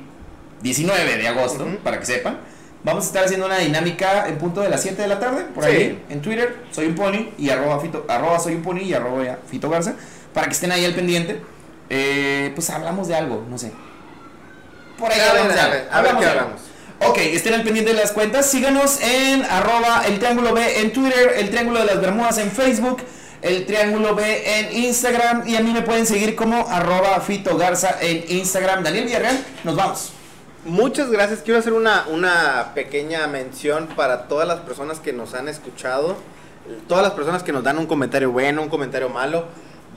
19 0.63 1.17
de 1.17 1.29
agosto, 1.29 1.67
para 1.83 1.99
que 1.99 2.07
sepan. 2.07 2.39
Vamos 2.83 3.05
a 3.05 3.07
estar 3.09 3.25
haciendo 3.25 3.45
una 3.47 3.59
dinámica 3.59 4.27
en 4.29 4.39
punto 4.39 4.63
de 4.63 4.71
las 4.71 4.81
7 4.83 5.03
de 5.03 5.09
la 5.09 5.19
tarde, 5.21 5.45
por 5.55 5.65
Sí. 5.65 5.71
ahí, 5.71 6.03
en 6.09 6.23
Twitter, 6.23 6.65
soy 6.73 6.87
un 6.87 6.95
pony 6.95 7.29
y 7.37 7.51
arroba, 7.51 7.79
fito, 7.81 8.07
arroba 8.09 8.39
soy 8.41 8.55
un 8.55 8.63
pony 8.63 8.81
y 8.81 8.95
arroba 8.95 9.39
Fito 9.51 9.69
Garza, 9.69 9.95
para 10.33 10.47
que 10.47 10.53
estén 10.55 10.73
ahí 10.73 10.85
al 10.87 10.95
pendiente. 10.95 11.43
Eh, 11.91 12.53
pues 12.55 12.71
hablamos 12.71 13.09
de 13.09 13.17
algo, 13.17 13.45
no 13.51 13.59
sé. 13.59 13.73
Por 14.99 15.11
ahí 15.11 15.19
A 15.21 15.33
ver, 15.33 15.89
a 15.91 15.99
a 15.99 16.03
ver 16.03 16.17
qué 16.17 16.25
hablamos. 16.27 16.61
Ok, 17.01 17.19
estén 17.19 17.55
al 17.55 17.63
pendiente 17.63 17.93
de 17.93 17.99
las 17.99 18.13
cuentas. 18.13 18.47
Síganos 18.47 19.01
en 19.03 19.43
arroba 19.45 20.03
el 20.07 20.19
triángulo 20.19 20.53
B 20.55 20.81
en 20.81 20.93
Twitter, 20.93 21.35
el 21.37 21.51
triángulo 21.51 21.81
de 21.81 21.87
las 21.87 22.01
Bermudas 22.01 22.39
en 22.39 22.51
Facebook, 22.51 22.99
el 23.43 23.67
triángulo 23.67 24.15
B 24.15 24.59
en 24.59 24.85
Instagram 24.85 25.49
y 25.49 25.57
a 25.57 25.61
mí 25.61 25.73
me 25.73 25.83
pueden 25.83 26.07
seguir 26.07 26.37
como 26.37 26.69
arroba 26.69 27.21
Fito 27.21 27.57
Garza 27.57 27.97
en 28.01 28.25
Instagram. 28.29 28.85
Daniel 28.85 29.05
Villarreal, 29.05 29.45
nos 29.65 29.77
vamos. 29.77 30.13
Muchas 30.65 31.11
gracias. 31.11 31.41
Quiero 31.41 31.59
hacer 31.59 31.73
una, 31.73 32.07
una 32.09 32.73
pequeña 32.75 33.27
mención 33.27 33.89
para 33.97 34.29
todas 34.29 34.47
las 34.47 34.61
personas 34.61 35.01
que 35.01 35.13
nos 35.13 35.33
han 35.33 35.49
escuchado, 35.49 36.17
todas 36.87 37.03
las 37.03 37.13
personas 37.13 37.43
que 37.43 37.53
nos 37.53 37.65
dan 37.65 37.79
un 37.79 37.87
comentario 37.87 38.31
bueno, 38.31 38.61
un 38.61 38.69
comentario 38.69 39.09
malo, 39.09 39.47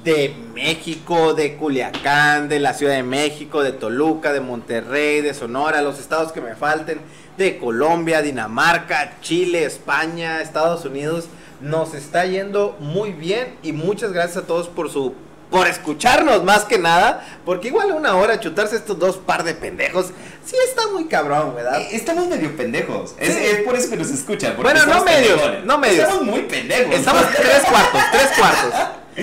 de 0.04 0.34
México, 0.54 1.34
de 1.34 1.56
Culiacán, 1.56 2.50
de 2.50 2.60
la 2.60 2.74
Ciudad 2.74 2.94
de 2.94 3.04
México, 3.04 3.62
de 3.62 3.72
Toluca, 3.72 4.34
de 4.34 4.42
Monterrey, 4.42 5.22
de 5.22 5.34
Sonora, 5.34 5.82
los 5.82 6.00
estados 6.00 6.32
que 6.32 6.42
me 6.42 6.56
falten, 6.56 7.00
de 7.38 7.58
Colombia, 7.58 8.22
Dinamarca, 8.22 9.18
Chile, 9.22 9.66
España, 9.66 10.42
Estados 10.42 10.86
Unidos. 10.86 11.28
Nos 11.64 11.94
está 11.94 12.26
yendo 12.26 12.76
muy 12.80 13.12
bien 13.14 13.58
y 13.64 13.72
muchas 13.72 14.12
gracias 14.12 14.44
a 14.44 14.48
todos 14.48 14.68
por 14.68 14.92
su 14.92 15.14
por 15.50 15.68
escucharnos 15.68 16.44
más 16.44 16.64
que 16.66 16.80
nada, 16.80 17.24
porque 17.46 17.68
igual 17.68 17.92
una 17.92 18.16
hora 18.16 18.40
chutarse 18.40 18.76
estos 18.76 18.98
dos 18.98 19.18
par 19.18 19.44
de 19.44 19.54
pendejos, 19.54 20.08
sí 20.44 20.56
está 20.68 20.88
muy 20.88 21.06
cabrón, 21.06 21.54
¿verdad? 21.56 21.80
Eh, 21.80 21.90
Estamos 21.92 22.26
medio 22.28 22.58
pendejos. 22.58 23.14
Es, 23.20 23.36
Sí. 23.36 23.40
es 23.46 23.62
por 23.62 23.76
eso 23.76 23.88
que 23.92 23.98
nos 23.98 24.10
escuchan. 24.10 24.56
Bueno, 24.60 24.84
no 24.88 25.06
pendejones. 25.06 25.64
no 25.64 25.78
medios. 25.78 26.00
Estamos 26.06 26.24
muy 26.26 26.42
pendejos. 26.42 26.96
Estamos 26.96 27.24
tres 27.36 27.64
cuartos, 27.70 28.02
tres 28.12 28.30
cuartos. 28.36 28.74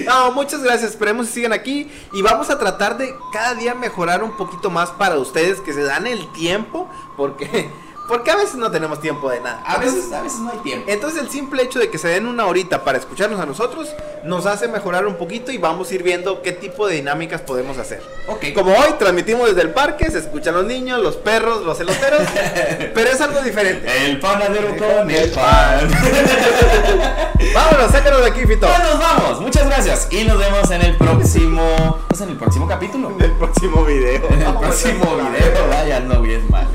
No, 0.07 0.31
muchas 0.31 0.63
gracias, 0.63 0.93
esperemos 0.93 1.27
que 1.27 1.33
sigan 1.33 1.53
aquí 1.53 1.91
y 2.13 2.23
vamos 2.23 2.49
a 2.49 2.61
tratar 2.61 2.97
de 2.97 3.13
cada 3.33 3.55
día 3.57 3.75
mejorar 3.75 4.23
un 4.23 4.37
poquito 4.37 4.71
más 4.71 4.91
para 4.91 5.19
ustedes 5.19 5.59
que 5.59 5.73
se 5.73 5.83
dan 5.83 6.07
el 6.07 6.31
tiempo, 6.33 6.89
porque, 7.17 7.69
porque 8.11 8.33
a 8.33 8.37
veces 8.37 8.57
no 8.57 8.73
tenemos 8.73 9.01
tiempo 9.01 9.31
de 9.31 9.39
nada. 9.39 9.63
A 9.65 9.79
veces, 9.79 10.13
a 10.13 10.21
veces 10.21 10.41
no 10.41 10.51
hay 10.51 10.59
tiempo. 10.59 10.91
Entonces 10.91 11.23
el 11.23 11.31
simple 11.31 11.63
hecho 11.63 11.79
de 11.79 11.91
que 11.91 11.97
se 11.97 12.09
den 12.09 12.27
una 12.27 12.45
horita 12.45 12.83
para 12.83 12.99
escucharnos 12.99 13.39
a 13.39 13.47
nosotros 13.47 13.95
nos 14.25 14.47
hace 14.47 14.67
mejorar 14.67 15.07
un 15.07 15.15
poquito 15.15 15.53
y 15.53 15.59
vamos 15.59 15.91
a 15.91 15.95
ir 15.95 16.03
viendo 16.03 16.43
qué 16.43 16.51
tipo 16.51 16.89
de 16.89 16.97
dinámicas 16.97 17.41
podemos 17.41 17.79
hacer. 17.79 18.03
Ok. 18.27 18.47
Como 18.53 18.73
hoy 18.73 18.95
transmitimos 18.99 19.51
desde 19.51 19.63
el 19.63 19.71
parque, 19.71 20.11
se 20.11 20.19
escuchan 20.19 20.55
los 20.55 20.65
niños, 20.65 21.01
los 21.01 21.15
perros, 21.19 21.65
los 21.65 21.79
eloteros, 21.79 22.23
pero 22.95 23.11
es 23.11 23.21
algo 23.21 23.41
diferente. 23.43 23.89
El 24.05 24.19
panadero 24.19 24.77
con 24.77 25.09
el 25.09 25.31
pan. 25.31 25.89
Vámonos, 27.55 27.93
sácanos 27.93 28.23
de 28.23 28.27
aquí, 28.27 28.41
Fito. 28.41 28.67
Pues 28.67 28.91
nos 28.91 28.99
vamos. 28.99 29.41
Muchas 29.41 29.67
gracias. 29.67 30.09
Y 30.11 30.25
nos 30.25 30.37
vemos 30.37 30.69
en 30.73 30.83
el 30.83 30.97
próximo. 30.97 32.01
Pues 32.09 32.21
en 32.23 32.31
el 32.31 32.37
próximo 32.37 32.67
capítulo. 32.67 33.13
En 33.17 33.23
el 33.23 33.33
próximo 33.37 33.85
video. 33.85 34.29
En 34.31 34.43
el 34.43 34.55
próximo 34.57 35.15
video. 35.15 35.69
Vaya, 35.69 36.01
no 36.01 36.21
bien 36.21 36.45
mal. 36.51 36.67